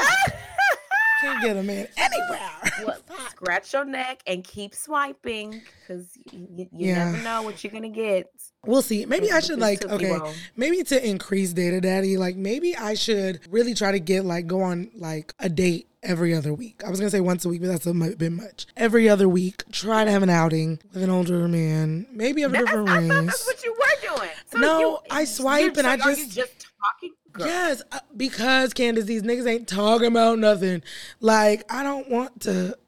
Can't 1.21 1.41
get 1.43 1.57
a 1.57 1.63
man 1.63 1.87
anywhere. 1.97 2.97
Scratch 3.29 3.73
your 3.73 3.85
neck 3.85 4.21
and 4.27 4.43
keep 4.43 4.73
swiping 4.75 5.61
because 5.81 6.17
you, 6.31 6.47
you, 6.51 6.67
you 6.71 6.87
Yeah. 6.89 7.11
never 7.11 7.23
know 7.23 7.41
what 7.43 7.63
you're 7.63 7.71
gonna 7.71 7.89
get. 7.89 8.31
We'll 8.65 8.81
see. 8.81 9.05
Maybe 9.05 9.31
I 9.31 9.39
should 9.39 9.59
like 9.59 9.85
okay, 9.85 10.17
maybe 10.55 10.83
to 10.83 11.07
increase 11.07 11.53
data 11.53 11.81
daddy, 11.81 12.17
like 12.17 12.35
maybe 12.35 12.75
I 12.75 12.93
should 12.93 13.41
really 13.49 13.73
try 13.73 13.91
to 13.91 13.99
get 13.99 14.25
like 14.25 14.47
go 14.47 14.61
on 14.61 14.91
like 14.95 15.33
a 15.39 15.49
date 15.49 15.87
every 16.03 16.33
other 16.33 16.53
week. 16.53 16.83
I 16.85 16.89
was 16.89 16.99
gonna 16.99 17.09
say 17.11 17.21
once 17.21 17.43
a 17.45 17.49
week, 17.49 17.61
but 17.61 17.67
that's 17.67 17.85
a 17.87 17.93
bit 17.93 18.31
much. 18.31 18.67
Every 18.77 19.09
other 19.09 19.27
week, 19.29 19.63
try 19.71 20.03
to 20.05 20.11
have 20.11 20.23
an 20.23 20.29
outing 20.29 20.79
with 20.93 21.01
an 21.03 21.09
older 21.09 21.47
man, 21.47 22.05
maybe 22.11 22.43
of 22.43 22.51
That's, 22.51 22.65
different 22.65 22.89
race. 22.89 23.09
that's 23.09 23.45
what 23.47 23.63
you 23.63 23.73
were 23.73 24.15
doing. 24.17 24.29
So 24.51 24.59
No, 24.59 24.79
you, 24.79 24.97
I 25.09 25.25
swipe 25.25 25.77
and 25.77 25.87
I 25.87 25.97
so 25.97 26.03
are 26.05 26.11
you 26.11 26.25
just- 26.25 26.35
just 26.35 26.67
talking. 26.81 27.13
Girl. 27.33 27.47
Yes, 27.47 27.81
uh, 27.91 27.99
because 28.15 28.73
Candiace, 28.73 29.05
these 29.05 29.23
niggas 29.23 29.47
ain't 29.47 29.67
talking 29.67 30.07
about 30.07 30.39
nothing. 30.39 30.83
Like 31.19 31.63
I 31.71 31.83
don't 31.83 32.09
want 32.09 32.41
to. 32.41 32.77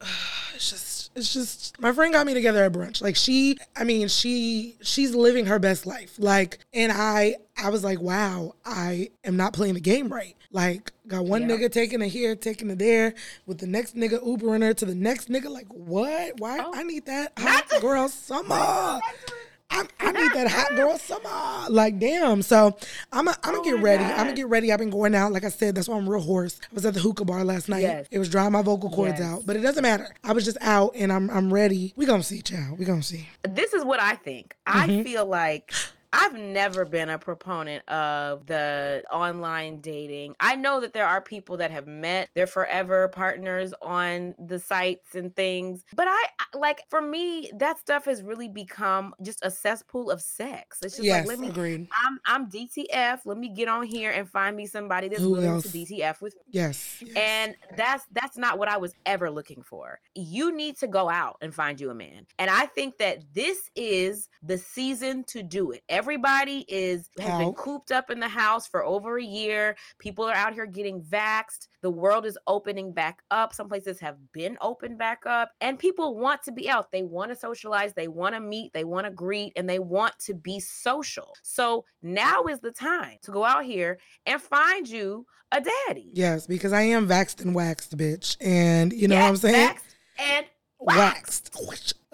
It's 0.56 0.70
just, 0.70 1.10
it's 1.16 1.32
just. 1.34 1.80
My 1.80 1.90
friend 1.90 2.12
got 2.12 2.24
me 2.26 2.32
together 2.32 2.62
at 2.62 2.72
brunch. 2.72 3.02
Like 3.02 3.16
she, 3.16 3.58
I 3.74 3.82
mean, 3.82 4.06
she, 4.06 4.76
she's 4.82 5.12
living 5.12 5.46
her 5.46 5.58
best 5.58 5.84
life. 5.84 6.14
Like, 6.16 6.58
and 6.72 6.92
I, 6.92 7.34
I 7.60 7.70
was 7.70 7.82
like, 7.82 8.00
wow, 8.00 8.54
I 8.64 9.10
am 9.24 9.36
not 9.36 9.52
playing 9.52 9.74
the 9.74 9.80
game 9.80 10.08
right. 10.12 10.36
Like, 10.52 10.92
got 11.08 11.24
one 11.24 11.42
Yeah. 11.42 11.56
nigga 11.56 11.72
taking 11.72 12.00
it 12.02 12.08
here, 12.10 12.36
taking 12.36 12.70
it 12.70 12.78
there, 12.78 13.14
with 13.46 13.58
the 13.58 13.66
next 13.66 13.96
nigga 13.96 14.24
Ubering 14.24 14.62
her 14.62 14.74
to 14.74 14.84
the 14.84 14.94
next 14.94 15.28
nigga. 15.28 15.50
Like, 15.50 15.66
what? 15.66 16.38
Why? 16.38 16.60
Oh. 16.60 16.70
I 16.72 16.84
need 16.84 17.06
that 17.06 17.32
hot 17.36 17.68
girl 17.80 18.08
summer. 18.08 19.00
I, 19.74 19.84
I 20.00 20.12
need 20.12 20.32
that 20.32 20.48
hot 20.50 20.76
girl 20.76 20.96
summer. 20.98 21.68
Like, 21.70 21.98
damn. 21.98 22.42
So 22.42 22.76
I'm 23.12 23.24
gonna 23.26 23.36
I'm 23.42 23.56
Oh 23.56 23.64
get 23.64 23.80
ready. 23.80 24.04
God. 24.04 24.12
I'm 24.12 24.18
gonna 24.26 24.34
get 24.36 24.48
ready. 24.48 24.72
I've 24.72 24.78
been 24.78 24.90
going 24.90 25.14
out. 25.14 25.32
Like 25.32 25.44
I 25.44 25.48
said, 25.48 25.74
that's 25.74 25.88
why 25.88 25.96
I'm 25.96 26.08
real 26.08 26.20
hoarse. 26.20 26.60
I 26.70 26.74
was 26.74 26.86
at 26.86 26.94
the 26.94 27.00
hookah 27.00 27.24
bar 27.24 27.44
last 27.44 27.68
night. 27.68 27.82
Yes. 27.82 28.06
It 28.10 28.18
was 28.18 28.28
drying 28.28 28.52
my 28.52 28.62
vocal 28.62 28.90
cords 28.90 29.18
Yes. 29.18 29.28
out. 29.28 29.42
But 29.46 29.56
it 29.56 29.60
doesn't 29.60 29.82
matter. 29.82 30.08
I 30.22 30.32
was 30.32 30.44
just 30.44 30.58
out 30.60 30.92
and 30.94 31.12
I'm 31.12 31.28
I'm 31.30 31.52
ready. 31.52 31.92
We 31.96 32.06
gonna 32.06 32.22
see, 32.22 32.40
child. 32.42 32.78
We 32.78 32.84
gonna 32.84 33.02
see. 33.02 33.28
this 33.42 33.74
is 33.74 33.84
what 33.84 34.00
I 34.00 34.14
think. 34.14 34.54
Mm-hmm. 34.66 35.00
I 35.00 35.02
feel 35.02 35.26
like 35.26 35.72
I've 36.14 36.34
never 36.34 36.84
been 36.84 37.10
a 37.10 37.18
proponent 37.18 37.86
of 37.88 38.46
the 38.46 39.02
online 39.12 39.80
dating. 39.80 40.36
I 40.38 40.54
know 40.54 40.80
that 40.80 40.92
there 40.92 41.06
are 41.06 41.20
people 41.20 41.56
that 41.56 41.72
have 41.72 41.88
met 41.88 42.30
their 42.34 42.46
forever 42.46 43.08
partners 43.08 43.74
on 43.82 44.34
the 44.38 44.60
sites 44.60 45.16
and 45.16 45.34
things, 45.34 45.84
but 45.94 46.06
I 46.08 46.24
like 46.54 46.84
for 46.88 47.02
me 47.02 47.50
that 47.56 47.80
stuff 47.80 48.04
has 48.04 48.22
really 48.22 48.48
become 48.48 49.14
just 49.22 49.40
a 49.42 49.50
cesspool 49.50 50.10
of 50.10 50.20
sex. 50.20 50.78
It's 50.82 50.96
just 50.96 51.04
yes, 51.04 51.26
like 51.26 51.28
let 51.28 51.40
me 51.40 51.48
agreed. 51.48 51.88
I'm 52.04 52.20
I'm 52.26 52.48
DTF. 52.48 53.20
Let 53.24 53.36
me 53.36 53.48
get 53.48 53.68
on 53.68 53.84
here 53.84 54.12
and 54.12 54.28
find 54.28 54.56
me 54.56 54.66
somebody 54.66 55.08
that's 55.08 55.20
Who 55.20 55.32
willing 55.32 55.46
else? 55.46 55.70
to 55.70 55.76
DTF 55.76 56.20
with 56.20 56.34
me. 56.36 56.42
Yes. 56.50 57.02
yes. 57.04 57.16
And 57.16 57.56
that's 57.76 58.04
that's 58.12 58.36
not 58.36 58.58
what 58.58 58.68
I 58.68 58.76
was 58.76 58.94
ever 59.04 59.30
looking 59.30 59.62
for. 59.62 59.98
You 60.14 60.54
need 60.54 60.78
to 60.78 60.86
go 60.86 61.10
out 61.10 61.38
and 61.40 61.52
find 61.52 61.80
you 61.80 61.90
a 61.90 61.94
man. 61.94 62.26
And 62.38 62.50
I 62.50 62.66
think 62.66 62.98
that 62.98 63.22
this 63.34 63.70
is 63.74 64.28
the 64.42 64.58
season 64.58 65.24
to 65.24 65.42
do 65.42 65.72
it. 65.72 65.82
Everybody 66.04 66.66
is 66.68 67.08
has 67.18 67.38
been 67.38 67.54
cooped 67.54 67.90
up 67.90 68.10
in 68.10 68.20
the 68.20 68.28
house 68.28 68.66
for 68.66 68.84
over 68.84 69.16
a 69.16 69.24
year. 69.24 69.74
People 69.98 70.26
are 70.26 70.34
out 70.34 70.52
here 70.52 70.66
getting 70.66 71.00
vaxxed. 71.00 71.68
The 71.80 71.88
world 71.88 72.26
is 72.26 72.36
opening 72.46 72.92
back 72.92 73.22
up. 73.30 73.54
Some 73.54 73.70
places 73.70 73.98
have 74.00 74.18
been 74.32 74.58
opened 74.60 74.98
back 74.98 75.24
up. 75.24 75.52
And 75.62 75.78
people 75.78 76.18
want 76.18 76.42
to 76.42 76.52
be 76.52 76.68
out. 76.68 76.92
They 76.92 77.04
want 77.04 77.30
to 77.30 77.36
socialize, 77.36 77.94
they 77.94 78.08
want 78.08 78.34
to 78.34 78.40
meet, 78.40 78.74
they 78.74 78.84
want 78.84 79.06
to 79.06 79.10
greet, 79.10 79.54
and 79.56 79.66
they 79.66 79.78
want 79.78 80.12
to 80.26 80.34
be 80.34 80.60
social. 80.60 81.32
So 81.42 81.86
now 82.02 82.44
is 82.44 82.60
the 82.60 82.70
time 82.70 83.16
to 83.22 83.30
go 83.30 83.42
out 83.42 83.64
here 83.64 83.98
and 84.26 84.42
find 84.42 84.86
you 84.86 85.24
a 85.52 85.62
daddy. 85.62 86.10
yes, 86.12 86.46
because 86.46 86.74
I 86.74 86.82
am 86.82 87.08
vaxxed 87.08 87.40
and 87.40 87.54
waxed, 87.54 87.96
bitch. 87.96 88.36
And 88.42 88.92
you 88.92 89.08
know 89.08 89.16
what 89.16 89.24
I'm 89.24 89.36
saying? 89.36 89.70
vaxxed 89.70 89.94
and 90.18 90.46
waxed. 90.84 91.50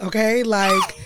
Okay, 0.00 0.42
like 0.42 0.96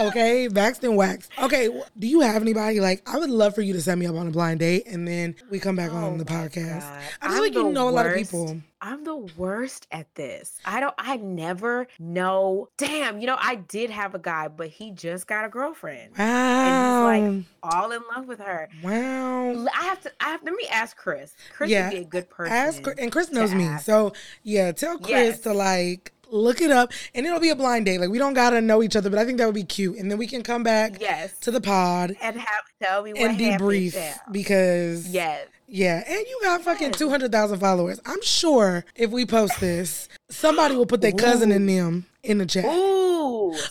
okay, 0.00 0.48
waxed 0.48 0.84
and 0.84 0.96
waxed. 0.96 1.30
Okay, 1.42 1.68
do 1.98 2.06
you 2.06 2.20
have 2.20 2.40
anybody 2.42 2.80
like 2.80 3.02
I 3.08 3.18
would 3.18 3.30
love 3.30 3.54
for 3.54 3.62
you 3.62 3.72
to 3.72 3.80
set 3.80 3.98
me 3.98 4.06
up 4.06 4.14
on 4.14 4.28
a 4.28 4.30
blind 4.30 4.60
date 4.60 4.84
and 4.86 5.06
then 5.06 5.34
we 5.50 5.58
come 5.58 5.76
back 5.76 5.92
on 5.92 6.04
Oh 6.14 6.16
the 6.16 6.24
podcast. 6.24 6.80
God. 6.80 7.02
I 7.20 7.28
feel 7.28 7.36
I'm 7.36 7.40
like 7.42 7.54
you 7.54 7.72
know 7.72 7.88
a 7.88 7.90
lot 7.90 8.06
of 8.06 8.14
people. 8.14 8.60
I'm 8.80 9.04
the 9.04 9.16
worst 9.36 9.86
at 9.92 10.12
this. 10.14 10.58
I 10.64 10.80
don't 10.80 10.94
I 10.98 11.16
never 11.16 11.86
know. 11.98 12.68
Damn, 12.78 13.20
you 13.20 13.26
know, 13.26 13.36
I 13.38 13.56
did 13.56 13.90
have 13.90 14.14
a 14.14 14.18
guy, 14.18 14.48
but 14.48 14.68
he 14.68 14.90
just 14.92 15.26
got 15.26 15.44
a 15.44 15.48
girlfriend. 15.48 16.16
Wow. 16.18 17.04
like, 17.04 17.44
All 17.62 17.92
in 17.92 18.02
love 18.14 18.26
with 18.26 18.40
her. 18.40 18.68
wow. 18.82 19.66
I 19.74 19.82
have 19.84 20.00
to 20.02 20.12
I 20.20 20.30
have 20.30 20.42
let 20.44 20.54
me 20.54 20.66
ask 20.70 20.96
Chris. 20.96 21.34
Chris 21.54 21.70
Yeah, 21.70 21.88
would 21.88 21.94
be 21.96 22.02
a 22.02 22.04
good 22.04 22.30
person. 22.30 22.52
Ask 22.52 22.82
and 22.98 23.10
Chris 23.12 23.30
knows 23.30 23.54
me. 23.54 23.64
ask. 23.64 23.84
So 23.84 24.12
yeah, 24.42 24.72
tell 24.72 24.98
Chris 24.98 25.10
Yes. 25.10 25.40
to 25.40 25.52
like 25.52 26.12
look 26.32 26.60
it 26.60 26.70
up 26.72 26.92
and 27.14 27.24
it'll 27.26 27.38
be 27.38 27.50
a 27.50 27.54
blind 27.56 27.84
date. 27.86 27.98
Like 28.00 28.10
we 28.10 28.18
don't 28.18 28.34
gotta 28.34 28.60
know 28.60 28.82
each 28.82 28.96
other, 28.96 29.10
but 29.10 29.18
I 29.18 29.24
think 29.24 29.38
that 29.38 29.46
would 29.46 29.54
be 29.54 29.62
cute. 29.64 29.98
And 29.98 30.10
then 30.10 30.18
we 30.18 30.26
can 30.26 30.42
come 30.42 30.62
back 30.64 31.00
Yes. 31.00 31.32
to 31.40 31.50
the 31.50 31.60
pod 31.60 32.16
and 32.20 32.36
have 32.36 32.64
tell 32.82 33.02
me 33.02 33.12
what 33.12 33.22
and 33.22 33.38
debrief 33.38 33.94
because 34.32 35.06
Yes. 35.08 35.46
yeah, 35.68 36.02
and 36.06 36.18
you 36.28 36.38
got 36.42 36.62
fucking 36.62 36.92
two 36.92 37.10
hundred 37.10 37.30
thousand 37.32 37.58
followers. 37.60 38.00
I'm 38.06 38.22
sure 38.22 38.84
if 38.96 39.10
we 39.10 39.26
post 39.26 39.60
this, 39.60 40.08
somebody 40.30 40.74
will 40.74 40.86
put 40.86 41.00
their 41.02 41.12
cousin 41.12 41.52
in 41.52 41.66
them 41.66 42.06
in 42.22 42.38
the 42.38 42.46
chat. 42.46 42.64
Ooh, 42.64 43.11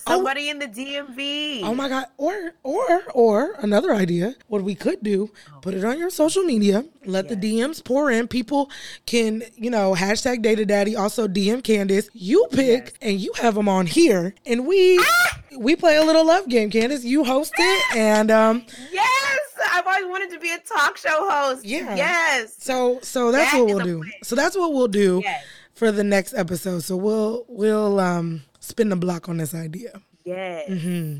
somebody 0.08 0.50
in 0.50 0.60
the 0.60 0.68
DMV. 0.68 1.62
Oh 1.64 1.74
my 1.76 1.90
god! 1.90 2.06
Or 2.18 2.54
or 2.64 3.04
or 3.14 3.54
another 3.60 3.94
idea. 3.94 4.36
What 4.48 4.64
we 4.64 4.76
could 4.76 5.02
do: 5.04 5.32
put 5.62 5.74
it 5.74 5.84
on 5.84 5.98
your 5.98 6.10
social 6.10 6.44
media. 6.44 6.86
Let 7.06 7.30
the 7.30 7.36
DMs 7.36 7.84
pour 7.84 8.12
in. 8.12 8.28
People 8.28 8.70
can 9.06 9.44
you 9.56 9.70
know 9.70 9.94
hashtag 9.96 10.42
Data 10.42 10.66
Daddy. 10.66 10.96
Also 10.96 11.28
DM 11.28 11.62
Candiace. 11.64 12.10
You 12.14 12.48
pick 12.52 12.94
and 13.02 13.20
you 13.20 13.32
have 13.42 13.56
them 13.56 13.68
on 13.70 13.86
here, 13.88 14.34
and 14.46 14.66
we 14.68 15.04
we 15.58 15.76
play 15.76 15.98
a 15.98 16.04
little 16.04 16.26
love 16.26 16.48
game. 16.48 16.70
Candiace, 16.70 17.04
you 17.04 17.24
host 17.24 17.54
it, 17.58 17.96
and 17.98 18.30
um. 18.32 18.66
Yes, 18.92 19.40
I've 19.74 19.86
always 19.88 20.06
wanted 20.06 20.32
to 20.32 20.40
be 20.40 20.52
a 20.52 20.58
talk 20.60 20.98
show 20.98 21.30
host. 21.30 21.66
Yeah. 21.66 21.96
Yes. 21.96 22.56
So 22.60 23.00
so 23.02 23.32
that's 23.32 23.52
That 23.52 23.58
what 23.60 23.68
we'll 23.68 23.80
do. 23.86 24.00
plan. 24.02 24.12
So 24.24 24.36
that's 24.36 24.56
what 24.56 24.74
we'll 24.74 24.88
do 24.88 25.22
Yes. 25.24 25.44
for 25.74 25.92
the 25.92 26.04
next 26.04 26.34
episode. 26.34 26.84
So 26.84 26.96
we'll 26.98 27.46
we'll 27.48 28.00
um 28.00 28.44
spin 28.62 28.90
the 28.90 28.96
block 28.96 29.28
on 29.28 29.38
this 29.38 29.54
idea. 29.54 30.02
Yes. 30.26 30.70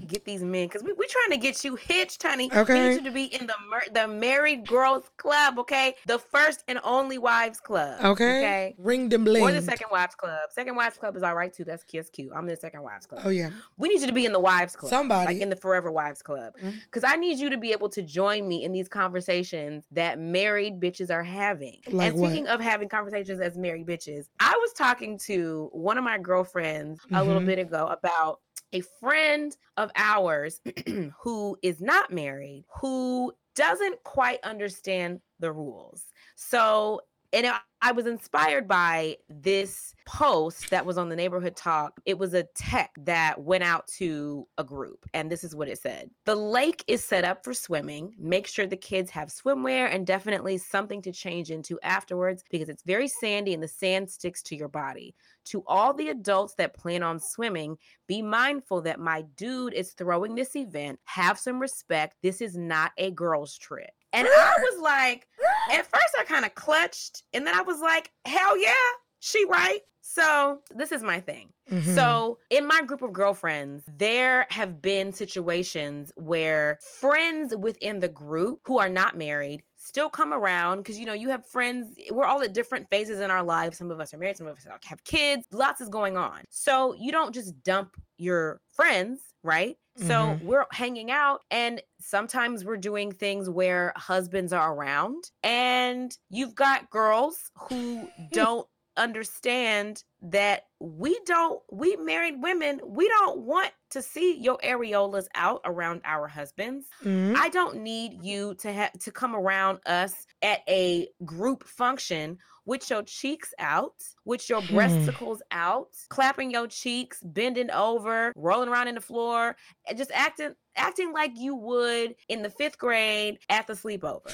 Get 0.08 0.26
these 0.26 0.44
men 0.44 0.68
because 0.68 0.84
we, 0.84 0.94
we're 0.94 1.08
trying 1.10 1.32
to 1.32 1.38
get 1.38 1.64
you 1.64 1.76
hitched, 1.76 2.22
honey. 2.24 2.46
We 2.46 2.50
Mm-hmm. 2.52 2.60
Okay. 2.72 2.90
need 2.90 2.96
you 2.96 3.04
to 3.04 3.12
be 3.12 3.24
in 3.26 3.48
the 3.48 3.56
mer- 3.70 3.92
the 3.94 4.08
Married 4.08 4.68
Girls 4.68 5.10
Club, 5.18 5.58
okay? 5.60 5.96
The 6.06 6.20
first 6.20 6.64
and 6.68 6.80
only 6.84 7.18
wives 7.18 7.60
club. 7.60 8.04
Okay. 8.04 8.76
Ring 8.78 9.10
them 9.10 9.24
bling. 9.24 9.42
Or 9.44 9.52
the 9.52 9.62
second 9.62 9.88
wives 9.92 10.16
club. 10.16 10.40
Second 10.52 10.76
wives 10.76 10.98
club 10.98 11.16
is 11.16 11.24
all 11.24 11.36
right 11.36 11.54
too. 11.54 11.64
That's 11.64 11.84
kiss 11.84 12.10
cute. 12.10 12.32
I'm 12.34 12.42
in 12.44 12.48
the 12.48 12.56
second 12.56 12.84
wives 12.84 13.06
club. 13.06 13.22
Oh 13.26 13.30
yeah. 13.30 13.50
We 13.78 13.90
need 13.90 14.02
you 14.02 14.08
to 14.08 14.14
be 14.14 14.26
in 14.26 14.32
the 14.34 14.40
wives 14.40 14.76
club. 14.76 14.90
Somebody. 14.90 15.34
Like 15.34 15.42
in 15.42 15.50
the 15.50 15.56
Forever 15.56 15.92
Wives 15.92 16.22
Club. 16.22 16.54
Because 16.86 17.04
I 17.04 17.16
need 17.16 17.40
you 17.40 17.50
to 17.50 17.58
be 17.58 17.72
able 17.72 17.90
to 17.90 18.02
join 18.02 18.48
me 18.48 18.64
in 18.64 18.72
these 18.72 18.88
conversations 18.88 19.86
that 19.92 20.20
married 20.20 20.80
bitches 20.80 21.10
are 21.10 21.24
having. 21.24 21.78
Like 21.90 22.12
and 22.12 22.20
what? 22.22 22.30
speaking 22.30 22.48
of 22.48 22.60
having 22.60 22.90
conversations 22.90 23.40
as 23.42 23.58
married 23.58 23.86
bitches, 23.88 24.26
I 24.40 24.56
was 24.62 24.74
talking 24.74 25.18
to 25.26 25.70
one 25.72 25.98
of 25.98 26.04
my 26.04 26.18
girlfriends 26.18 27.00
a 27.12 27.24
little 27.24 27.42
Mhm. 27.42 27.46
bit 27.46 27.60
ago 27.60 27.88
about 27.88 28.40
a 28.74 28.82
friend 29.00 29.56
of 29.78 29.92
ours 29.96 30.62
who 31.22 31.58
is 31.62 31.82
not 31.82 32.12
married, 32.12 32.66
who 32.82 33.34
doesn't 33.56 34.04
quite 34.04 34.40
understand 34.44 35.20
the 35.40 35.52
rules. 35.52 36.06
So, 36.36 37.02
and 37.34 37.48
I- 37.48 37.92
was 37.94 38.06
inspired 38.06 38.68
by 38.68 39.18
this 39.28 39.96
post 40.06 40.70
that 40.70 40.86
was 40.86 40.98
on 40.98 41.10
the 41.10 41.16
neighborhood 41.16 41.56
talk. 41.56 42.00
It 42.06 42.18
was 42.18 42.34
a 42.34 42.44
tech 42.56 42.92
that 43.00 43.42
went 43.42 43.64
out 43.64 43.88
to 43.98 44.48
a 44.58 44.64
group, 44.64 45.06
and 45.14 45.32
this 45.32 45.44
is 45.44 45.56
what 45.56 45.68
it 45.68 45.80
said 45.80 46.10
The 46.26 46.36
lake 46.36 46.84
is 46.88 47.04
set 47.04 47.24
up 47.26 47.44
for 47.44 47.54
swimming. 47.54 48.14
Make 48.20 48.48
sure 48.48 48.68
the 48.68 48.78
kids 48.78 49.10
have 49.12 49.30
swimwear 49.30 49.94
and 49.94 50.06
definitely 50.06 50.58
something 50.58 51.02
to 51.02 51.12
change 51.12 51.52
into 51.52 51.80
afterwards 51.82 52.44
because 52.52 52.70
it's 52.70 52.84
very 52.84 53.08
sandy 53.08 53.54
and 53.54 53.64
the 53.64 53.68
sand 53.68 54.10
sticks 54.10 54.44
to 54.44 54.56
your 54.56 54.70
body. 54.70 55.16
To 55.46 55.64
all 55.68 55.94
the 55.94 56.10
adults 56.10 56.56
that 56.56 56.74
plan 56.76 57.04
on 57.04 57.20
swimming, 57.20 57.78
be 58.08 58.22
mindful 58.22 58.82
that 58.82 59.00
my 59.00 59.24
dude 59.36 59.74
is 59.74 59.94
throwing 59.94 60.36
this 60.36 60.56
event. 60.56 61.00
Have 61.06 61.40
some 61.40 61.60
respect. 61.60 62.16
This 62.22 62.42
is 62.42 62.56
not 62.56 62.92
a 62.98 63.12
girls' 63.12 63.58
trip. 63.58 63.90
And 64.14 64.28
I 64.28 64.54
was 64.60 64.82
like, 64.82 65.28
at 65.72 65.86
first 65.88 66.16
I 66.20 66.24
kind 66.26 66.46
of 66.46 66.54
clutched, 66.56 67.24
and 67.34 67.48
then 67.48 67.56
I 67.56 67.62
was 67.62 67.80
like, 67.80 68.12
hell 68.26 68.58
yeah, 68.58 68.74
she 69.20 69.46
right. 69.46 69.80
So 70.02 70.60
this 70.76 70.92
is 70.92 71.04
my 71.04 71.20
thing. 71.22 71.54
Mhm. 71.70 71.96
So, 71.96 72.40
in 72.50 72.68
my 72.68 72.82
group 72.82 73.02
of 73.02 73.14
girlfriends, 73.14 73.84
there 73.88 74.48
have 74.50 74.82
been 74.82 75.14
situations 75.14 76.12
where 76.16 76.80
friends 77.00 77.56
within 77.56 78.00
the 78.00 78.10
group 78.10 78.60
who 78.66 78.80
are 78.80 78.90
not 78.90 79.16
married 79.16 79.64
still 79.84 80.10
come 80.10 80.34
around 80.34 80.78
because 80.78 81.00
you 81.00 81.06
know 81.06 81.14
you 81.14 81.30
have 81.30 81.46
friends 81.46 81.96
we're 82.12 82.26
all 82.26 82.42
at 82.42 82.54
different 82.54 82.88
phases 82.90 83.20
in 83.20 83.32
our 83.32 83.44
lives. 83.44 83.78
Some 83.78 83.90
of 83.92 84.00
us 84.00 84.14
are 84.14 84.18
married 84.18 84.38
some 84.38 84.48
of 84.48 84.56
us 84.58 84.68
have 84.84 85.04
kids 85.04 85.46
lots 85.52 85.82
is 85.82 85.90
going 85.90 86.18
on. 86.18 86.42
So 86.50 86.94
you 86.94 87.12
don't 87.12 87.34
just 87.34 87.62
dump 87.64 87.96
your 88.18 88.62
friends 88.74 89.20
right? 89.44 89.76
So 89.98 90.06
Mhm. 90.06 90.42
we're 90.44 90.66
hanging 90.72 91.10
out 91.10 91.42
and 91.50 91.82
sometimes 92.00 92.64
we're 92.64 92.78
doing 92.78 93.12
things 93.12 93.50
where 93.50 93.92
husbands 93.98 94.54
are 94.54 94.72
around 94.74 95.32
and 95.44 96.16
you've 96.30 96.54
got 96.54 96.90
girls 96.92 97.50
who 97.56 98.08
don't 98.32 98.68
understand 98.98 100.04
that 100.22 100.66
we 100.80 101.20
don't 101.26 101.62
we 101.72 101.96
married 101.98 102.36
women 102.42 102.80
we 102.86 103.08
don't 103.08 103.40
want 103.40 103.72
to 103.90 104.02
see 104.02 104.38
your 104.38 104.58
areolas 104.64 105.26
out 105.36 105.62
around 105.66 106.02
our 106.06 106.28
husbands 106.28 106.86
Mhm. 107.04 107.36
i 107.38 107.50
don't 107.50 107.78
need 107.78 108.24
you 108.24 108.54
to 108.56 108.72
have 108.72 108.92
to 109.00 109.12
come 109.12 109.36
around 109.36 109.80
us 109.86 110.14
at 110.42 110.60
a 110.68 111.08
group 111.26 111.64
function 111.64 112.38
with 112.66 112.90
your 112.90 113.02
cheeks 113.04 113.54
out 113.58 113.96
with 114.26 114.48
your 114.50 114.62
Hmm. 114.62 114.76
breasticles 114.76 115.40
out 115.52 115.90
clapping 116.10 116.52
your 116.52 116.68
cheeks 116.68 117.20
bending 117.24 117.72
over 117.72 118.32
rolling 118.36 118.70
around 118.70 118.88
in 118.88 118.96
the 118.96 119.02
floor 119.02 119.56
and 119.88 119.98
just 119.98 120.12
acting 120.14 120.54
acting 120.76 121.12
like 121.12 121.32
you 121.36 121.56
would 121.56 122.16
in 122.30 122.44
the 122.44 122.50
fifth 122.50 122.78
grade 122.78 123.40
at 123.50 123.66
the 123.68 123.74
sleepover 123.74 124.32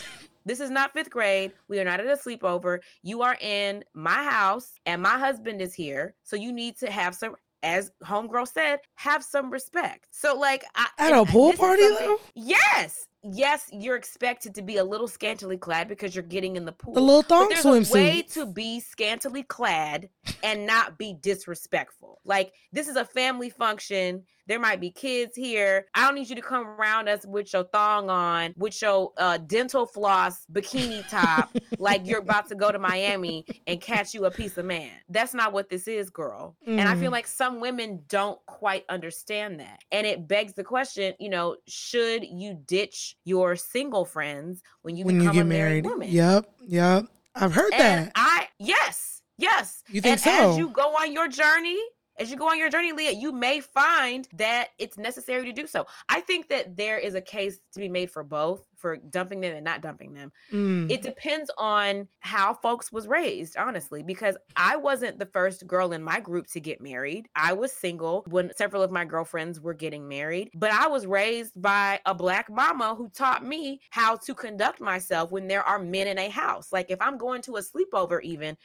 this 0.47 0.59
is 0.59 0.69
not 0.69 0.93
fifth 0.93 1.09
grade. 1.09 1.51
We 1.67 1.79
are 1.79 1.83
not 1.83 1.99
at 1.99 2.07
a 2.07 2.15
sleepover. 2.15 2.79
You 3.03 3.21
are 3.21 3.37
in 3.41 3.83
my 3.93 4.23
house 4.23 4.79
and 4.85 5.01
my 5.01 5.19
husband 5.19 5.61
is 5.61 5.73
here. 5.73 6.15
So 6.23 6.35
you 6.35 6.53
need 6.53 6.77
to 6.77 6.89
have 6.89 7.13
some, 7.13 7.35
as 7.63 7.91
Homegirl 8.03 8.47
said, 8.47 8.79
have 8.95 9.23
some 9.23 9.51
respect. 9.51 10.07
So, 10.11 10.37
like, 10.37 10.63
I, 10.75 10.87
At 10.99 11.13
a 11.13 11.25
pool 11.25 11.53
party, 11.53 11.81
though? 11.81 12.19
Yes. 12.33 13.07
Yes, 13.23 13.67
you're 13.73 13.97
expected 13.97 14.55
to 14.55 14.61
be 14.61 14.77
a 14.77 14.83
little 14.85 15.07
scantily 15.07 15.57
clad 15.57 15.89
because 15.89 16.15
you're 16.15 16.23
getting 16.23 16.55
in 16.55 16.63
the 16.63 16.71
pool. 16.71 16.93
The 16.93 17.01
little 17.01 17.23
thong 17.23 17.49
there's 17.49 17.65
a 17.65 17.71
way 17.71 17.81
swimsuit. 17.81 18.33
to 18.33 18.45
be 18.45 18.79
scantily 18.79 19.43
clad 19.43 20.07
and 20.43 20.65
not 20.65 20.97
be 20.97 21.17
disrespectful. 21.19 22.21
Like 22.23 22.53
this 22.71 22.87
is 22.87 22.95
a 22.95 23.03
family 23.03 23.49
function. 23.49 24.23
There 24.47 24.59
might 24.59 24.79
be 24.79 24.91
kids 24.91 25.35
here. 25.35 25.85
I 25.93 26.05
don't 26.05 26.15
need 26.15 26.29
you 26.29 26.35
to 26.35 26.41
come 26.41 26.65
around 26.65 27.09
us 27.09 27.25
with 27.25 27.51
your 27.53 27.65
thong 27.65 28.09
on, 28.09 28.53
with 28.57 28.81
your 28.81 29.11
uh, 29.17 29.37
dental 29.37 29.85
floss 29.85 30.45
bikini 30.51 31.07
top, 31.09 31.55
like 31.79 32.07
you're 32.07 32.19
about 32.19 32.47
to 32.49 32.55
go 32.55 32.71
to 32.71 32.79
Miami 32.79 33.45
and 33.67 33.79
catch 33.81 34.13
you 34.13 34.25
a 34.25 34.31
piece 34.31 34.57
of 34.57 34.65
man. 34.65 34.91
That's 35.09 35.33
not 35.33 35.53
what 35.53 35.69
this 35.69 35.87
is, 35.87 36.09
girl. 36.09 36.55
And 36.65 36.81
I 36.81 36.95
feel 36.95 37.09
Mm. 37.09 37.13
like 37.13 37.27
some 37.27 37.59
women 37.59 38.03
don't 38.07 38.39
quite 38.45 38.85
understand 38.89 39.59
that. 39.59 39.79
And 39.91 40.07
it 40.07 40.27
begs 40.27 40.53
the 40.53 40.63
question, 40.63 41.13
you 41.19 41.29
know, 41.29 41.57
should 41.67 42.23
you 42.25 42.53
ditch 42.65 43.15
your 43.25 43.55
single 43.55 44.05
friends 44.05 44.61
when 44.81 44.95
you 44.95 45.05
when 45.05 45.21
you 45.21 45.31
get 45.31 45.41
a 45.41 45.45
married, 45.45 45.83
married. 45.83 45.85
woman? 45.85 46.09
Yep, 46.09 46.49
yep. 46.67 47.05
I've 47.35 47.53
heard 47.53 47.73
And 47.73 48.07
that. 48.07 48.11
I 48.15 48.47
yes, 48.59 49.21
yes. 49.37 49.83
You 49.89 50.01
think 50.01 50.13
and 50.13 50.21
so? 50.21 50.51
as 50.51 50.57
you 50.57 50.69
go 50.69 50.95
on 50.95 51.11
your 51.13 51.27
journey, 51.27 51.77
as 52.19 52.31
you 52.31 52.37
go 52.37 52.49
on 52.49 52.57
your 52.57 52.69
journey, 52.69 52.91
Leah, 52.91 53.11
you 53.11 53.31
may 53.31 53.59
find 53.59 54.27
that 54.33 54.69
it's 54.79 54.97
necessary 54.97 55.45
to 55.45 55.51
do 55.51 55.67
so. 55.67 55.85
I 56.09 56.21
think 56.21 56.49
that 56.49 56.75
there 56.75 56.97
is 56.97 57.15
a 57.15 57.21
case 57.21 57.59
to 57.73 57.79
be 57.79 57.89
made 57.89 58.11
for 58.11 58.23
both, 58.23 58.65
for 58.75 58.97
dumping 58.97 59.41
them 59.41 59.55
and 59.55 59.63
not 59.63 59.81
dumping 59.81 60.13
them. 60.13 60.31
Mm. 60.51 60.89
It 60.89 61.01
depends 61.01 61.51
on 61.57 62.07
how 62.19 62.53
folks 62.53 62.91
was 62.91 63.07
raised, 63.07 63.57
honestly, 63.57 64.03
because 64.03 64.37
I 64.55 64.77
wasn't 64.77 65.19
the 65.19 65.25
first 65.25 65.67
girl 65.67 65.93
in 65.93 66.03
my 66.03 66.19
group 66.19 66.47
to 66.47 66.59
get 66.59 66.81
married. 66.81 67.27
I 67.35 67.53
was 67.53 67.71
single 67.71 68.23
when 68.27 68.51
several 68.55 68.83
of 68.83 68.91
my 68.91 69.05
girlfriends 69.05 69.59
were 69.59 69.73
getting 69.73 70.07
married, 70.07 70.49
but 70.55 70.71
I 70.71 70.87
was 70.87 71.05
raised 71.05 71.59
by 71.61 71.99
a 72.05 72.13
black 72.13 72.49
mama 72.49 72.95
who 72.95 73.09
taught 73.09 73.45
me 73.45 73.79
how 73.89 74.15
to 74.17 74.33
conduct 74.33 74.81
myself 74.81 75.31
when 75.31 75.47
there 75.47 75.63
are 75.63 75.79
men 75.79 76.07
in 76.07 76.17
a 76.17 76.29
house. 76.29 76.71
Like 76.71 76.89
if 76.89 77.01
I'm 77.01 77.17
going 77.17 77.41
to 77.43 77.57
a 77.57 77.61
sleepover 77.61 78.21
even 78.23 78.57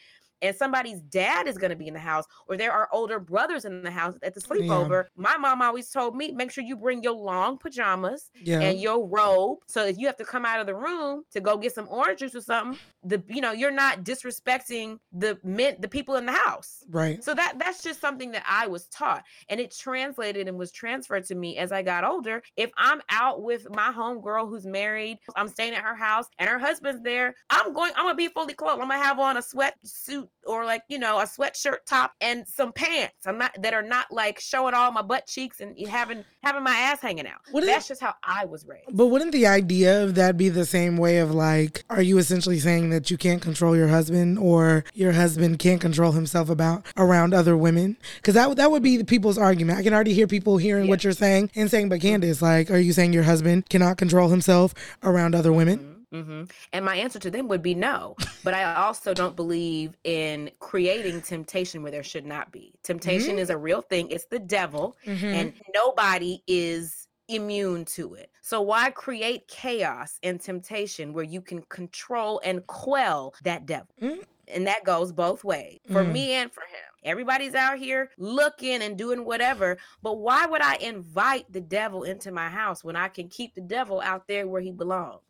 and 0.42 0.54
somebody's 0.54 1.00
dad 1.00 1.46
is 1.46 1.56
going 1.56 1.70
to 1.70 1.76
be 1.76 1.88
in 1.88 1.94
the 1.94 2.00
house 2.00 2.26
or 2.48 2.56
there 2.56 2.72
are 2.72 2.88
older 2.92 3.18
brothers 3.18 3.64
in 3.64 3.82
the 3.82 3.90
house 3.90 4.16
at 4.22 4.34
the 4.34 4.40
sleepover, 4.40 5.04
yeah. 5.04 5.08
my 5.16 5.36
mom 5.36 5.62
always 5.62 5.88
told 5.90 6.16
me 6.16 6.32
make 6.32 6.50
sure 6.50 6.64
you 6.64 6.76
bring 6.76 7.02
your 7.02 7.14
long 7.14 7.56
pajamas 7.56 8.30
yeah. 8.42 8.60
and 8.60 8.80
your 8.80 9.06
robe. 9.06 9.58
So 9.66 9.86
if 9.86 9.98
you 9.98 10.06
have 10.06 10.16
to 10.16 10.24
come 10.24 10.44
out 10.44 10.60
of 10.60 10.66
the 10.66 10.74
room 10.74 11.22
to 11.32 11.40
go 11.40 11.56
get 11.56 11.74
some 11.74 11.86
orange 11.88 12.20
juice 12.20 12.34
or 12.34 12.40
something, 12.40 12.78
the 13.04 13.22
you 13.28 13.40
know, 13.40 13.52
you're 13.52 13.70
not 13.70 14.04
disrespecting 14.04 14.98
the 15.12 15.38
men 15.42 15.76
the 15.78 15.88
people 15.88 16.16
in 16.16 16.26
the 16.26 16.32
house. 16.32 16.84
Right. 16.90 17.22
So 17.22 17.34
that 17.34 17.54
that's 17.58 17.82
just 17.82 18.00
something 18.00 18.32
that 18.32 18.44
I 18.48 18.66
was 18.66 18.86
taught 18.88 19.24
and 19.48 19.60
it 19.60 19.74
translated 19.76 20.48
and 20.48 20.58
was 20.58 20.72
transferred 20.72 21.24
to 21.26 21.34
me 21.34 21.58
as 21.58 21.72
I 21.72 21.82
got 21.82 22.04
older. 22.04 22.42
If 22.56 22.70
I'm 22.76 23.00
out 23.10 23.42
with 23.42 23.68
my 23.70 23.92
homegirl 23.92 24.48
who's 24.48 24.66
married, 24.66 25.18
I'm 25.36 25.48
staying 25.48 25.74
at 25.74 25.82
her 25.82 25.94
house 25.94 26.26
and 26.38 26.48
her 26.48 26.58
husband's 26.58 27.02
there, 27.02 27.34
I'm 27.50 27.72
going 27.72 27.92
I'm 27.96 28.04
going 28.04 28.14
to 28.14 28.16
be 28.16 28.28
fully 28.28 28.54
clothed. 28.54 28.80
I'm 28.80 28.88
going 28.88 29.00
to 29.00 29.04
have 29.04 29.18
on 29.18 29.36
a 29.36 29.40
sweatsuit 29.40 30.28
or 30.44 30.64
like, 30.64 30.82
you 30.88 30.98
know, 30.98 31.20
a 31.20 31.24
sweatshirt 31.24 31.84
top 31.86 32.12
and 32.20 32.46
some 32.46 32.72
pants. 32.72 33.26
I'm 33.26 33.38
not 33.38 33.56
that 33.62 33.74
are 33.74 33.82
not 33.82 34.10
like 34.10 34.40
showing 34.40 34.74
all 34.74 34.90
my 34.90 35.02
butt 35.02 35.26
cheeks 35.26 35.60
and 35.60 35.78
having 35.86 36.24
having 36.42 36.62
my 36.62 36.74
ass 36.74 37.00
hanging 37.00 37.26
out. 37.26 37.40
That's 37.52 37.88
just 37.88 38.00
how 38.00 38.14
I 38.22 38.44
was 38.44 38.66
raised. 38.66 38.88
But 38.92 39.06
wouldn't 39.06 39.32
the 39.32 39.46
idea 39.46 40.02
of 40.02 40.14
that 40.16 40.36
be 40.36 40.48
the 40.48 40.66
same 40.66 40.96
way 40.96 41.18
of 41.18 41.32
like, 41.32 41.84
are 41.90 42.02
you 42.02 42.18
essentially 42.18 42.58
saying 42.58 42.90
that 42.90 43.10
you 43.10 43.16
can't 43.16 43.42
control 43.42 43.76
your 43.76 43.88
husband 43.88 44.38
or 44.38 44.84
your 44.94 45.12
husband 45.12 45.58
can't 45.58 45.80
control 45.80 46.12
himself 46.12 46.48
about 46.48 46.84
around 46.96 47.34
other 47.34 47.56
women? 47.56 47.96
Because 48.16 48.34
that 48.34 48.56
that 48.56 48.70
would 48.70 48.82
be 48.82 48.96
the 48.96 49.04
people's 49.04 49.38
argument. 49.38 49.78
I 49.78 49.82
can 49.82 49.94
already 49.94 50.14
hear 50.14 50.26
people 50.26 50.56
hearing 50.56 50.84
yeah. 50.86 50.90
what 50.90 51.04
you're 51.04 51.12
saying 51.12 51.50
and 51.54 51.70
saying, 51.70 51.88
but 51.88 52.00
Candiace, 52.00 52.42
like, 52.42 52.70
are 52.70 52.78
you 52.78 52.92
saying 52.92 53.12
your 53.12 53.22
husband 53.22 53.68
cannot 53.68 53.96
control 53.96 54.28
himself 54.28 54.74
around 55.02 55.34
other 55.34 55.52
women? 55.52 55.91
Mm-hmm. 56.12 56.32
Mm-hmm. 56.32 56.50
And 56.72 56.84
my 56.84 56.96
answer 56.96 57.18
to 57.18 57.30
them 57.30 57.48
would 57.48 57.62
be 57.62 57.74
no. 57.74 58.16
But 58.44 58.54
I 58.54 58.74
also 58.74 59.14
don't 59.14 59.36
believe 59.36 59.96
in 60.04 60.50
creating 60.58 61.22
temptation 61.22 61.82
where 61.82 61.92
there 61.92 62.02
should 62.02 62.26
not 62.26 62.52
be. 62.52 62.72
Temptation 62.82 63.32
mm-hmm. 63.32 63.38
is 63.38 63.50
a 63.50 63.56
real 63.56 63.82
thing, 63.82 64.10
it's 64.10 64.26
the 64.26 64.38
devil, 64.38 64.96
mm-hmm. 65.06 65.26
and 65.26 65.52
nobody 65.74 66.42
is 66.46 67.08
immune 67.28 67.84
to 67.84 68.14
it. 68.14 68.30
So 68.42 68.60
why 68.60 68.90
create 68.90 69.48
chaos 69.48 70.18
and 70.22 70.40
temptation 70.40 71.12
where 71.12 71.24
you 71.24 71.40
can 71.40 71.62
control 71.62 72.40
and 72.44 72.66
quell 72.66 73.34
that 73.44 73.66
devil? 73.66 73.88
Mm. 74.00 74.24
And 74.48 74.66
that 74.66 74.84
goes 74.84 75.12
both 75.12 75.44
ways 75.44 75.78
for 75.86 76.04
mm. 76.04 76.12
me 76.12 76.32
and 76.32 76.52
for 76.52 76.62
him. 76.62 76.92
Everybody's 77.04 77.54
out 77.54 77.78
here 77.78 78.10
looking 78.18 78.82
and 78.82 78.98
doing 78.98 79.24
whatever, 79.24 79.78
but 80.02 80.18
why 80.18 80.46
would 80.46 80.62
I 80.62 80.76
invite 80.76 81.50
the 81.50 81.60
devil 81.60 82.02
into 82.04 82.30
my 82.30 82.48
house 82.48 82.84
when 82.84 82.96
I 82.96 83.08
can 83.08 83.28
keep 83.28 83.54
the 83.54 83.60
devil 83.60 84.00
out 84.00 84.28
there 84.28 84.46
where 84.46 84.60
he 84.60 84.70
belongs? 84.70 85.20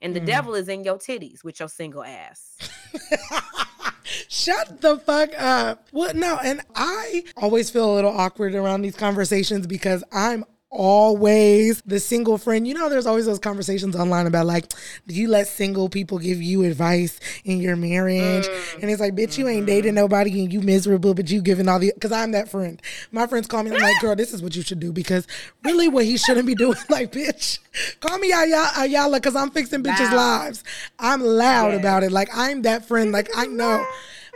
And 0.00 0.14
the 0.14 0.20
mm. 0.20 0.26
devil 0.26 0.54
is 0.54 0.68
in 0.68 0.84
your 0.84 0.98
titties 0.98 1.42
with 1.44 1.60
your 1.60 1.68
single 1.68 2.04
ass. 2.04 2.56
Shut 4.28 4.80
the 4.80 4.98
fuck 4.98 5.30
up. 5.36 5.88
Well, 5.92 6.14
no, 6.14 6.38
and 6.42 6.60
I 6.74 7.24
always 7.36 7.70
feel 7.70 7.92
a 7.92 7.94
little 7.94 8.16
awkward 8.16 8.54
around 8.54 8.82
these 8.82 8.96
conversations 8.96 9.66
because 9.66 10.04
I'm 10.12 10.44
always 10.76 11.82
the 11.82 11.98
single 11.98 12.38
friend. 12.38 12.68
You 12.68 12.74
know, 12.74 12.88
there's 12.88 13.06
always 13.06 13.26
those 13.26 13.38
conversations 13.38 13.96
online 13.96 14.26
about 14.26 14.46
like, 14.46 14.70
do 15.06 15.14
you 15.14 15.28
let 15.28 15.48
single 15.48 15.88
people 15.88 16.18
give 16.18 16.40
you 16.40 16.64
advice 16.64 17.18
in 17.44 17.60
your 17.60 17.76
marriage? 17.76 18.46
Mm. 18.46 18.82
And 18.82 18.90
it's 18.90 19.00
like, 19.00 19.14
bitch, 19.14 19.38
you 19.38 19.48
ain't 19.48 19.60
mm-hmm. 19.60 19.66
dating 19.66 19.94
nobody 19.94 20.42
and 20.42 20.52
you 20.52 20.60
miserable, 20.60 21.14
but 21.14 21.30
you 21.30 21.40
giving 21.40 21.68
all 21.68 21.78
the 21.78 21.92
because 21.94 22.12
I'm 22.12 22.32
that 22.32 22.48
friend. 22.48 22.80
My 23.10 23.26
friends 23.26 23.46
call 23.46 23.62
me, 23.62 23.72
I'm 23.72 23.80
like, 23.80 23.94
girl, 24.00 24.14
this 24.14 24.32
is 24.34 24.42
what 24.42 24.54
you 24.54 24.62
should 24.62 24.80
do 24.80 24.92
because 24.92 25.26
really 25.64 25.88
what 25.88 26.04
he 26.04 26.16
shouldn't 26.16 26.46
be 26.46 26.54
doing, 26.54 26.78
like, 26.90 27.10
bitch, 27.10 27.58
call 28.00 28.18
me 28.18 28.32
Iyanla, 28.32 28.66
Iyanla 28.68 29.14
because 29.14 29.36
I'm 29.36 29.50
fixing 29.50 29.82
bitches' 29.82 30.12
lives. 30.12 30.62
I'm 30.98 31.20
loud 31.20 31.72
yeah. 31.72 31.80
about 31.80 32.02
it. 32.02 32.12
Like 32.12 32.28
I'm 32.34 32.62
that 32.62 32.86
friend. 32.86 33.12
Like 33.12 33.28
I 33.36 33.46
know. 33.46 33.84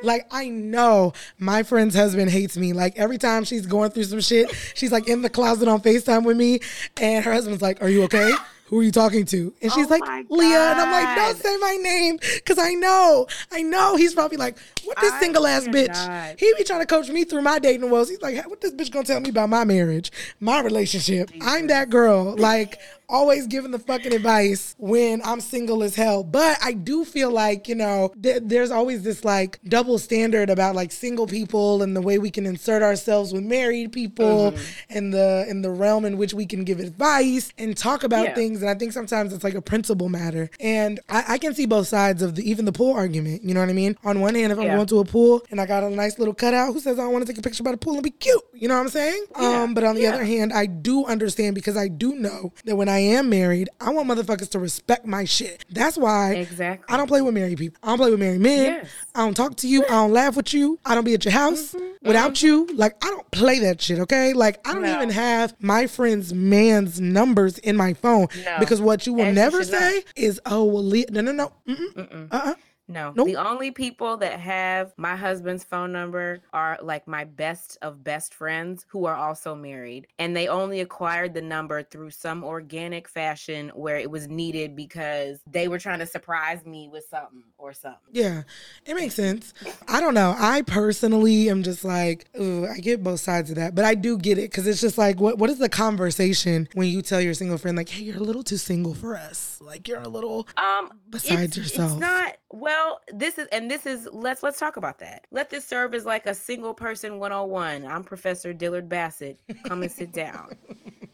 Like 0.02 0.26
I 0.30 0.48
know 0.48 1.12
my 1.38 1.62
friend's 1.62 1.94
husband 1.94 2.30
hates 2.30 2.56
me. 2.56 2.72
Like 2.72 2.98
every 2.98 3.18
time 3.18 3.44
she's 3.44 3.66
going 3.66 3.90
through 3.90 4.04
some 4.04 4.20
shit, 4.20 4.50
she's 4.74 4.92
like 4.92 5.08
in 5.08 5.22
the 5.22 5.30
closet 5.30 5.68
on 5.68 5.80
FaceTime 5.80 6.24
with 6.24 6.36
me, 6.36 6.60
and 7.00 7.24
her 7.24 7.32
husband's 7.32 7.62
like, 7.62 7.82
"Are 7.82 7.88
you 7.88 8.04
okay?" 8.04 8.32
who 8.70 8.78
are 8.78 8.82
you 8.84 8.92
talking 8.92 9.24
to? 9.26 9.52
And 9.60 9.72
she's 9.72 9.86
oh 9.86 9.88
like, 9.88 10.26
Leah. 10.30 10.70
And 10.70 10.80
I'm 10.80 10.92
like, 10.92 11.16
don't 11.16 11.36
say 11.36 11.56
my 11.56 11.76
name. 11.82 12.20
Cause 12.44 12.56
I 12.56 12.74
know, 12.74 13.26
I 13.50 13.62
know 13.62 13.96
he's 13.96 14.14
probably 14.14 14.36
like, 14.36 14.56
what 14.84 14.96
this 15.00 15.12
single 15.18 15.44
ass 15.44 15.66
bitch? 15.66 16.38
He 16.38 16.54
be 16.56 16.62
trying 16.62 16.78
to 16.78 16.86
coach 16.86 17.08
me 17.08 17.24
through 17.24 17.42
my 17.42 17.58
dating 17.58 17.90
woes. 17.90 18.08
He's 18.08 18.22
like, 18.22 18.48
what 18.48 18.60
this 18.60 18.70
bitch 18.72 18.92
gonna 18.92 19.04
tell 19.04 19.18
me 19.18 19.30
about 19.30 19.48
my 19.48 19.64
marriage, 19.64 20.12
my 20.38 20.60
relationship? 20.60 21.32
Jesus. 21.32 21.48
I'm 21.48 21.66
that 21.66 21.90
girl. 21.90 22.36
Like, 22.36 22.78
always 23.10 23.46
giving 23.46 23.70
the 23.70 23.78
fucking 23.78 24.14
advice 24.14 24.74
when 24.78 25.20
I'm 25.24 25.40
single 25.40 25.82
as 25.82 25.94
hell. 25.94 26.22
But 26.22 26.58
I 26.62 26.72
do 26.72 27.04
feel 27.04 27.30
like, 27.30 27.68
you 27.68 27.74
know, 27.74 28.12
th- 28.22 28.42
there's 28.44 28.70
always 28.70 29.02
this 29.02 29.24
like 29.24 29.60
double 29.64 29.98
standard 29.98 30.50
about 30.50 30.74
like 30.74 30.92
single 30.92 31.26
people 31.26 31.82
and 31.82 31.96
the 31.96 32.00
way 32.00 32.18
we 32.18 32.30
can 32.30 32.46
insert 32.46 32.82
ourselves 32.82 33.32
with 33.32 33.42
married 33.42 33.92
people 33.92 34.52
mm-hmm. 34.52 34.96
and 34.96 35.12
the 35.12 35.46
in 35.48 35.62
the 35.62 35.70
realm 35.70 36.04
in 36.04 36.16
which 36.16 36.32
we 36.32 36.46
can 36.46 36.64
give 36.64 36.80
advice 36.80 37.52
and 37.58 37.76
talk 37.76 38.04
about 38.04 38.26
yeah. 38.26 38.34
things. 38.34 38.62
And 38.62 38.70
I 38.70 38.74
think 38.74 38.92
sometimes 38.92 39.32
it's 39.32 39.44
like 39.44 39.54
a 39.54 39.62
principle 39.62 40.08
matter. 40.08 40.50
And 40.60 41.00
I, 41.08 41.24
I, 41.34 41.38
can 41.38 41.54
see 41.54 41.66
both 41.66 41.88
sides 41.88 42.22
of 42.22 42.36
the 42.36 42.48
even 42.48 42.64
the 42.64 42.72
pool 42.72 42.92
argument. 42.92 43.42
You 43.42 43.54
know 43.54 43.60
what 43.60 43.68
I 43.68 43.72
mean? 43.72 43.96
On 44.04 44.20
one 44.20 44.34
hand, 44.34 44.52
if 44.52 44.58
I'm 44.58 44.64
yeah. 44.64 44.76
going 44.76 44.86
to 44.86 45.00
a 45.00 45.04
pool 45.04 45.42
and 45.50 45.60
I 45.60 45.66
got 45.66 45.82
a 45.82 45.90
nice 45.90 46.18
little 46.18 46.34
cutout, 46.34 46.72
who 46.72 46.80
says 46.80 46.98
I 46.98 47.06
want 47.06 47.26
to 47.26 47.32
take 47.32 47.38
a 47.38 47.42
picture 47.42 47.62
by 47.62 47.72
the 47.72 47.76
pool 47.76 47.94
and 47.94 48.02
be 48.02 48.10
cute? 48.10 48.42
You 48.54 48.68
know 48.68 48.74
what 48.74 48.82
I'm 48.82 48.88
saying? 48.88 49.24
Yeah. 49.38 49.62
Um, 49.62 49.74
but 49.74 49.84
on 49.84 49.96
the 49.96 50.06
other 50.06 50.24
hand, 50.24 50.52
I 50.52 50.66
do 50.66 51.04
understand 51.06 51.54
because 51.54 51.76
I 51.76 51.88
do 51.88 52.14
know 52.14 52.52
that 52.64 52.76
when 52.76 52.88
I 52.88 52.99
am 53.00 53.30
married, 53.30 53.68
I 53.80 53.90
want 53.90 54.08
motherfuckers 54.08 54.50
to 54.50 54.58
respect 54.58 55.06
my 55.06 55.24
shit. 55.24 55.64
That's 55.70 55.96
why 55.96 56.34
exactly. 56.34 56.92
I 56.92 56.96
don't 56.96 57.06
play 57.06 57.20
with 57.20 57.34
married 57.34 57.58
people. 57.58 57.78
I 57.82 57.88
don't 57.88 57.98
play 57.98 58.10
with 58.10 58.20
married 58.20 58.40
men. 58.40 58.64
Yes. 58.64 58.90
I 59.14 59.24
don't 59.24 59.34
talk 59.34 59.56
to 59.56 59.68
you. 59.68 59.84
I 59.84 59.88
don't 59.88 60.12
laugh 60.12 60.36
with 60.36 60.54
you. 60.54 60.78
I 60.84 60.94
don't 60.94 61.04
be 61.04 61.14
at 61.14 61.24
your 61.24 61.32
house 61.32 61.72
mm-hmm. 61.72 62.06
without 62.06 62.34
mm-hmm. 62.34 62.46
you. 62.46 62.76
Like 62.76 63.02
I 63.04 63.08
don't 63.08 63.30
play 63.30 63.58
that 63.60 63.80
shit. 63.80 63.98
Okay. 64.00 64.32
Like 64.32 64.66
I 64.66 64.72
don't 64.72 64.82
no. 64.82 64.94
even 64.94 65.10
have 65.10 65.54
my 65.60 65.86
friend's 65.86 66.32
man's 66.32 67.00
numbers 67.00 67.58
in 67.58 67.76
my 67.76 67.94
phone 67.94 68.28
no. 68.44 68.56
because 68.58 68.80
what 68.80 69.06
you 69.06 69.14
will 69.14 69.26
As 69.26 69.34
never 69.34 69.58
you 69.58 69.64
say 69.64 69.94
not. 69.96 70.04
is, 70.16 70.40
oh 70.46 70.64
well, 70.64 70.82
no, 71.10 71.20
no, 71.20 71.32
no. 71.32 71.52
Uh 71.68 72.26
uh 72.30 72.54
no. 72.90 73.12
Nope. 73.14 73.26
The 73.26 73.36
only 73.36 73.70
people 73.70 74.16
that 74.18 74.40
have 74.40 74.92
my 74.96 75.16
husband's 75.16 75.64
phone 75.64 75.92
number 75.92 76.40
are 76.52 76.78
like 76.82 77.06
my 77.06 77.24
best 77.24 77.78
of 77.82 78.04
best 78.04 78.34
friends 78.34 78.84
who 78.88 79.06
are 79.06 79.16
also 79.16 79.54
married. 79.54 80.06
And 80.18 80.36
they 80.36 80.48
only 80.48 80.80
acquired 80.80 81.34
the 81.34 81.42
number 81.42 81.82
through 81.82 82.10
some 82.10 82.44
organic 82.44 83.08
fashion 83.08 83.70
where 83.74 83.96
it 83.96 84.10
was 84.10 84.28
needed 84.28 84.76
because 84.76 85.40
they 85.50 85.68
were 85.68 85.78
trying 85.78 86.00
to 86.00 86.06
surprise 86.06 86.66
me 86.66 86.88
with 86.90 87.04
something 87.08 87.44
or 87.58 87.72
something. 87.72 88.00
Yeah, 88.12 88.42
it 88.84 88.94
makes 88.94 89.14
sense. 89.14 89.54
I 89.88 90.00
don't 90.00 90.14
know. 90.14 90.34
I 90.38 90.62
personally 90.62 91.48
am 91.48 91.62
just 91.62 91.84
like, 91.84 92.26
ooh, 92.40 92.66
I 92.66 92.78
get 92.78 93.02
both 93.02 93.20
sides 93.20 93.50
of 93.50 93.56
that. 93.56 93.74
But 93.74 93.84
I 93.84 93.94
do 93.94 94.18
get 94.18 94.38
it 94.38 94.50
because 94.50 94.66
it's 94.66 94.80
just 94.80 94.98
like, 94.98 95.20
what, 95.20 95.38
what 95.38 95.50
is 95.50 95.58
the 95.58 95.68
conversation 95.68 96.68
when 96.74 96.88
you 96.88 97.02
tell 97.02 97.20
your 97.20 97.34
single 97.34 97.58
friend, 97.58 97.76
like, 97.76 97.88
hey, 97.88 98.02
you're 98.02 98.16
a 98.16 98.20
little 98.20 98.42
too 98.42 98.56
single 98.56 98.94
for 98.94 99.16
us? 99.16 99.58
Like, 99.60 99.88
you're 99.88 100.00
a 100.00 100.08
little 100.08 100.48
um, 100.56 100.92
besides 101.08 101.56
yourself. 101.56 101.92
It's 101.92 102.00
not, 102.00 102.36
well, 102.50 103.00
this 103.12 103.38
is 103.38 103.46
and 103.52 103.70
this 103.70 103.86
is 103.86 104.08
let's 104.12 104.42
let's 104.42 104.58
talk 104.58 104.76
about 104.76 104.98
that. 104.98 105.26
Let 105.30 105.50
this 105.50 105.64
serve 105.64 105.94
as 105.94 106.04
like 106.04 106.26
a 106.26 106.34
single 106.34 106.74
person 106.74 107.18
101. 107.18 107.86
I'm 107.86 108.04
Professor 108.04 108.52
Dillard 108.52 108.88
Bassett. 108.88 109.38
Come 109.66 109.82
and 109.82 109.90
sit 109.90 110.12
down. 110.12 110.56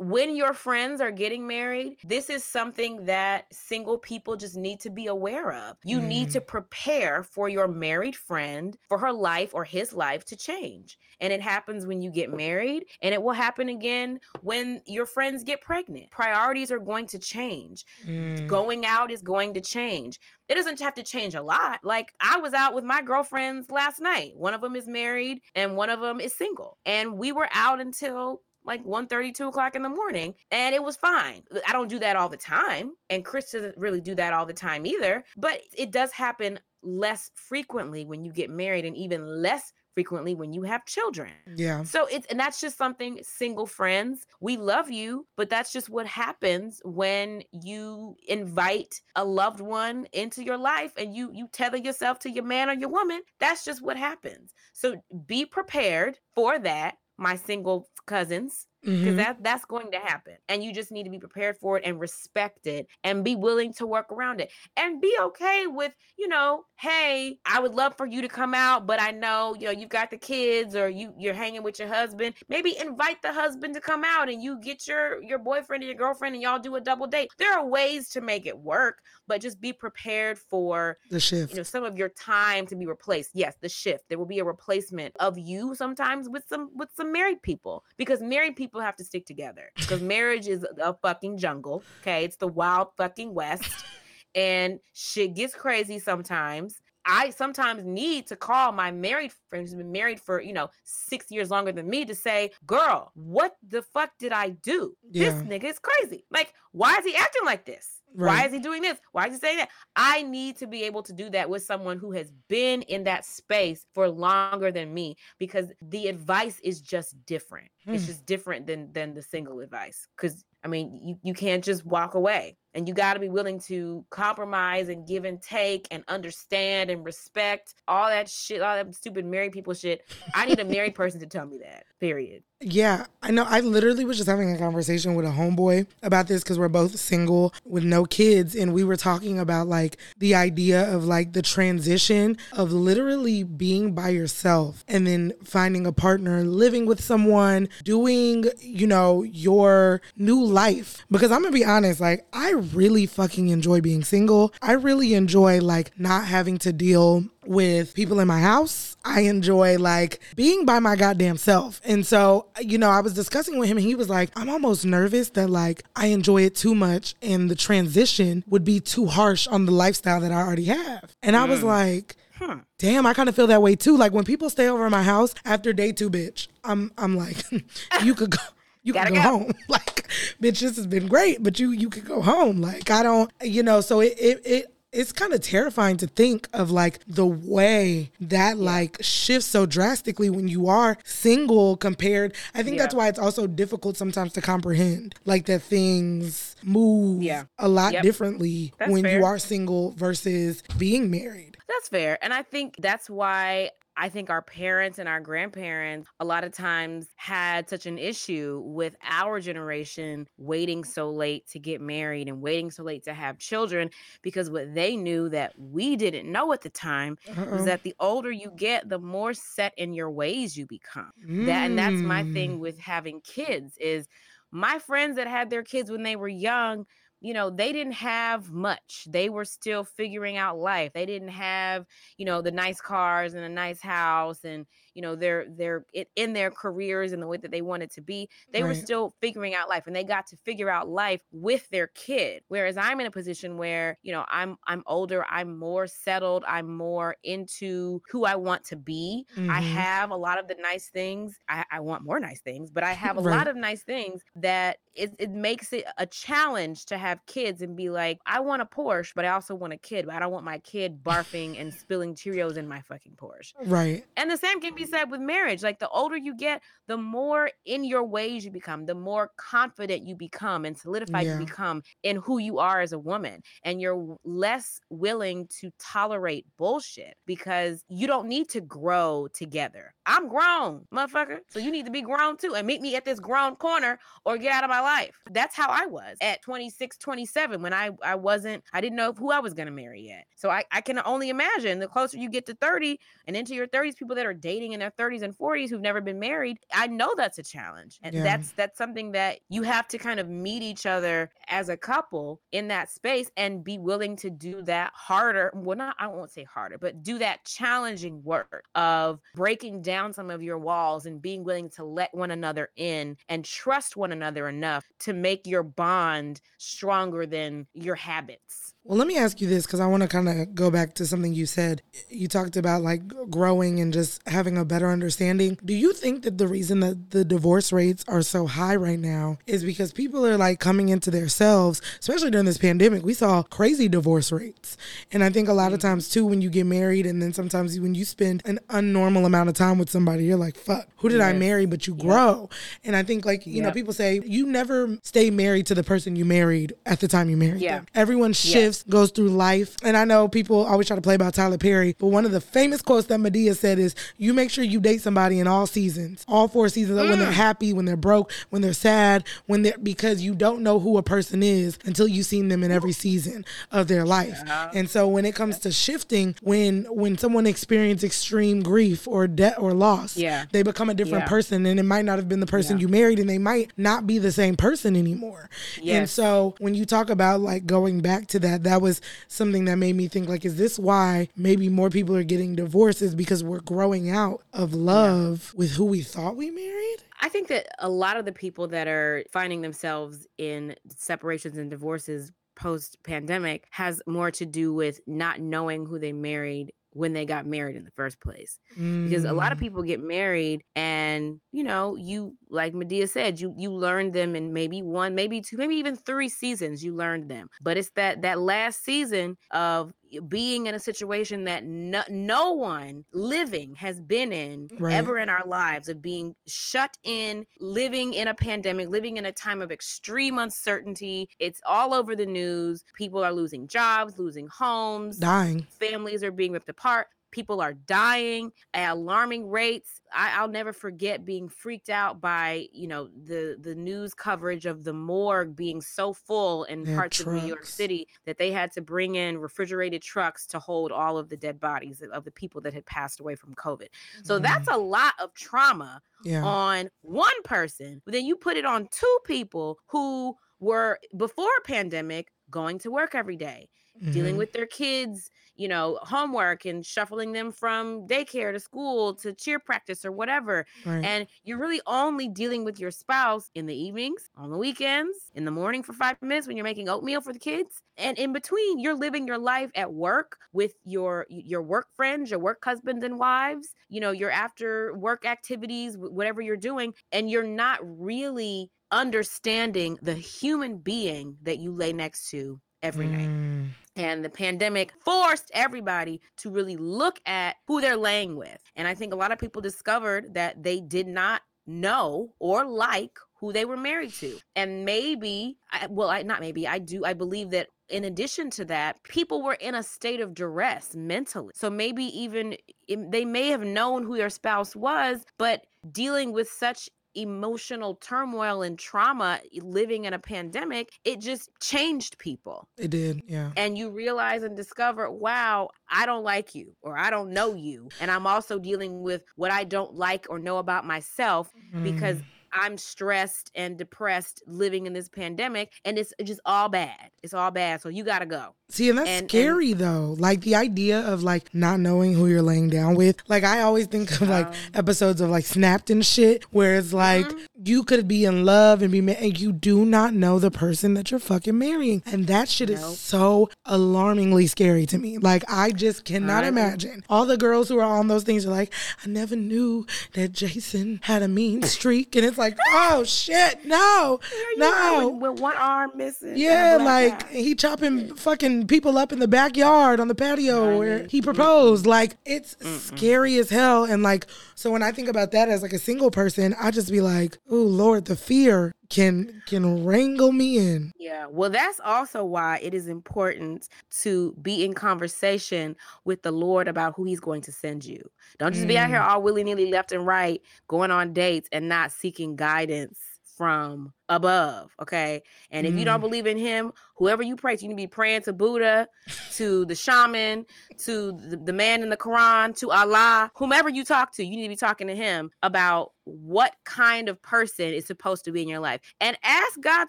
when 0.00 0.34
your 0.34 0.54
friends 0.54 1.02
are 1.02 1.10
getting 1.10 1.46
married, 1.46 1.98
this 2.02 2.30
is 2.30 2.42
something 2.42 3.04
that 3.04 3.44
single 3.52 3.98
people 3.98 4.34
just 4.34 4.56
need 4.56 4.80
to 4.80 4.88
be 4.88 5.08
aware 5.08 5.52
of. 5.52 5.76
You 5.84 6.00
mm. 6.00 6.06
need 6.06 6.30
to 6.30 6.40
prepare 6.40 7.22
for 7.22 7.50
your 7.50 7.68
married 7.68 8.16
friend 8.16 8.78
for 8.88 8.96
her 8.96 9.12
life 9.12 9.50
or 9.52 9.62
his 9.62 9.92
life 9.92 10.24
to 10.26 10.36
change. 10.36 10.96
And 11.20 11.34
it 11.34 11.42
happens 11.42 11.84
when 11.84 12.00
you 12.00 12.10
get 12.10 12.32
married, 12.32 12.86
and 13.02 13.12
it 13.12 13.22
will 13.22 13.34
happen 13.34 13.68
again 13.68 14.20
when 14.40 14.80
your 14.86 15.04
friends 15.04 15.44
get 15.44 15.60
pregnant. 15.60 16.10
Priorities 16.10 16.72
are 16.72 16.78
going 16.78 17.06
to 17.08 17.18
change. 17.18 17.84
Mm. 18.06 18.46
Going 18.46 18.86
out 18.86 19.10
is 19.10 19.20
going 19.20 19.52
to 19.52 19.60
change. 19.60 20.18
It 20.48 20.54
doesn't 20.54 20.80
have 20.80 20.94
to 20.94 21.02
change 21.02 21.34
a 21.34 21.42
lot. 21.42 21.80
Like 21.84 22.08
I 22.20 22.38
was 22.38 22.54
out 22.54 22.74
with 22.74 22.84
my 22.84 23.02
girlfriends 23.02 23.70
last 23.70 24.00
night. 24.00 24.32
One 24.34 24.54
of 24.54 24.62
them 24.62 24.76
is 24.76 24.88
married 24.88 25.42
and 25.54 25.76
one 25.76 25.90
of 25.90 26.00
them 26.00 26.20
is 26.20 26.34
single. 26.34 26.78
And 26.86 27.18
we 27.18 27.32
were 27.32 27.48
out 27.52 27.80
until 27.80 28.40
like 28.64 28.84
1 28.84 29.08
2 29.08 29.48
o'clock 29.48 29.74
in 29.74 29.82
the 29.82 29.88
morning 29.88 30.34
and 30.50 30.74
it 30.74 30.82
was 30.82 30.96
fine 30.96 31.42
i 31.66 31.72
don't 31.72 31.88
do 31.88 31.98
that 31.98 32.16
all 32.16 32.28
the 32.28 32.36
time 32.36 32.92
and 33.08 33.24
chris 33.24 33.52
doesn't 33.52 33.76
really 33.76 34.00
do 34.00 34.14
that 34.14 34.32
all 34.32 34.46
the 34.46 34.52
time 34.52 34.86
either 34.86 35.24
but 35.36 35.60
it 35.76 35.90
does 35.90 36.12
happen 36.12 36.58
less 36.82 37.30
frequently 37.34 38.04
when 38.04 38.24
you 38.24 38.32
get 38.32 38.50
married 38.50 38.84
and 38.84 38.96
even 38.96 39.26
less 39.26 39.72
frequently 39.94 40.34
when 40.34 40.52
you 40.52 40.62
have 40.62 40.84
children. 40.86 41.32
Yeah. 41.56 41.82
So 41.82 42.06
it's 42.06 42.26
and 42.26 42.38
that's 42.38 42.60
just 42.60 42.78
something 42.78 43.18
single 43.22 43.66
friends, 43.66 44.26
we 44.40 44.56
love 44.56 44.90
you, 44.90 45.26
but 45.36 45.50
that's 45.50 45.72
just 45.72 45.88
what 45.88 46.06
happens 46.06 46.80
when 46.84 47.42
you 47.52 48.16
invite 48.28 49.00
a 49.16 49.24
loved 49.24 49.60
one 49.60 50.06
into 50.12 50.44
your 50.44 50.56
life 50.56 50.92
and 50.96 51.14
you 51.14 51.30
you 51.32 51.48
tether 51.52 51.76
yourself 51.76 52.18
to 52.20 52.30
your 52.30 52.44
man 52.44 52.70
or 52.70 52.74
your 52.74 52.88
woman. 52.88 53.20
That's 53.38 53.64
just 53.64 53.82
what 53.82 53.96
happens. 53.96 54.54
So 54.72 54.96
be 55.26 55.44
prepared 55.44 56.18
for 56.34 56.58
that 56.60 56.96
my 57.20 57.36
single 57.36 57.88
cousins 58.06 58.66
because 58.82 59.14
Mhm. 59.14 59.16
that 59.16 59.42
that's 59.42 59.64
going 59.64 59.90
to 59.92 59.98
happen 59.98 60.36
and 60.48 60.64
you 60.64 60.72
just 60.72 60.90
need 60.90 61.04
to 61.04 61.10
be 61.10 61.18
prepared 61.18 61.56
for 61.58 61.76
it 61.76 61.84
and 61.84 62.00
respect 62.00 62.66
it 62.66 62.86
and 63.04 63.22
be 63.24 63.36
willing 63.36 63.72
to 63.74 63.86
work 63.86 64.10
around 64.10 64.40
it 64.40 64.50
and 64.76 65.00
be 65.00 65.14
okay 65.20 65.66
with 65.66 65.92
you 66.16 66.28
know 66.28 66.64
hey 66.78 67.38
i 67.44 67.60
would 67.60 67.74
love 67.74 67.94
for 67.96 68.06
you 68.06 68.22
to 68.22 68.28
come 68.28 68.54
out 68.54 68.86
but 68.86 69.00
i 69.00 69.10
know 69.10 69.54
you 69.58 69.66
know 69.66 69.70
you've 69.70 69.88
got 69.90 70.10
the 70.10 70.16
kids 70.16 70.74
or 70.74 70.88
you 70.88 71.12
you're 71.18 71.34
hanging 71.34 71.62
with 71.62 71.78
your 71.78 71.88
husband 71.88 72.34
maybe 72.48 72.76
invite 72.78 73.20
the 73.22 73.32
husband 73.32 73.74
to 73.74 73.80
come 73.80 74.02
out 74.04 74.28
and 74.30 74.42
you 74.42 74.58
get 74.60 74.86
your 74.86 75.22
your 75.22 75.38
boyfriend 75.38 75.82
and 75.82 75.88
your 75.88 75.98
girlfriend 75.98 76.34
and 76.34 76.42
y'all 76.42 76.58
do 76.58 76.76
a 76.76 76.80
double 76.80 77.06
date 77.06 77.28
there 77.38 77.52
are 77.58 77.66
ways 77.66 78.08
to 78.08 78.20
make 78.20 78.46
it 78.46 78.58
work 78.58 78.98
but 79.26 79.40
just 79.40 79.60
be 79.60 79.72
prepared 79.72 80.38
for 80.38 80.96
The 81.10 81.20
shift. 81.20 81.50
you 81.52 81.56
know 81.58 81.62
some 81.64 81.84
of 81.84 81.98
your 81.98 82.08
time 82.10 82.66
to 82.66 82.76
be 82.76 82.86
replaced 82.86 83.30
yes 83.34 83.56
the 83.60 83.68
shift 83.68 84.04
there 84.08 84.18
will 84.18 84.26
be 84.26 84.38
a 84.38 84.44
replacement 84.44 85.14
of 85.20 85.38
you 85.38 85.74
sometimes 85.74 86.28
with 86.28 86.44
some 86.48 86.70
with 86.74 86.88
some 86.96 87.12
married 87.12 87.42
people 87.42 87.84
because 87.96 88.20
married 88.22 88.56
people 88.56 88.69
have 88.78 88.94
to 88.96 89.04
stick 89.04 89.26
together 89.26 89.70
because 89.76 90.00
marriage 90.00 90.46
is 90.46 90.64
a 90.80 90.94
fucking 90.94 91.38
jungle 91.38 91.82
okay? 92.02 92.24
It's 92.24 92.36
the 92.36 92.46
wild 92.46 92.88
fucking 92.96 93.34
west 93.34 93.68
and 94.34 94.78
shit 94.94 95.34
gets 95.34 95.54
crazy 95.54 95.98
sometimes 95.98 96.80
I 97.04 97.30
sometimes 97.30 97.84
need 97.84 98.26
to 98.28 98.36
call 98.36 98.72
my 98.72 98.90
married 98.90 99.32
friend 99.48 99.62
who's 99.64 99.74
been 99.74 99.92
married 99.92 100.20
for, 100.20 100.40
you 100.40 100.52
know, 100.52 100.68
six 100.84 101.30
years 101.30 101.50
longer 101.50 101.72
than 101.72 101.88
me 101.88 102.04
to 102.04 102.14
say, 102.14 102.50
girl, 102.66 103.10
what 103.14 103.56
the 103.66 103.82
fuck 103.82 104.10
did 104.18 104.32
I 104.32 104.50
do? 104.50 104.96
Yeah. 105.10 105.30
This 105.30 105.42
nigga 105.42 105.64
is 105.64 105.78
crazy. 105.78 106.24
Like, 106.30 106.54
why 106.72 106.96
is 106.98 107.04
he 107.04 107.14
acting 107.16 107.44
like 107.44 107.64
this? 107.64 108.02
Why 108.12 108.44
is 108.44 108.52
he 108.52 108.58
doing 108.58 108.82
this? 108.82 108.98
Why 109.12 109.28
is 109.28 109.34
he 109.34 109.38
saying 109.38 109.58
that? 109.58 109.68
I 109.94 110.22
need 110.22 110.56
to 110.56 110.66
be 110.66 110.82
able 110.82 111.02
to 111.04 111.12
do 111.12 111.30
that 111.30 111.48
with 111.48 111.62
someone 111.62 111.96
who 111.96 112.10
has 112.12 112.32
been 112.48 112.82
in 112.82 113.04
that 113.04 113.24
space 113.24 113.86
for 113.94 114.08
longer 114.08 114.72
than 114.72 114.92
me 114.92 115.14
because 115.38 115.72
the 115.80 116.08
advice 116.08 116.58
is 116.64 116.80
just 116.80 117.14
different. 117.24 117.68
It's 117.86 118.02
Hmm. 118.04 118.08
just 118.08 118.26
different 118.26 118.66
than 118.66 118.92
than 118.92 119.14
the 119.14 119.22
single 119.22 119.60
advice. 119.60 120.08
Cause 120.16 120.44
I 120.64 120.68
mean, 120.68 121.00
you, 121.02 121.18
you 121.22 121.34
can't 121.34 121.64
just 121.64 121.86
walk 121.86 122.14
away 122.14 122.58
and 122.74 122.86
you 122.88 122.94
got 122.94 123.14
to 123.14 123.20
be 123.20 123.28
willing 123.28 123.58
to 123.60 124.04
compromise 124.10 124.88
and 124.88 125.06
give 125.06 125.24
and 125.24 125.40
take 125.42 125.88
and 125.90 126.04
understand 126.08 126.90
and 126.90 127.04
respect 127.04 127.74
all 127.88 128.08
that 128.08 128.28
shit, 128.28 128.62
all 128.62 128.76
that 128.76 128.94
stupid 128.94 129.24
married 129.24 129.52
people 129.52 129.74
shit. 129.74 130.04
I 130.34 130.46
need 130.46 130.60
a 130.60 130.64
married 130.76 130.94
person 130.94 131.20
to 131.20 131.26
tell 131.26 131.46
me 131.46 131.58
that, 131.58 131.84
period. 131.98 132.42
Yeah, 132.62 133.06
I 133.22 133.30
know. 133.30 133.44
I 133.48 133.60
literally 133.60 134.04
was 134.04 134.18
just 134.18 134.28
having 134.28 134.54
a 134.54 134.58
conversation 134.58 135.14
with 135.14 135.24
a 135.24 135.30
homeboy 135.30 135.86
about 136.02 136.26
this 136.26 136.42
because 136.42 136.58
we're 136.58 136.68
both 136.68 136.98
single 136.98 137.54
with 137.64 137.84
no 137.84 138.04
kids. 138.04 138.54
And 138.54 138.74
we 138.74 138.84
were 138.84 138.96
talking 138.96 139.38
about 139.38 139.66
like 139.66 139.96
the 140.18 140.34
idea 140.34 140.94
of 140.94 141.06
like 141.06 141.32
the 141.32 141.40
transition 141.40 142.36
of 142.52 142.70
literally 142.70 143.44
being 143.44 143.94
by 143.94 144.10
yourself 144.10 144.84
and 144.86 145.06
then 145.06 145.32
finding 145.42 145.86
a 145.86 145.92
partner, 145.92 146.44
living 146.44 146.84
with 146.84 147.02
someone, 147.02 147.66
doing, 147.82 148.44
you 148.60 148.86
know, 148.86 149.22
your 149.22 150.02
new 150.18 150.44
life. 150.44 150.98
Because 151.10 151.32
I'm 151.32 151.40
going 151.40 151.54
to 151.54 151.58
be 151.58 151.64
honest, 151.64 151.98
like, 151.98 152.26
I 152.34 152.50
really 152.60 153.06
fucking 153.06 153.48
enjoy 153.48 153.80
being 153.80 154.04
single. 154.04 154.52
I 154.62 154.72
really 154.72 155.14
enjoy 155.14 155.60
like 155.60 155.98
not 155.98 156.26
having 156.26 156.58
to 156.58 156.72
deal 156.72 157.24
with 157.46 157.94
people 157.94 158.20
in 158.20 158.28
my 158.28 158.40
house. 158.40 158.96
I 159.04 159.22
enjoy 159.22 159.78
like 159.78 160.20
being 160.36 160.64
by 160.66 160.78
my 160.78 160.94
goddamn 160.96 161.36
self. 161.38 161.80
And 161.84 162.06
so, 162.06 162.46
you 162.60 162.78
know, 162.78 162.90
I 162.90 163.00
was 163.00 163.14
discussing 163.14 163.58
with 163.58 163.68
him 163.68 163.76
and 163.78 163.86
he 163.86 163.94
was 163.94 164.08
like, 164.08 164.30
I'm 164.36 164.48
almost 164.50 164.84
nervous 164.84 165.30
that 165.30 165.48
like 165.50 165.82
I 165.96 166.06
enjoy 166.08 166.42
it 166.42 166.54
too 166.54 166.74
much 166.74 167.14
and 167.22 167.50
the 167.50 167.54
transition 167.56 168.44
would 168.48 168.64
be 168.64 168.78
too 168.80 169.06
harsh 169.06 169.46
on 169.46 169.66
the 169.66 169.72
lifestyle 169.72 170.20
that 170.20 170.32
I 170.32 170.42
already 170.42 170.64
have. 170.66 171.14
And 171.22 171.36
I 171.36 171.44
was 171.44 171.62
like, 171.62 172.16
Hmm. 172.38 172.60
damn, 172.78 173.04
I 173.04 173.12
kind 173.12 173.28
of 173.28 173.36
feel 173.36 173.48
that 173.48 173.60
way 173.60 173.76
too. 173.76 173.98
Like 173.98 174.12
when 174.12 174.24
people 174.24 174.48
stay 174.48 174.66
over 174.66 174.86
at 174.86 174.90
my 174.90 175.02
house 175.02 175.34
after 175.44 175.74
day 175.74 175.92
two, 175.92 176.08
bitch, 176.08 176.48
I'm 176.64 176.90
I'm 176.96 177.14
like, 177.14 177.36
you 178.02 178.14
could 178.14 178.30
go. 178.30 178.38
You 178.82 178.92
Gotta 178.92 179.10
go, 179.10 179.16
go. 179.16 179.22
home. 179.22 179.52
Like, 179.68 180.08
bitch, 180.42 180.60
this 180.60 180.76
has 180.76 180.86
been 180.86 181.06
great, 181.06 181.42
but 181.42 181.58
you 181.60 181.70
you 181.70 181.88
could 181.90 182.04
go 182.04 182.20
home. 182.22 182.60
Like, 182.60 182.90
I 182.90 183.02
don't, 183.02 183.30
you 183.42 183.62
know. 183.62 183.80
So 183.80 184.00
it 184.00 184.14
it, 184.18 184.40
it 184.44 184.74
it's 184.92 185.12
kind 185.12 185.32
of 185.32 185.40
terrifying 185.40 185.96
to 185.98 186.08
think 186.08 186.48
of 186.52 186.72
like 186.72 186.98
the 187.06 187.24
way 187.26 188.10
that 188.20 188.58
like 188.58 188.96
shifts 189.00 189.46
so 189.46 189.64
drastically 189.64 190.30
when 190.30 190.48
you 190.48 190.66
are 190.66 190.98
single 191.04 191.76
compared. 191.76 192.34
I 192.56 192.64
think 192.64 192.78
that's 192.78 192.92
why 192.94 193.06
it's 193.06 193.18
also 193.18 193.46
difficult 193.46 193.96
sometimes 193.96 194.32
to 194.32 194.40
comprehend, 194.40 195.14
like 195.24 195.46
that 195.46 195.62
things 195.62 196.56
move 196.64 197.22
Yeah. 197.22 197.44
a 197.58 197.68
lot 197.68 197.92
Yep. 197.92 198.02
differently 198.02 198.72
That's 198.78 198.90
when 198.90 199.04
you 199.04 199.24
are 199.24 199.38
single 199.38 199.92
versus 199.92 200.64
being 200.76 201.08
married. 201.08 201.56
That's 201.68 201.88
fair. 201.88 202.18
And 202.20 202.34
I 202.34 202.42
think 202.42 202.74
that's 202.80 203.08
why 203.08 203.70
I 204.00 204.08
think 204.08 204.30
our 204.30 204.40
parents 204.40 204.98
and 204.98 205.08
our 205.08 205.20
grandparents 205.20 206.08
a 206.20 206.24
lot 206.24 206.42
of 206.42 206.52
times 206.52 207.08
had 207.16 207.68
such 207.68 207.84
an 207.84 207.98
issue 207.98 208.62
with 208.64 208.96
our 209.02 209.40
generation 209.40 210.26
waiting 210.38 210.84
so 210.84 211.10
late 211.10 211.46
to 211.50 211.58
get 211.58 211.82
married 211.82 212.26
and 212.26 212.40
waiting 212.40 212.70
so 212.70 212.82
late 212.82 213.04
to 213.04 213.12
have 213.14 213.38
children 213.38 213.90
because 214.22 214.48
what 214.50 214.74
they 214.74 214.96
knew 214.96 215.28
that 215.28 215.52
we 215.58 215.96
didn't 215.96 216.32
know 216.32 216.50
at 216.54 216.62
the 216.62 216.70
time 216.70 217.18
Uh-uh. 217.28 217.50
was 217.50 217.64
that 217.64 217.82
the 217.82 217.94
older 218.00 218.30
you 218.32 218.50
get, 218.52 218.88
the 218.88 218.98
more 218.98 219.34
set 219.34 219.74
in 219.76 219.92
your 219.92 220.10
ways 220.10 220.56
you 220.56 220.66
become. 220.66 221.12
That 221.40 221.66
and 221.66 221.78
that's 221.78 222.02
my 222.02 222.24
Mm. 222.24 222.32
thing 222.32 222.58
with 222.58 222.78
having 222.78 223.20
kids 223.20 223.76
is 223.78 224.08
my 224.50 224.78
friends 224.78 225.16
that 225.16 225.26
had 225.26 225.50
their 225.50 225.62
kids 225.62 225.90
when 225.90 226.02
they 226.02 226.16
were 226.16 226.28
young 226.28 226.86
you 227.20 227.34
know 227.34 227.50
they 227.50 227.72
didn't 227.72 227.94
have 227.94 228.50
much. 228.50 229.06
They 229.08 229.28
were 229.28 229.44
still 229.44 229.84
figuring 229.84 230.36
out 230.36 230.58
life. 230.58 230.92
They 230.92 231.06
didn't 231.06 231.28
have 231.28 231.86
you 232.16 232.26
know 232.26 232.42
the 232.42 232.50
nice 232.50 232.80
cars 232.80 233.34
and 233.34 233.44
a 233.44 233.48
nice 233.48 233.80
house 233.80 234.44
and 234.44 234.66
you 234.94 235.02
know 235.02 235.14
they're 235.16 235.46
they're 235.48 235.84
it, 235.92 236.08
in 236.16 236.32
their 236.32 236.50
careers 236.50 237.12
and 237.12 237.22
the 237.22 237.26
way 237.26 237.36
that 237.36 237.50
they 237.50 237.62
wanted 237.62 237.90
to 237.90 238.00
be 238.00 238.28
they 238.52 238.64
were 238.64 238.74
still 238.74 239.14
figuring 239.20 239.54
out 239.54 239.68
life 239.68 239.86
and 239.86 239.94
they 239.94 240.04
got 240.04 240.26
to 240.26 240.36
figure 240.36 240.68
out 240.70 240.88
life 240.88 241.22
with 241.32 241.68
their 241.70 241.88
kid 241.88 242.42
whereas 242.48 242.76
i'm 242.76 243.00
in 243.00 243.06
a 243.06 243.10
position 243.10 243.56
where 243.56 243.98
you 244.02 244.12
know 244.12 244.24
i'm 244.28 244.56
i'm 244.66 244.82
older 244.86 245.24
i'm 245.28 245.58
more 245.58 245.86
settled 245.86 246.44
i'm 246.46 246.76
more 246.76 247.16
into 247.22 248.00
who 248.10 248.24
i 248.24 248.34
want 248.34 248.64
to 248.64 248.76
be 248.76 249.26
i 249.48 249.60
Mhm. 249.60 249.60
have 249.60 250.10
a 250.10 250.16
lot 250.16 250.38
of 250.38 250.48
the 250.48 250.54
nice 250.56 250.88
things 250.90 251.38
i, 251.48 251.64
I 251.70 251.80
want 251.80 252.04
more 252.04 252.20
nice 252.20 252.40
things 252.40 252.70
but 252.70 252.82
i 252.84 252.92
have 252.94 253.16
a 253.18 253.20
Right. 253.20 253.22
lot 253.22 253.48
of 253.48 253.56
nice 253.56 253.82
things 253.84 254.22
that 254.36 254.78
it, 254.94 255.14
it 255.18 255.30
makes 255.30 255.72
it 255.72 255.84
a 255.98 256.06
challenge 256.06 256.86
to 256.86 256.98
have 256.98 257.24
kids 257.26 257.62
and 257.62 257.76
be 257.76 257.90
like 257.90 258.18
i 258.26 258.40
want 258.40 258.62
a 258.62 258.66
porsche 258.66 259.12
but 259.14 259.24
i 259.24 259.28
also 259.28 259.54
want 259.54 259.72
a 259.72 259.78
kid 259.78 260.06
but 260.06 260.14
i 260.14 260.18
don't 260.18 260.32
want 260.32 260.44
my 260.44 260.58
kid 260.58 261.02
barfing 261.02 261.60
and 261.60 261.72
spilling 261.72 262.14
cheerios 262.14 262.56
in 262.56 262.66
my 262.68 262.80
fucking 262.82 263.14
porsche 263.16 263.52
Right. 263.64 264.06
and 264.16 264.30
the 264.30 264.36
same 264.36 264.60
can 264.60 264.74
be 264.74 264.79
Mm-hmm. 264.84 264.90
said 264.94 265.10
with 265.10 265.20
marriage. 265.20 265.62
Like 265.62 265.78
the 265.78 265.88
older 265.88 266.16
you 266.16 266.34
get, 266.36 266.62
the 266.86 266.96
more 266.96 267.50
in 267.64 267.84
your 267.84 268.04
ways 268.04 268.44
you 268.44 268.50
become, 268.50 268.86
the 268.86 268.94
more 268.94 269.30
confident 269.36 270.06
you 270.06 270.14
become 270.14 270.64
and 270.64 270.76
solidified 270.76 271.26
Yeah. 271.26 271.38
you 271.38 271.46
become 271.46 271.82
in 272.02 272.16
who 272.16 272.38
you 272.38 272.58
are 272.58 272.80
as 272.80 272.92
a 272.92 272.98
woman. 272.98 273.42
And 273.64 273.80
you're 273.80 274.16
less 274.24 274.80
willing 274.90 275.46
to 275.60 275.70
tolerate 275.78 276.46
bullshit 276.56 277.16
because 277.26 277.84
you 277.88 278.06
don't 278.06 278.28
need 278.28 278.48
to 278.50 278.60
grow 278.60 279.28
together. 279.32 279.94
I'm 280.12 280.28
grown, 280.28 280.86
motherfucker. 280.92 281.38
So 281.48 281.60
you 281.60 281.70
need 281.70 281.84
to 281.84 281.92
be 281.92 282.02
grown 282.02 282.36
too 282.36 282.56
and 282.56 282.66
meet 282.66 282.80
me 282.80 282.96
at 282.96 283.04
this 283.04 283.20
grown 283.20 283.54
corner 283.54 284.00
or 284.24 284.38
get 284.38 284.52
out 284.52 284.64
of 284.64 284.68
my 284.70 284.80
life. 284.80 285.20
That's 285.30 285.54
how 285.54 285.68
I 285.68 285.86
was 285.86 286.18
at 286.20 286.42
26, 286.42 286.98
27 286.98 287.62
when 287.62 287.72
I, 287.72 287.90
I 288.02 288.16
wasn't, 288.16 288.64
I 288.72 288.80
didn't 288.80 288.96
know 288.96 289.12
who 289.12 289.30
I 289.30 289.38
was 289.38 289.54
going 289.54 289.66
to 289.66 289.72
marry 289.72 290.02
yet. 290.02 290.26
So 290.34 290.50
I, 290.50 290.64
I 290.72 290.80
can 290.80 290.98
only 291.04 291.28
imagine 291.28 291.78
the 291.78 291.86
closer 291.86 292.18
you 292.18 292.28
get 292.28 292.44
to 292.46 292.54
30 292.56 292.98
and 293.26 293.36
into 293.36 293.54
your 293.54 293.68
30s, 293.68 293.94
people 293.96 294.16
that 294.16 294.26
are 294.26 294.34
dating 294.34 294.72
in 294.72 294.80
their 294.80 294.90
30s 294.90 295.22
and 295.22 295.32
40s 295.36 295.70
who've 295.70 295.80
never 295.80 296.00
been 296.00 296.18
married, 296.18 296.58
I 296.72 296.88
know 296.88 297.14
that's 297.16 297.38
a 297.38 297.42
challenge. 297.44 297.98
And 298.02 298.22
Yeah. 298.22 298.24
that's 298.24 298.52
that's 298.56 298.78
something 298.78 299.12
that 299.12 299.40
you 299.48 299.62
have 299.62 299.86
to 299.88 299.98
kind 299.98 300.18
of 300.18 300.28
meet 300.28 300.62
each 300.62 300.86
other 300.86 301.30
as 301.48 301.68
a 301.68 301.76
couple 301.76 302.40
in 302.52 302.68
that 302.68 302.90
space 302.90 303.30
and 303.36 303.62
be 303.62 303.78
willing 303.78 304.16
to 304.16 304.30
do 304.30 304.62
that 304.62 304.92
harder. 304.94 305.52
Well, 305.54 305.76
not 305.76 305.96
I 305.98 306.08
won't 306.08 306.30
say 306.32 306.44
harder, 306.44 306.78
but 306.78 307.02
do 307.02 307.18
that 307.18 307.44
challenging 307.44 308.22
work 308.22 308.64
of 308.74 309.20
breaking 309.34 309.82
down 309.82 309.99
some 310.08 310.30
of 310.30 310.42
your 310.42 310.58
walls 310.58 311.06
and 311.06 311.20
being 311.20 311.44
willing 311.44 311.68
to 311.70 311.84
let 311.84 312.14
one 312.14 312.30
another 312.30 312.70
in 312.76 313.16
and 313.28 313.44
trust 313.44 313.96
one 313.96 314.12
another 314.12 314.48
enough 314.48 314.88
to 315.00 315.12
make 315.12 315.46
your 315.46 315.62
bond 315.62 316.40
stronger 316.58 317.26
than 317.26 317.66
your 317.74 317.94
habits. 317.94 318.74
Well, 318.82 318.96
let 318.96 319.06
me 319.06 319.18
ask 319.18 319.42
you 319.42 319.46
this 319.46 319.66
because 319.66 319.78
I 319.78 319.86
want 319.86 320.02
to 320.02 320.08
kind 320.08 320.26
of 320.26 320.54
go 320.54 320.70
back 320.70 320.94
to 320.94 321.06
something 321.06 321.34
you 321.34 321.44
said. 321.44 321.82
You 322.08 322.28
talked 322.28 322.56
about 322.56 322.80
like 322.80 323.06
growing 323.30 323.78
and 323.78 323.92
just 323.92 324.26
having 324.26 324.56
a 324.56 324.64
better 324.64 324.90
understanding. 324.90 325.58
Do 325.62 325.74
you 325.74 325.92
think 325.92 326.22
that 326.22 326.38
the 326.38 326.48
reason 326.48 326.80
that 326.80 327.10
the 327.10 327.22
divorce 327.22 327.72
rates 327.72 328.06
are 328.08 328.22
so 328.22 328.46
high 328.46 328.74
right 328.76 328.98
now 328.98 329.36
is 329.46 329.64
because 329.64 329.92
people 329.92 330.26
are 330.26 330.38
like 330.38 330.60
coming 330.60 330.88
into 330.88 331.10
themselves, 331.10 331.82
especially 332.00 332.30
during 332.30 332.46
this 332.46 332.56
pandemic? 332.56 333.04
We 333.04 333.12
saw 333.12 333.42
crazy 333.42 333.86
divorce 333.86 334.32
rates. 334.32 334.78
And 335.12 335.22
I 335.22 335.28
think 335.28 335.48
a 335.48 335.52
lot 335.52 335.74
of 335.74 335.78
mm. 335.78 335.82
times 335.82 336.08
too, 336.08 336.24
when 336.24 336.40
you 336.40 336.48
get 336.48 336.64
married 336.64 337.04
and 337.04 337.20
then 337.20 337.34
sometimes 337.34 337.78
when 337.78 337.94
you 337.94 338.06
spend 338.06 338.40
an 338.46 338.60
unnormal 338.70 339.26
amount 339.26 339.50
of 339.50 339.54
time 339.54 339.78
with 339.78 339.90
somebody, 339.90 340.24
you're 340.24 340.38
like, 340.38 340.56
fuck, 340.56 340.88
who 340.96 341.10
did 341.10 341.20
I 341.20 341.34
marry? 341.34 341.66
But 341.66 341.86
you 341.86 341.94
grow. 341.94 342.48
And 342.82 342.96
I 342.96 343.02
think 343.02 343.26
like, 343.26 343.46
you 343.46 343.60
know, 343.60 343.72
people 343.72 343.92
say 343.92 344.22
you 344.24 344.46
never 344.46 344.96
stay 345.02 345.28
married 345.30 345.66
to 345.66 345.74
the 345.74 345.84
person 345.84 346.16
you 346.16 346.24
married 346.24 346.72
at 346.86 347.00
the 347.00 347.08
time 347.08 347.28
you 347.28 347.36
married 347.36 347.60
Yeah. 347.60 347.76
them. 347.76 347.86
Everyone 347.94 348.32
shifts 348.32 348.69
shifts, 348.70 348.90
goes 348.90 349.10
through 349.10 349.28
life. 349.28 349.76
And 349.82 349.96
I 349.96 350.04
know 350.04 350.28
people 350.28 350.64
always 350.64 350.86
try 350.86 350.96
to 350.96 351.02
play 351.02 351.14
about 351.14 351.34
Tyler 351.34 351.58
Perry, 351.58 351.96
but 351.98 352.08
one 352.08 352.24
of 352.24 352.32
the 352.32 352.40
famous 352.40 352.82
quotes 352.82 353.06
that 353.08 353.20
Madea 353.20 353.56
said 353.56 353.78
is, 353.78 353.94
"You 354.16 354.34
make 354.34 354.50
sure 354.50 354.64
you 354.64 354.80
date 354.80 355.02
somebody 355.02 355.40
in 355.40 355.46
all 355.46 355.66
seasons, 355.66 356.24
all 356.28 356.48
four 356.48 356.68
seasons, 356.68 356.98
mm. 356.98 357.08
when 357.08 357.18
they're 357.18 357.28
mm. 357.28 357.32
happy, 357.32 357.72
when 357.72 357.84
they're 357.84 357.96
broke, 357.96 358.32
when 358.50 358.62
they're 358.62 358.72
sad, 358.72 359.24
when 359.46 359.62
they're 359.62 359.78
because 359.82 360.22
you 360.22 360.34
don't 360.34 360.62
know 360.62 360.78
who 360.78 360.96
a 360.96 361.02
person 361.02 361.42
is 361.42 361.78
until 361.84 362.08
you've 362.08 362.26
seen 362.26 362.48
them 362.48 362.62
in 362.62 362.70
every 362.70 362.92
season 362.92 363.44
of 363.72 363.88
their 363.88 364.04
life. 364.04 364.38
Yeah. 364.46 364.70
And 364.74 364.88
so 364.88 365.08
when 365.08 365.24
it 365.24 365.34
comes 365.34 365.58
to 365.60 365.72
shifting, 365.72 366.34
when 366.42 366.84
when 366.84 367.18
someone 367.18 367.46
experiences 367.46 368.04
extreme 368.04 368.62
grief 368.62 369.06
or 369.06 369.26
debt 369.26 369.56
or 369.58 369.72
loss, 369.72 370.16
yeah. 370.16 370.44
they 370.52 370.62
become 370.62 370.90
a 370.90 370.94
different 370.94 371.24
yeah. 371.24 371.28
person, 371.28 371.66
and 371.66 371.78
it 371.78 371.84
might 371.84 372.04
not 372.04 372.18
have 372.18 372.28
been 372.28 372.40
the 372.40 372.46
person 372.46 372.78
you 372.78 372.88
married, 372.88 373.18
and 373.18 373.28
they 373.28 373.38
might 373.38 373.72
not 373.76 374.06
be 374.06 374.18
the 374.18 374.32
same 374.32 374.56
person 374.56 374.96
anymore. 374.96 375.48
Yes. 375.80 375.96
And 375.96 376.10
so 376.10 376.54
when 376.58 376.74
you 376.74 376.84
talk 376.84 377.10
about 377.10 377.40
like 377.40 377.66
going 377.66 378.00
back 378.00 378.26
to 378.28 378.38
that, 378.40 378.59
that 378.64 378.80
was 378.80 379.00
something 379.28 379.64
that 379.66 379.76
made 379.76 379.96
me 379.96 380.08
think 380.08 380.28
like, 380.28 380.44
is 380.44 380.56
this 380.56 380.78
why 380.78 381.28
maybe 381.36 381.68
more 381.68 381.90
people 381.90 382.16
are 382.16 382.22
getting 382.22 382.54
divorces 382.54 383.14
because 383.14 383.42
we're 383.42 383.60
growing 383.60 384.10
out 384.10 384.42
of 384.52 384.74
love 384.74 385.52
with 385.56 385.72
who 385.72 385.84
we 385.84 386.02
thought 386.02 386.36
we 386.36 386.50
married? 386.50 386.98
I 387.20 387.28
think 387.28 387.48
that 387.48 387.68
a 387.78 387.88
lot 387.88 388.16
of 388.16 388.24
the 388.24 388.32
people 388.32 388.68
that 388.68 388.88
are 388.88 389.24
finding 389.30 389.62
themselves 389.62 390.26
in 390.38 390.74
separations 390.96 391.56
and 391.56 391.70
divorces 391.70 392.32
post 392.56 393.02
pandemic 393.02 393.66
has 393.70 394.02
more 394.06 394.30
to 394.30 394.44
do 394.44 394.74
with 394.74 395.00
not 395.06 395.40
knowing 395.40 395.86
who 395.86 395.98
they 395.98 396.12
married 396.12 396.72
when 396.92 397.12
they 397.12 397.24
got 397.24 397.46
married 397.46 397.76
in 397.76 397.84
the 397.84 397.90
first 397.92 398.20
place. 398.20 398.58
Mm. 398.78 399.08
Because 399.08 399.24
a 399.24 399.32
lot 399.32 399.52
of 399.52 399.58
mm. 399.58 399.62
people 399.62 399.82
get 399.82 400.00
married 400.00 400.62
and, 400.74 401.40
you 401.52 401.62
know, 401.62 401.96
you 401.96 402.36
like 402.48 402.72
Madea 402.72 403.08
said, 403.08 403.40
you 403.40 403.54
you 403.56 403.72
learned 403.72 404.12
them 404.12 404.34
in 404.34 404.52
maybe 404.52 404.82
one, 404.82 405.14
maybe 405.14 405.40
two, 405.40 405.56
maybe 405.56 405.76
even 405.76 405.96
three 405.96 406.28
seasons 406.28 406.84
you 406.84 406.94
learned 406.94 407.30
them. 407.30 407.48
But 407.60 407.76
it's 407.76 407.90
that 407.96 408.22
that 408.22 408.40
last 408.40 408.84
season 408.84 409.36
of 409.50 409.92
being 410.28 410.66
in 410.66 410.74
a 410.74 410.78
situation 410.78 411.44
that 411.44 411.64
no, 411.64 412.02
no 412.08 412.52
one 412.52 413.04
living 413.12 413.74
has 413.76 414.00
been 414.00 414.32
in 414.32 414.68
right. 414.78 414.94
ever 414.94 415.18
in 415.18 415.28
our 415.28 415.46
lives 415.46 415.88
of 415.88 416.02
being 416.02 416.34
shut 416.46 416.96
in, 417.04 417.46
living 417.60 418.14
in 418.14 418.28
a 418.28 418.34
pandemic, 418.34 418.88
living 418.88 419.16
in 419.16 419.26
a 419.26 419.32
time 419.32 419.62
of 419.62 419.70
extreme 419.70 420.38
uncertainty. 420.38 421.28
It's 421.38 421.60
all 421.66 421.94
over 421.94 422.16
the 422.16 422.26
news. 422.26 422.84
People 422.94 423.22
are 423.24 423.32
losing 423.32 423.68
jobs, 423.68 424.18
losing 424.18 424.48
homes, 424.48 425.18
dying. 425.18 425.66
Families 425.78 426.22
are 426.22 426.32
being 426.32 426.52
ripped 426.52 426.68
apart 426.68 427.08
people 427.30 427.60
are 427.60 427.72
dying 427.72 428.52
at 428.74 428.92
alarming 428.92 429.48
rates 429.48 430.00
I, 430.12 430.40
will 430.40 430.52
never 430.52 430.72
forget 430.72 431.24
being 431.24 431.48
freaked 431.48 431.90
out 431.90 432.20
by 432.20 432.66
you 432.72 432.88
know 432.88 433.08
the 433.08 433.56
the 433.60 433.74
news 433.74 434.14
coverage 434.14 434.66
of 434.66 434.84
the 434.84 434.92
morgue 434.92 435.54
being 435.54 435.80
so 435.80 436.12
full 436.12 436.64
in 436.64 436.84
parts 436.84 437.18
trucks. 437.18 437.36
of 437.36 437.42
new 437.42 437.48
york 437.48 437.64
city 437.64 438.08
that 438.26 438.38
they 438.38 438.50
had 438.50 438.72
to 438.72 438.80
bring 438.80 439.14
in 439.14 439.38
refrigerated 439.38 440.02
trucks 440.02 440.46
to 440.46 440.58
hold 440.58 440.92
all 440.92 441.18
of 441.18 441.28
the 441.28 441.36
dead 441.36 441.60
bodies 441.60 442.02
of 442.12 442.24
the 442.24 442.30
people 442.30 442.60
that 442.60 442.74
had 442.74 442.86
passed 442.86 443.20
away 443.20 443.34
from 443.34 443.54
covid 443.54 443.88
so 444.22 444.38
mm. 444.38 444.42
that's 444.42 444.68
a 444.68 444.76
lot 444.76 445.14
of 445.20 445.32
trauma 445.34 446.00
yeah. 446.24 446.42
on 446.44 446.88
one 447.02 447.42
person 447.44 448.02
but 448.04 448.12
then 448.12 448.24
you 448.24 448.36
put 448.36 448.56
it 448.56 448.64
on 448.64 448.88
two 448.90 449.18
people 449.24 449.78
who 449.86 450.36
were 450.58 450.98
before 451.16 451.50
a 451.58 451.62
pandemic 451.62 452.30
going 452.50 452.78
to 452.80 452.90
work 452.90 453.14
every 453.14 453.36
day, 453.36 453.68
mm-hmm. 454.00 454.12
dealing 454.12 454.36
with 454.36 454.52
their 454.52 454.66
kids 454.66 455.30
you 455.60 455.68
know, 455.68 455.98
homework 456.00 456.64
and 456.64 456.86
shuffling 456.86 457.32
them 457.32 457.52
from 457.52 458.06
daycare 458.06 458.50
to 458.50 458.58
school 458.58 459.12
to 459.12 459.34
cheer 459.34 459.58
practice 459.58 460.06
or 460.06 460.10
whatever. 460.10 460.64
Right. 460.86 461.04
And 461.04 461.26
you're 461.44 461.58
really 461.58 461.82
only 461.86 462.28
dealing 462.28 462.64
with 462.64 462.80
your 462.80 462.90
spouse 462.90 463.50
in 463.54 463.66
the 463.66 463.74
evenings, 463.74 464.30
on 464.38 464.50
the 464.50 464.56
weekends, 464.56 465.18
in 465.34 465.44
the 465.44 465.50
morning 465.50 465.82
for 465.82 465.92
five 465.92 466.16
minutes 466.22 466.46
when 466.46 466.56
you're 466.56 466.64
making 466.64 466.88
oatmeal 466.88 467.20
for 467.20 467.34
the 467.34 467.38
kids. 467.38 467.82
And 467.98 468.18
in 468.18 468.32
between, 468.32 468.78
you're 468.78 468.94
living 468.94 469.26
your 469.26 469.36
life 469.36 469.70
at 469.74 469.92
work 469.92 470.38
with 470.54 470.72
your 470.86 471.26
your 471.28 471.60
work 471.60 471.88
friends, 471.94 472.30
your 472.30 472.40
work 472.40 472.64
husbands 472.64 473.04
and 473.04 473.18
wives, 473.18 473.74
you 473.90 474.00
know, 474.00 474.12
your 474.12 474.30
after 474.30 474.94
work 474.96 475.26
activities, 475.26 475.94
whatever 475.98 476.40
you're 476.40 476.56
doing, 476.56 476.94
and 477.12 477.28
you're 477.28 477.44
not 477.44 477.80
really 477.82 478.70
understanding 478.90 479.98
the 480.00 480.14
human 480.14 480.78
being 480.78 481.36
that 481.42 481.58
you 481.58 481.70
lay 481.70 481.92
next 481.92 482.30
to 482.30 482.58
every 482.82 483.06
mm. 483.06 483.12
night. 483.12 483.74
And 483.96 484.24
the 484.24 484.30
pandemic 484.30 484.92
forced 485.04 485.50
everybody 485.52 486.20
to 486.38 486.50
really 486.50 486.76
look 486.76 487.20
at 487.26 487.56
who 487.66 487.80
they're 487.80 487.96
laying 487.96 488.36
with. 488.36 488.58
And 488.76 488.88
I 488.88 488.94
think 488.94 489.12
a 489.12 489.16
lot 489.16 489.32
of 489.32 489.38
people 489.38 489.60
discovered 489.60 490.34
that 490.34 490.62
they 490.62 490.80
did 490.80 491.06
not 491.06 491.42
know 491.66 492.32
or 492.38 492.64
like 492.64 493.18
who 493.40 493.52
they 493.52 493.64
were 493.64 493.76
married 493.76 494.12
to. 494.14 494.38
And 494.54 494.84
maybe, 494.84 495.56
well, 495.88 496.10
I, 496.10 496.22
not 496.22 496.40
maybe, 496.40 496.68
I 496.68 496.78
do, 496.78 497.04
I 497.04 497.14
believe 497.14 497.50
that 497.50 497.68
in 497.88 498.04
addition 498.04 498.50
to 498.50 498.64
that, 498.66 499.02
people 499.02 499.42
were 499.42 499.54
in 499.54 499.74
a 499.74 499.82
state 499.82 500.20
of 500.20 500.34
duress 500.34 500.94
mentally. 500.94 501.52
So 501.54 501.68
maybe 501.68 502.04
even 502.04 502.56
they 502.88 503.24
may 503.24 503.48
have 503.48 503.64
known 503.64 504.04
who 504.04 504.16
their 504.16 504.30
spouse 504.30 504.76
was, 504.76 505.24
but 505.38 505.66
dealing 505.90 506.32
with 506.32 506.48
such 506.48 506.88
emotional 507.14 507.94
turmoil 507.96 508.62
and 508.62 508.78
trauma 508.78 509.40
living 509.62 510.04
in 510.04 510.12
a 510.12 510.18
pandemic, 510.18 510.90
it 511.04 511.20
just 511.20 511.50
changed 511.60 512.18
people. 512.18 512.68
It 512.78 512.90
did, 512.90 513.22
yeah. 513.26 513.50
And 513.56 513.76
you 513.76 513.90
realize 513.90 514.42
and 514.42 514.56
discover, 514.56 515.10
wow, 515.10 515.70
I 515.88 516.06
don't 516.06 516.24
like 516.24 516.54
you 516.54 516.74
or 516.82 516.96
I 516.96 517.10
don't 517.10 517.30
know 517.30 517.54
you. 517.54 517.88
And 518.00 518.10
I'm 518.10 518.26
also 518.26 518.58
dealing 518.58 519.02
with 519.02 519.24
what 519.36 519.50
I 519.50 519.64
don't 519.64 519.94
like 519.94 520.26
or 520.30 520.38
know 520.38 520.58
about 520.58 520.86
myself 520.86 521.50
mm. 521.74 521.82
because 521.82 522.18
I'm 522.52 522.78
stressed 522.78 523.50
and 523.54 523.76
depressed 523.76 524.42
living 524.46 524.86
in 524.86 524.92
this 524.92 525.08
pandemic 525.08 525.72
and 525.84 525.98
it's 525.98 526.12
just 526.24 526.40
all 526.44 526.68
bad. 526.68 527.10
It's 527.22 527.34
all 527.34 527.50
bad. 527.50 527.80
So 527.80 527.88
you 527.88 528.04
got 528.04 528.20
to 528.20 528.26
go. 528.26 528.54
See, 528.70 528.88
and 528.88 528.98
that's 528.98 529.08
and, 529.08 529.28
scary 529.28 529.72
and, 529.72 529.80
though. 529.80 530.16
Like 530.18 530.42
the 530.42 530.54
idea 530.54 531.00
of 531.00 531.22
like 531.22 531.54
not 531.54 531.80
knowing 531.80 532.14
who 532.14 532.26
you're 532.26 532.42
laying 532.42 532.70
down 532.70 532.94
with. 532.94 533.16
Like 533.28 533.44
I 533.44 533.62
always 533.62 533.86
think 533.86 534.10
of 534.12 534.28
like 534.28 534.46
um, 534.46 534.54
episodes 534.74 535.20
of 535.20 535.30
like 535.30 535.44
Snapped 535.44 535.90
and 535.90 536.04
shit 536.04 536.44
where 536.44 536.76
it's 536.76 536.92
like 536.92 537.26
mm-hmm. 537.26 537.44
You 537.62 537.84
could 537.84 538.08
be 538.08 538.24
in 538.24 538.44
love 538.44 538.82
and 538.82 538.90
be 538.90 539.00
ma- 539.00 539.12
and 539.12 539.38
you 539.38 539.52
do 539.52 539.84
not 539.84 540.14
know 540.14 540.38
the 540.38 540.50
person 540.50 540.94
that 540.94 541.10
you're 541.10 541.20
fucking 541.20 541.58
marrying. 541.58 542.02
And 542.06 542.26
that 542.26 542.48
shit 542.48 542.70
nope. 542.70 542.78
is 542.78 542.98
so 542.98 543.50
alarmingly 543.66 544.46
scary 544.46 544.86
to 544.86 544.98
me. 544.98 545.18
Like 545.18 545.44
I 545.48 545.70
just 545.70 546.04
cannot 546.04 546.44
imagine. 546.44 547.04
All 547.08 547.26
the 547.26 547.36
girls 547.36 547.68
who 547.68 547.78
are 547.78 547.98
on 547.98 548.08
those 548.08 548.24
things 548.24 548.46
are 548.46 548.50
like, 548.50 548.72
I 549.04 549.08
never 549.08 549.36
knew 549.36 549.86
that 550.14 550.32
Jason 550.32 551.00
had 551.02 551.22
a 551.22 551.28
mean 551.28 551.62
streak. 551.64 552.16
And 552.16 552.24
it's 552.24 552.38
like, 552.38 552.56
oh 552.68 553.04
shit, 553.04 553.64
no. 553.64 554.20
No. 554.56 555.08
With, 555.08 555.32
with, 555.32 555.40
one 555.40 555.56
arm 555.56 555.92
missing. 555.94 556.36
Yeah, 556.36 556.78
like 556.80 557.28
he 557.30 557.54
chopping 557.54 558.14
fucking 558.14 558.66
people 558.68 558.96
up 558.96 559.12
in 559.12 559.18
the 559.18 559.28
backyard 559.28 560.00
on 560.00 560.08
the 560.08 560.14
patio 560.14 560.78
where 560.78 561.06
he 561.06 561.20
proposed. 561.20 561.86
Like 561.86 562.16
it's 562.24 562.54
Mm-mm. 562.56 562.78
scary 562.78 563.36
as 563.36 563.50
hell. 563.50 563.84
And 563.84 564.02
like 564.02 564.26
so 564.54 564.70
when 564.70 564.82
I 564.82 564.92
think 564.92 565.08
about 565.08 565.32
that 565.32 565.48
as 565.48 565.62
like 565.62 565.72
a 565.72 565.78
single 565.78 566.10
person, 566.10 566.54
I 566.60 566.70
just 566.70 566.90
be 566.90 567.00
like, 567.00 567.38
oh 567.50 567.62
Lord, 567.62 568.06
the 568.06 568.16
fear 568.16 568.74
can 568.88 569.42
can 569.46 569.84
wrangle 569.84 570.32
me 570.32 570.58
in. 570.58 570.92
Yeah. 570.98 571.26
Well, 571.26 571.50
that's 571.50 571.80
also 571.84 572.24
why 572.24 572.58
it 572.62 572.74
is 572.74 572.88
important 572.88 573.68
to 574.02 574.34
be 574.42 574.64
in 574.64 574.74
conversation 574.74 575.76
with 576.04 576.22
the 576.22 576.32
Lord 576.32 576.68
about 576.68 576.94
who 576.96 577.04
he's 577.04 577.20
going 577.20 577.42
to 577.42 577.52
send 577.52 577.84
you. 577.84 578.02
Don't 578.38 578.52
just 578.52 578.64
mm. 578.64 578.68
be 578.68 578.78
out 578.78 578.88
here 578.88 579.00
mm. 579.00 579.06
all 579.06 579.22
willy-nilly 579.22 579.70
left 579.70 579.92
and 579.92 580.06
right 580.06 580.40
going 580.68 580.90
on 580.90 581.12
dates 581.12 581.48
and 581.52 581.68
not 581.68 581.92
seeking 581.92 582.36
guidance 582.36 582.98
from 583.36 583.92
above. 584.10 584.70
Okay. 584.82 585.22
And 585.50 585.66
if 585.66 585.74
mm. 585.74 585.78
you 585.78 585.84
don't 585.84 586.00
mm. 586.00 586.02
believe 586.02 586.26
in 586.26 586.36
him, 586.36 586.72
whoever 587.00 587.22
you 587.22 587.34
pray 587.34 587.56
to, 587.56 587.62
you 587.62 587.68
need 587.68 587.74
to 587.74 587.82
be 587.82 587.86
praying 587.86 588.20
to 588.20 588.32
Buddha, 588.32 588.86
to 589.32 589.64
the 589.64 589.74
shaman, 589.74 590.44
to 590.84 591.12
the, 591.12 591.38
the 591.38 591.52
man 591.52 591.82
in 591.82 591.88
the 591.88 591.96
Quran, 591.96 592.54
to 592.58 592.70
Allah, 592.70 593.32
whomever 593.34 593.70
you 593.70 593.84
talk 593.84 594.12
to, 594.16 594.24
you 594.24 594.36
need 594.36 594.42
to 594.42 594.48
be 594.50 594.56
talking 594.56 594.86
to 594.86 594.94
him 594.94 595.30
about 595.42 595.92
what 596.04 596.54
kind 596.64 597.08
of 597.08 597.22
person 597.22 597.66
is 597.72 597.86
supposed 597.86 598.24
to 598.24 598.32
be 598.32 598.42
in 598.42 598.48
your 598.48 598.58
life 598.58 598.80
and 599.00 599.16
ask 599.22 599.60
God 599.60 599.88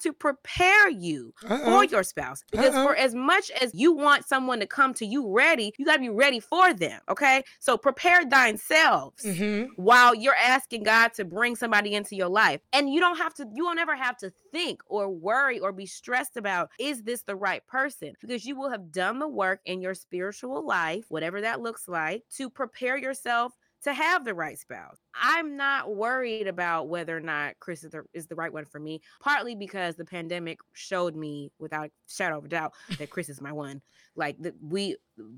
to 0.01 0.13
prepare 0.13 0.89
you 0.89 1.33
Uh-oh. 1.49 1.65
for 1.65 1.85
your 1.85 2.03
spouse. 2.03 2.43
Because 2.51 2.75
Uh-oh. 2.75 2.85
for 2.85 2.95
as 2.95 3.15
much 3.15 3.49
as 3.61 3.73
you 3.73 3.91
want 3.91 4.27
someone 4.27 4.59
to 4.59 4.67
come 4.67 4.93
to 4.95 5.05
you 5.05 5.33
ready, 5.33 5.73
you 5.77 5.85
got 5.85 5.95
to 5.95 5.99
be 5.99 6.09
ready 6.09 6.39
for 6.39 6.73
them. 6.73 6.99
Okay. 7.09 7.43
So 7.59 7.77
prepare 7.77 8.23
thine 8.25 8.57
selves 8.57 9.23
mm-hmm. 9.23 9.71
while 9.81 10.13
you're 10.13 10.35
asking 10.35 10.83
God 10.83 11.13
to 11.15 11.25
bring 11.25 11.55
somebody 11.55 11.93
into 11.93 12.15
your 12.15 12.29
life. 12.29 12.61
And 12.71 12.93
you 12.93 12.99
don't 12.99 13.17
have 13.17 13.33
to, 13.35 13.47
you 13.53 13.65
won't 13.65 13.79
ever 13.79 13.95
have 13.95 14.17
to 14.17 14.31
think 14.51 14.81
or 14.87 15.09
worry 15.09 15.59
or 15.59 15.71
be 15.71 15.85
stressed 15.85 16.37
about 16.37 16.69
is 16.79 17.00
this 17.05 17.23
the 17.23 17.35
right 17.35 17.65
person? 17.67 18.13
Because 18.21 18.45
you 18.45 18.55
will 18.55 18.69
have 18.69 18.91
done 18.91 19.19
the 19.19 19.27
work 19.27 19.61
in 19.65 19.81
your 19.81 19.93
spiritual 19.93 20.65
life, 20.65 21.05
whatever 21.09 21.41
that 21.41 21.61
looks 21.61 21.87
like, 21.87 22.23
to 22.37 22.49
prepare 22.49 22.97
yourself 22.97 23.53
to 23.83 23.93
have 23.93 24.25
the 24.25 24.33
right 24.33 24.59
spouse. 24.59 24.97
I'm 25.15 25.57
not 25.57 25.95
worried 25.95 26.47
about 26.47 26.87
whether 26.87 27.17
or 27.17 27.21
not 27.21 27.59
Chris 27.59 27.83
is 27.83 27.91
the, 27.91 28.03
is 28.13 28.27
the 28.27 28.35
right 28.35 28.53
one 28.53 28.65
for 28.65 28.79
me, 28.79 29.01
partly 29.19 29.55
because 29.55 29.95
the 29.95 30.05
pandemic 30.05 30.59
showed 30.73 31.15
me 31.15 31.51
without 31.59 31.89
shadow 32.07 32.37
of 32.37 32.45
a 32.45 32.49
doubt 32.49 32.73
that 32.99 33.09
Chris 33.09 33.29
is 33.29 33.41
my 33.41 33.51
one. 33.51 33.81
Like 34.15 34.37
the, 34.39 34.53
we 34.61 34.97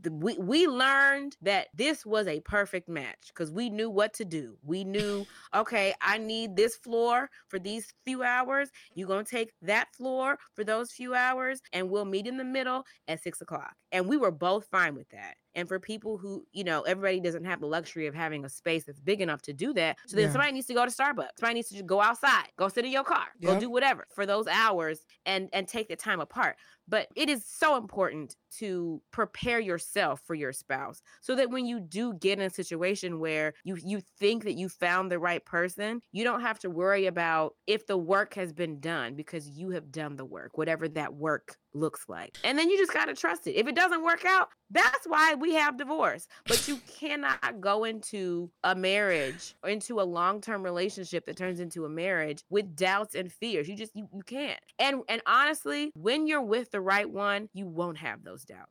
we 0.10 0.38
we 0.38 0.68
learned 0.68 1.38
that 1.42 1.68
this 1.76 2.06
was 2.06 2.28
a 2.28 2.40
perfect 2.42 2.88
match 2.90 3.28
because 3.30 3.52
we 3.52 3.70
knew 3.70 3.90
what 3.90 4.14
to 4.16 4.26
do. 4.26 4.58
We 4.64 4.84
knew, 4.84 5.26
okay, 5.56 5.94
I 6.02 6.18
need 6.18 6.56
this 6.56 6.76
floor 6.76 7.30
for 7.48 7.60
these 7.60 7.94
few 8.06 8.24
hours. 8.24 8.70
You're 8.94 9.08
gonna 9.08 9.24
take 9.24 9.54
that 9.62 9.94
floor 9.96 10.38
for 10.56 10.64
those 10.64 10.92
few 10.92 11.14
hours, 11.16 11.62
and 11.72 11.90
we'll 11.90 12.06
meet 12.06 12.28
in 12.28 12.38
the 12.38 12.44
middle 12.44 12.86
at 13.08 13.22
six 13.22 13.42
o'clock. 13.42 13.76
And 13.92 14.08
we 14.08 14.18
were 14.18 14.32
both 14.32 14.68
fine 14.72 14.96
with 14.96 15.10
that. 15.10 15.36
And 15.56 15.68
for 15.68 15.80
people 15.80 16.18
who, 16.18 16.48
you 16.52 16.64
know, 16.64 16.82
everybody 16.82 17.20
doesn't 17.20 17.46
have 17.46 17.60
the 17.60 17.68
luxury 17.68 18.08
of 18.08 18.16
having 18.16 18.44
a 18.44 18.50
space 18.50 18.86
that's 18.86 19.00
big 19.00 19.22
enough 19.22 19.44
to 19.44 19.54
do 19.54 19.72
that. 19.74 19.98
So 20.08 20.18
then 20.18 20.26
Yeah. 20.26 20.32
somebody 20.32 20.52
needs 20.52 20.66
to 20.68 20.74
go 20.74 20.84
to 20.84 20.92
Starbucks. 20.92 21.38
Somebody 21.38 21.54
needs 21.56 21.70
to 21.70 21.84
go 21.84 22.02
outside, 22.02 22.48
go 22.58 22.70
sit 22.70 22.86
in 22.86 22.92
your 22.92 23.04
car, 23.04 23.28
go 23.44 23.54
do 23.60 23.70
whatever 23.70 24.08
for 24.16 24.26
those 24.26 24.48
hours 24.48 25.06
and 25.28 25.50
and 25.54 25.68
take 25.68 25.90
the 25.90 25.96
time 25.96 26.20
apart. 26.20 26.58
But 26.88 27.08
it 27.16 27.30
is 27.30 27.46
so 27.46 27.78
important 27.78 28.36
to 28.60 29.02
prepare 29.12 29.60
yourself 29.60 30.22
for 30.26 30.36
your 30.36 30.52
spouse 30.52 31.02
so 31.22 31.36
that 31.36 31.50
when 31.50 31.66
you 31.66 31.80
do 31.80 32.14
get 32.14 32.40
in 32.40 32.46
a 32.46 32.50
situation 32.50 33.20
where 33.20 33.54
you 33.64 33.78
you 33.84 34.02
think 34.20 34.44
that 34.44 34.54
you 34.54 34.68
found 34.70 35.10
the 35.12 35.20
right 35.20 35.44
person, 35.46 36.02
you 36.12 36.24
don't 36.24 36.42
have 36.42 36.60
to 36.60 36.70
worry 36.70 37.06
about 37.06 37.56
if 37.68 37.88
the 37.88 37.98
work 37.98 38.34
has 38.36 38.52
been 38.54 38.80
done 38.80 39.16
because 39.16 39.48
you 39.50 39.70
have 39.72 39.92
done 39.92 40.18
the 40.18 40.26
work, 40.26 40.58
whatever 40.58 40.88
that 40.90 41.14
work 41.14 41.58
looks 41.74 42.06
like. 42.08 42.38
And 42.44 42.58
then 42.58 42.70
you 42.70 42.78
just 42.78 42.94
got 42.94 43.06
to 43.06 43.14
trust 43.14 43.48
it. 43.48 43.54
If 43.54 43.68
it 43.68 43.76
doesn't 43.76 44.04
work 44.04 44.26
out, 44.26 44.50
that's 44.72 45.06
why 45.06 45.36
we 45.36 45.54
have 45.54 45.78
divorce. 45.78 46.28
But 46.46 46.68
you 46.68 46.80
cannot 47.00 47.62
go 47.62 47.84
into 47.84 48.50
a 48.64 48.76
marriage 48.76 49.56
or 49.64 49.70
into 49.70 50.00
a 50.00 50.04
long-term 50.04 50.64
relationship 50.64 51.26
that 51.26 51.38
turns 51.38 51.60
into 51.60 51.86
a 51.86 51.90
marriage 51.90 52.44
with 52.50 52.76
doubts 52.76 53.16
and 53.16 53.32
fears. 53.32 53.68
You 53.68 53.76
just 53.76 53.96
you, 53.96 54.08
you 54.14 54.24
can't. 54.24 54.60
And 54.80 55.02
and 55.10 55.22
honestly, 55.26 55.92
when 55.96 56.28
you're 56.28 56.42
with 56.42 56.72
the 56.72 56.82
right 56.82 57.10
one, 57.10 57.50
you 57.54 57.68
won't 57.68 57.98
have 57.98 58.24
those 58.24 58.44
doubts. 58.44 58.70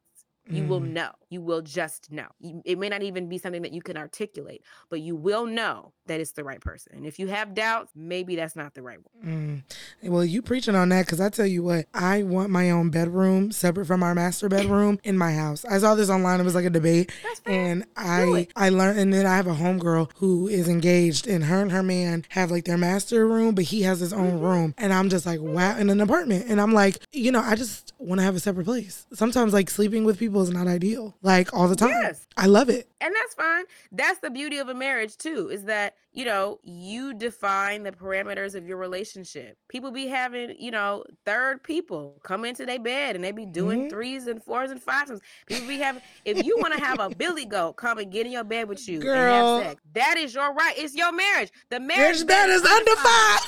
You 0.51 0.65
will 0.65 0.81
Mm. 0.81 0.93
know. 0.93 1.11
You 1.31 1.41
will 1.41 1.63
just 1.63 2.11
know. 2.11 2.27
You- 2.41 2.63
It 2.65 2.79
may 2.79 2.89
not 2.89 3.03
even 3.03 3.29
be 3.29 3.39
something 3.39 3.63
that 3.63 3.73
you 3.73 3.81
can 3.81 3.97
articulate, 3.97 4.63
but 4.91 5.01
you 5.01 5.15
will 5.17 5.47
know 5.47 5.93
that 6.07 6.21
it's 6.21 6.33
the 6.33 6.43
right 6.43 6.61
person. 6.61 6.93
And 6.97 7.07
if 7.07 7.19
you 7.21 7.29
have 7.29 7.55
doubts, 7.55 7.93
maybe 7.95 8.35
that's 8.35 8.57
not 8.57 8.75
the 8.75 8.83
right 8.83 8.99
one. 9.23 9.65
Mm. 10.03 10.11
Well, 10.11 10.25
you 10.25 10.43
preaching 10.43 10.75
on 10.75 10.89
that 10.89 11.07
because 11.07 11.21
I 11.21 11.29
tell 11.29 11.47
you 11.47 11.63
what, 11.63 11.87
I 11.95 12.25
want 12.25 12.51
my 12.51 12.71
own 12.71 12.91
bedroom 12.91 13.53
separate 13.53 13.87
from 13.87 14.03
our 14.03 14.15
master 14.17 14.49
bedroom 14.49 14.99
in 15.05 15.17
my 15.17 15.33
house. 15.33 15.65
I 15.65 15.79
saw 15.79 15.95
this 15.95 16.11
online. 16.11 16.41
It 16.41 16.45
was 16.45 16.57
like 16.57 16.65
a 16.65 16.71
debate, 16.71 17.13
and 17.47 17.85
I. 17.97 18.49
I 18.57 18.69
learned. 18.71 18.99
And 18.99 19.13
then 19.13 19.27
I 19.27 19.37
have 19.37 19.47
a 19.47 19.55
homegirl 19.55 20.11
who 20.17 20.49
is 20.49 20.69
engaged, 20.69 21.27
and 21.29 21.45
her 21.45 21.63
and 21.63 21.71
her 21.73 21.83
man 21.83 22.25
have 22.31 22.51
like 22.51 22.65
their 22.65 22.79
master 22.79 23.27
room, 23.29 23.55
but 23.55 23.65
he 23.65 23.83
has 23.83 24.01
his 24.01 24.13
own 24.13 24.33
Mm-hmm. 24.33 24.45
room. 24.45 24.75
And 24.79 24.93
I'm 24.93 25.09
just 25.09 25.27
like, 25.27 25.41
wow, 25.41 25.77
in 25.79 25.89
an 25.91 26.01
apartment. 26.01 26.47
And 26.49 26.61
I'm 26.61 26.73
like, 26.73 26.99
you 27.13 27.31
know, 27.33 27.41
I 27.41 27.55
just 27.55 27.93
want 27.99 28.19
to 28.21 28.25
have 28.25 28.35
a 28.37 28.41
separate 28.41 28.65
place. 28.65 29.07
Sometimes 29.13 29.53
like 29.53 29.69
sleeping 29.71 30.05
with 30.05 30.19
people 30.19 30.32
is 30.41 30.51
not 30.51 30.67
ideal, 30.67 31.15
like 31.21 31.53
all 31.53 31.69
the 31.69 31.77
time. 31.77 31.91
Yes. 31.91 32.27
I 32.39 32.47
love 32.47 32.71
it. 32.71 32.89
and 33.03 33.15
that's 33.15 33.35
fine. 33.35 33.65
That's 33.93 34.21
the 34.21 34.31
beauty 34.31 34.57
of 34.57 34.69
a 34.71 34.75
marriage 34.75 35.19
too, 35.19 35.51
is 35.53 35.65
that 35.65 35.97
you 36.15 36.25
know 36.25 36.59
you 36.63 37.13
define 37.13 37.83
the 37.83 37.93
parameters 37.93 38.55
of 38.55 38.67
your 38.67 38.79
relationship. 38.79 39.59
People 39.69 39.91
be 39.91 40.07
having 40.07 40.55
you 40.59 40.71
know 40.71 41.05
third 41.27 41.63
people 41.63 42.19
come 42.23 42.47
into 42.47 42.65
their 42.65 42.79
bed 42.81 43.15
and 43.17 43.23
they 43.23 43.33
be 43.33 43.45
doing 43.45 43.87
Mhm. 43.87 43.91
threes 43.91 44.27
and 44.29 44.43
fours 44.43 44.71
and 44.71 44.83
fives. 44.83 45.21
People 45.47 45.69
be 45.69 45.77
having. 45.79 46.01
If 46.25 46.43
you 46.47 46.57
want 46.61 46.73
to 46.73 46.81
have 46.81 46.99
a 47.01 47.11
billy 47.11 47.45
goat 47.45 47.75
come 47.77 47.99
and 47.99 48.11
get 48.11 48.25
in 48.25 48.33
your 48.33 48.45
bed 48.45 48.69
with 48.69 48.89
you 48.89 49.01
Girl. 49.01 49.15
and 49.17 49.65
have 49.65 49.73
sex, 49.73 49.83
that 49.93 50.17
is 50.17 50.33
your 50.35 50.55
right. 50.55 50.75
It's 50.79 50.95
your 50.95 51.13
marriage. 51.13 51.51
The 51.69 51.81
marriage 51.81 52.27
bed 52.27 52.49
is 52.49 52.63
undefiled. 52.63 53.41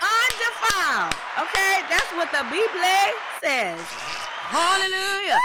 undefiled. 0.00 1.14
Okay, 1.42 1.82
that's 1.90 2.10
what 2.12 2.30
the 2.32 2.44
Bible 2.44 3.18
says. 3.42 3.80
Hallelujah. 4.54 5.38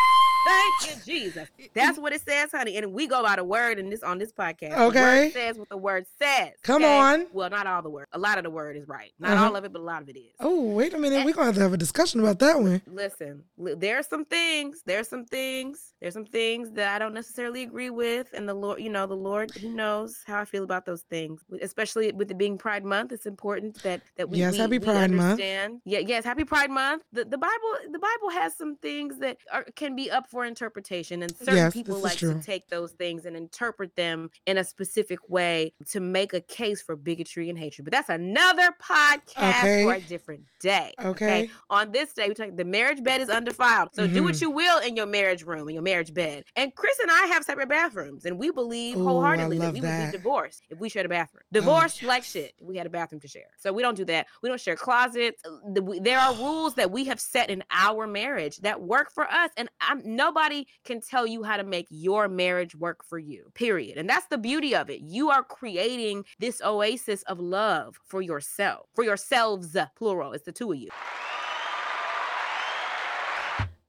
Thank 0.50 0.96
you, 0.98 1.02
Jesus. 1.14 1.48
That's 1.74 1.98
what 2.00 2.14
it 2.14 2.22
says, 2.22 2.52
honey. 2.52 2.78
And 2.78 2.94
we 2.94 3.08
go 3.08 3.24
by 3.24 3.36
the 3.36 3.44
word 3.44 3.80
in 3.80 3.90
this 3.90 4.04
on 4.04 4.18
this 4.18 4.32
podcast. 4.32 4.78
Okay. 4.78 5.32
says 5.34 5.58
what 5.58 5.70
the 5.70 5.78
word 5.78 6.06
says. 6.22 6.54
Come 6.64 6.84
okay? 6.84 6.98
on. 6.98 7.28
Well, 7.32 7.50
not 7.50 7.68
all 7.68 7.82
the 7.82 7.90
word. 7.90 8.06
A 8.14 8.20
lot 8.20 8.38
of 8.38 8.44
the 8.44 8.50
word 8.50 8.76
is 8.78 8.88
right. 8.88 9.12
Not 9.20 9.32
Uh-huh. 9.34 9.46
all 9.46 9.56
of 9.56 9.64
it, 9.66 9.72
but 9.74 9.80
a 9.82 9.84
lot 9.84 10.02
of 10.02 10.10
it 10.10 10.18
is. 10.18 10.34
Oh, 10.40 10.62
wait 10.72 10.94
a 10.94 10.98
minute. 10.98 11.26
We're 11.26 11.34
gonna 11.34 11.48
have 11.48 11.56
to 11.56 11.62
have 11.62 11.74
a 11.74 11.78
discussion 11.78 12.20
about 12.20 12.40
that 12.40 12.60
one. 12.60 12.82
Listen, 12.88 13.44
li- 13.58 13.76
there 13.78 13.98
are 14.00 14.04
some 14.04 14.26
things, 14.26 14.82
there's 14.86 15.08
some 15.08 15.26
things, 15.26 15.94
there's 16.02 16.14
some 16.14 16.26
things 16.26 16.72
that 16.72 16.96
I 16.96 17.00
don't 17.00 17.14
necessarily 17.14 17.64
agree 17.64 17.90
with. 17.90 18.28
And 18.34 18.48
the 18.48 18.54
Lord, 18.54 18.82
you 18.82 18.90
know, 18.90 19.06
the 19.06 19.16
Lord, 19.16 19.52
He 19.56 19.68
knows 19.70 20.24
how 20.26 20.40
I 20.40 20.46
feel 20.46 20.64
about 20.64 20.86
those 20.86 21.02
things. 21.04 21.42
Especially 21.62 22.12
with 22.12 22.32
it 22.32 22.38
being 22.38 22.58
Pride 22.58 22.84
Month, 22.86 23.12
it's 23.12 23.26
important 23.26 23.82
that 23.84 24.02
that 24.18 24.30
we 24.30 24.38
Yes, 24.40 24.54
we, 24.54 24.58
happy 24.60 24.80
Pride 24.80 25.12
Month. 25.12 25.32
understand. 25.40 25.82
Yeah, 25.86 26.00
yes, 26.00 26.24
happy 26.24 26.44
Pride 26.44 26.72
Month. 26.72 27.04
The 27.14 27.26
the 27.26 27.38
Bible 27.38 27.72
the 27.92 28.00
Bible 28.00 28.30
has 28.32 28.56
some 28.56 28.76
things 28.78 29.18
that 29.20 29.38
are 29.52 29.66
can 29.76 29.96
be 29.96 30.10
up 30.10 30.28
for 30.30 30.39
interpretation, 30.46 31.22
and 31.24 31.36
certain 31.38 31.56
Yes, 31.56 31.74
people 31.74 32.00
like 32.00 32.18
to 32.20 32.40
take 32.42 32.68
those 32.70 32.92
things 32.92 33.26
and 33.26 33.36
interpret 33.36 33.96
them 33.96 34.30
in 34.46 34.58
a 34.58 34.64
specific 34.64 35.20
way 35.30 35.74
to 35.90 36.00
make 36.00 36.34
a 36.34 36.42
case 36.42 36.82
for 36.82 36.96
bigotry 36.96 37.50
and 37.50 37.58
hatred. 37.58 37.86
But 37.86 37.92
that's 37.94 38.10
another 38.10 38.70
podcast 38.82 39.84
for 39.84 39.94
a 39.94 40.00
different 40.02 40.44
day. 40.60 40.94
Okay. 41.04 41.50
On 41.70 41.92
this 41.92 42.14
day, 42.14 42.28
we 42.28 42.34
talk 42.34 42.50
the 42.56 42.66
marriage 42.66 43.04
bed 43.04 43.22
is 43.22 43.30
undefiled. 43.30 43.90
So 43.94 44.08
do 44.08 44.22
Mhm. 44.22 44.24
what 44.24 44.42
you 44.42 44.50
will 44.50 44.80
in 44.80 44.96
your 44.96 45.06
marriage 45.06 45.44
room, 45.44 45.68
in 45.70 45.74
your 45.76 45.84
marriage 45.84 46.14
bed. 46.14 46.44
And 46.56 46.74
Chris 46.76 46.98
and 47.00 47.10
I 47.12 47.28
have 47.28 47.44
separate 47.44 47.70
bathrooms, 47.70 48.26
and 48.26 48.38
we 48.38 48.52
believe 48.52 48.98
Ooh, 48.98 49.04
wholeheartedly 49.04 49.58
that 49.60 49.74
we 49.74 49.82
would 49.82 49.98
be 49.98 50.12
divorced 50.12 50.64
if 50.70 50.80
we 50.80 50.90
shared 50.90 51.06
a 51.06 51.10
bathroom. 51.10 51.44
Oh, 51.46 51.54
Divorced 51.54 52.04
like 52.04 52.24
shit. 52.24 52.54
We 52.62 52.78
had 52.78 52.86
a 52.86 52.90
bathroom 52.90 53.22
to 53.22 53.28
share. 53.28 53.50
So 53.58 53.72
we 53.72 53.82
don't 53.82 53.96
do 53.96 54.06
that. 54.06 54.28
We 54.42 54.50
don't 54.50 54.60
share 54.60 54.76
closets. 54.76 55.42
Uh, 55.46 55.80
There 56.02 56.20
are 56.20 56.34
rules 56.34 56.76
that 56.76 56.92
we 56.92 57.06
have 57.06 57.20
set 57.20 57.50
in 57.50 57.64
our 57.72 58.08
marriage 58.08 58.58
that 58.58 58.82
work 58.82 59.12
for 59.12 59.30
us, 59.30 59.52
and 59.58 59.70
I'm, 59.82 60.02
nobody 60.20 60.68
can 60.84 61.00
tell 61.00 61.26
you 61.26 61.44
how 61.44 61.56
to 61.56 61.64
make 61.64 61.88
your 61.90 62.28
marriage 62.28 62.76
work 62.76 63.06
for 63.06 63.18
you. 63.18 63.50
Period. 63.54 63.98
And 63.98 64.10
that's 64.10 64.28
the 64.28 64.38
beauty 64.38 64.76
of 64.76 64.90
it. 64.90 65.00
You 65.00 65.30
are 65.30 65.44
creating 65.44 66.26
this 66.40 66.62
oasis 66.62 67.24
of 67.24 67.40
love 67.40 67.98
for 68.06 68.22
yourself, 68.22 68.88
for 68.94 69.06
yourselves, 69.06 69.78
plural. 69.96 70.34
It's 70.34 70.44
the 70.44 70.52
two 70.52 70.74
of 70.74 70.78
you. 70.78 70.90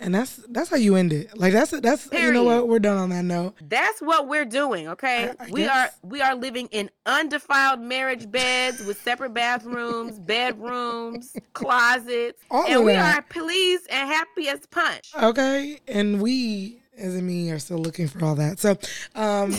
And 0.03 0.14
that's 0.14 0.36
that's 0.48 0.70
how 0.70 0.76
you 0.76 0.96
end 0.96 1.12
it. 1.12 1.36
Like 1.38 1.53
that's 1.53 1.72
that's 1.80 2.09
you 2.11 2.32
know 2.32 2.42
what 2.44 2.68
we're 2.68 2.78
done 2.78 2.96
on 2.96 3.11
that 3.11 3.22
note. 3.24 3.55
That's 3.61 4.01
what 4.01 4.28
we're 4.28 4.46
doing, 4.46 4.88
okay? 4.88 5.28
I- 5.38 5.44
I 5.44 5.51
we 5.51 5.61
guess. 5.62 5.70
are 5.76 6.09
we 6.09 6.22
are 6.22 6.34
living 6.34 6.68
in 6.72 6.90
undefiled 7.05 7.80
marriage 7.80 8.30
beds 8.30 8.84
with 8.86 9.01
separate 9.03 9.34
bathrooms, 9.34 10.18
bedrooms, 10.20 11.36
closets, 11.53 12.42
All 12.51 12.64
and 12.66 12.84
we 12.84 12.94
are 12.94 13.20
pleased 13.22 13.86
and 13.90 14.09
happy 14.09 14.48
as 14.48 14.64
punch. 14.66 15.11
Okay, 15.22 15.78
and 15.86 16.22
we 16.22 16.80
as 16.96 17.14
in 17.14 17.26
me 17.26 17.51
are 17.51 17.59
still 17.59 17.78
looking 17.78 18.09
for 18.09 18.24
all 18.24 18.34
that. 18.36 18.59
So, 18.59 18.78
um, 19.14 19.55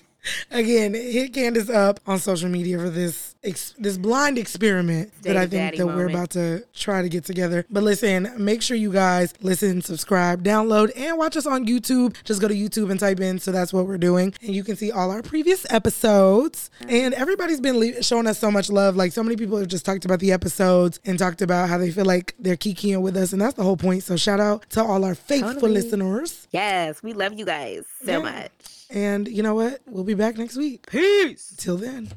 again, 0.50 0.94
hit 0.94 1.32
Candiace 1.32 1.70
up 1.70 2.00
on 2.06 2.18
social 2.18 2.48
media 2.48 2.78
for 2.78 2.90
this 2.90 3.34
ex- 3.42 3.74
this 3.78 3.96
blind 3.98 4.38
experiment 4.38 5.12
that 5.22 5.36
I 5.36 5.40
think 5.40 5.52
daddy 5.52 5.78
that 5.78 5.86
we're 5.86 6.08
about 6.08 6.30
to 6.30 6.64
try 6.74 7.02
to 7.02 7.08
get 7.08 7.24
together. 7.24 7.64
But 7.70 7.82
listen, 7.82 8.32
make 8.36 8.62
sure 8.62 8.76
you 8.76 8.92
guys 8.92 9.34
listen, 9.40 9.80
subscribe, 9.82 10.42
download, 10.42 10.90
and 10.96 11.16
watch 11.18 11.36
us 11.36 11.46
on 11.46 11.66
YouTube. 11.66 12.16
Just 12.24 12.40
go 12.40 12.48
to 12.48 12.54
YouTube 12.54 12.90
and 12.90 12.98
type 13.00 13.20
in. 13.20 13.38
So 13.38 13.52
that's 13.52 13.72
what 13.72 13.86
we're 13.86 13.98
doing, 13.98 14.34
and 14.42 14.54
you 14.54 14.64
can 14.64 14.76
see 14.76 14.90
all 14.90 15.10
our 15.10 15.22
previous 15.22 15.66
episodes. 15.72 16.70
And 16.88 17.14
everybody's 17.14 17.60
been 17.60 17.78
le- 17.78 18.02
showing 18.02 18.26
us 18.26 18.38
so 18.38 18.50
much 18.50 18.70
love. 18.70 18.96
Like 18.96 19.12
so 19.12 19.22
many 19.22 19.36
people 19.36 19.58
have 19.58 19.68
just 19.68 19.84
talked 19.84 20.04
about 20.04 20.20
the 20.20 20.32
episodes 20.32 21.00
and 21.04 21.18
talked 21.18 21.42
about 21.42 21.68
how 21.68 21.78
they 21.78 21.90
feel 21.90 22.04
like 22.04 22.34
they're 22.38 22.56
kikiing 22.56 23.02
with 23.02 23.16
us, 23.16 23.32
and 23.32 23.40
that's 23.40 23.54
the 23.54 23.62
whole 23.62 23.76
point. 23.76 24.02
So 24.02 24.16
shout 24.16 24.40
out 24.40 24.68
to 24.70 24.82
all 24.82 25.04
our 25.04 25.14
faithful 25.14 25.54
Totally. 25.54 25.72
listeners. 25.72 26.46
Yes, 26.52 27.02
we 27.02 27.12
love 27.12 27.38
you 27.38 27.44
guys 27.44 27.84
so 28.04 28.12
Yeah. 28.12 28.18
much. 28.18 28.50
And 28.90 29.28
you 29.28 29.42
know 29.42 29.54
what? 29.54 29.80
We'll 29.86 30.02
be 30.04 30.14
back 30.14 30.38
next 30.38 30.56
week. 30.56 30.86
Peace. 30.90 31.52
Till 31.58 31.76
then. 31.76 32.08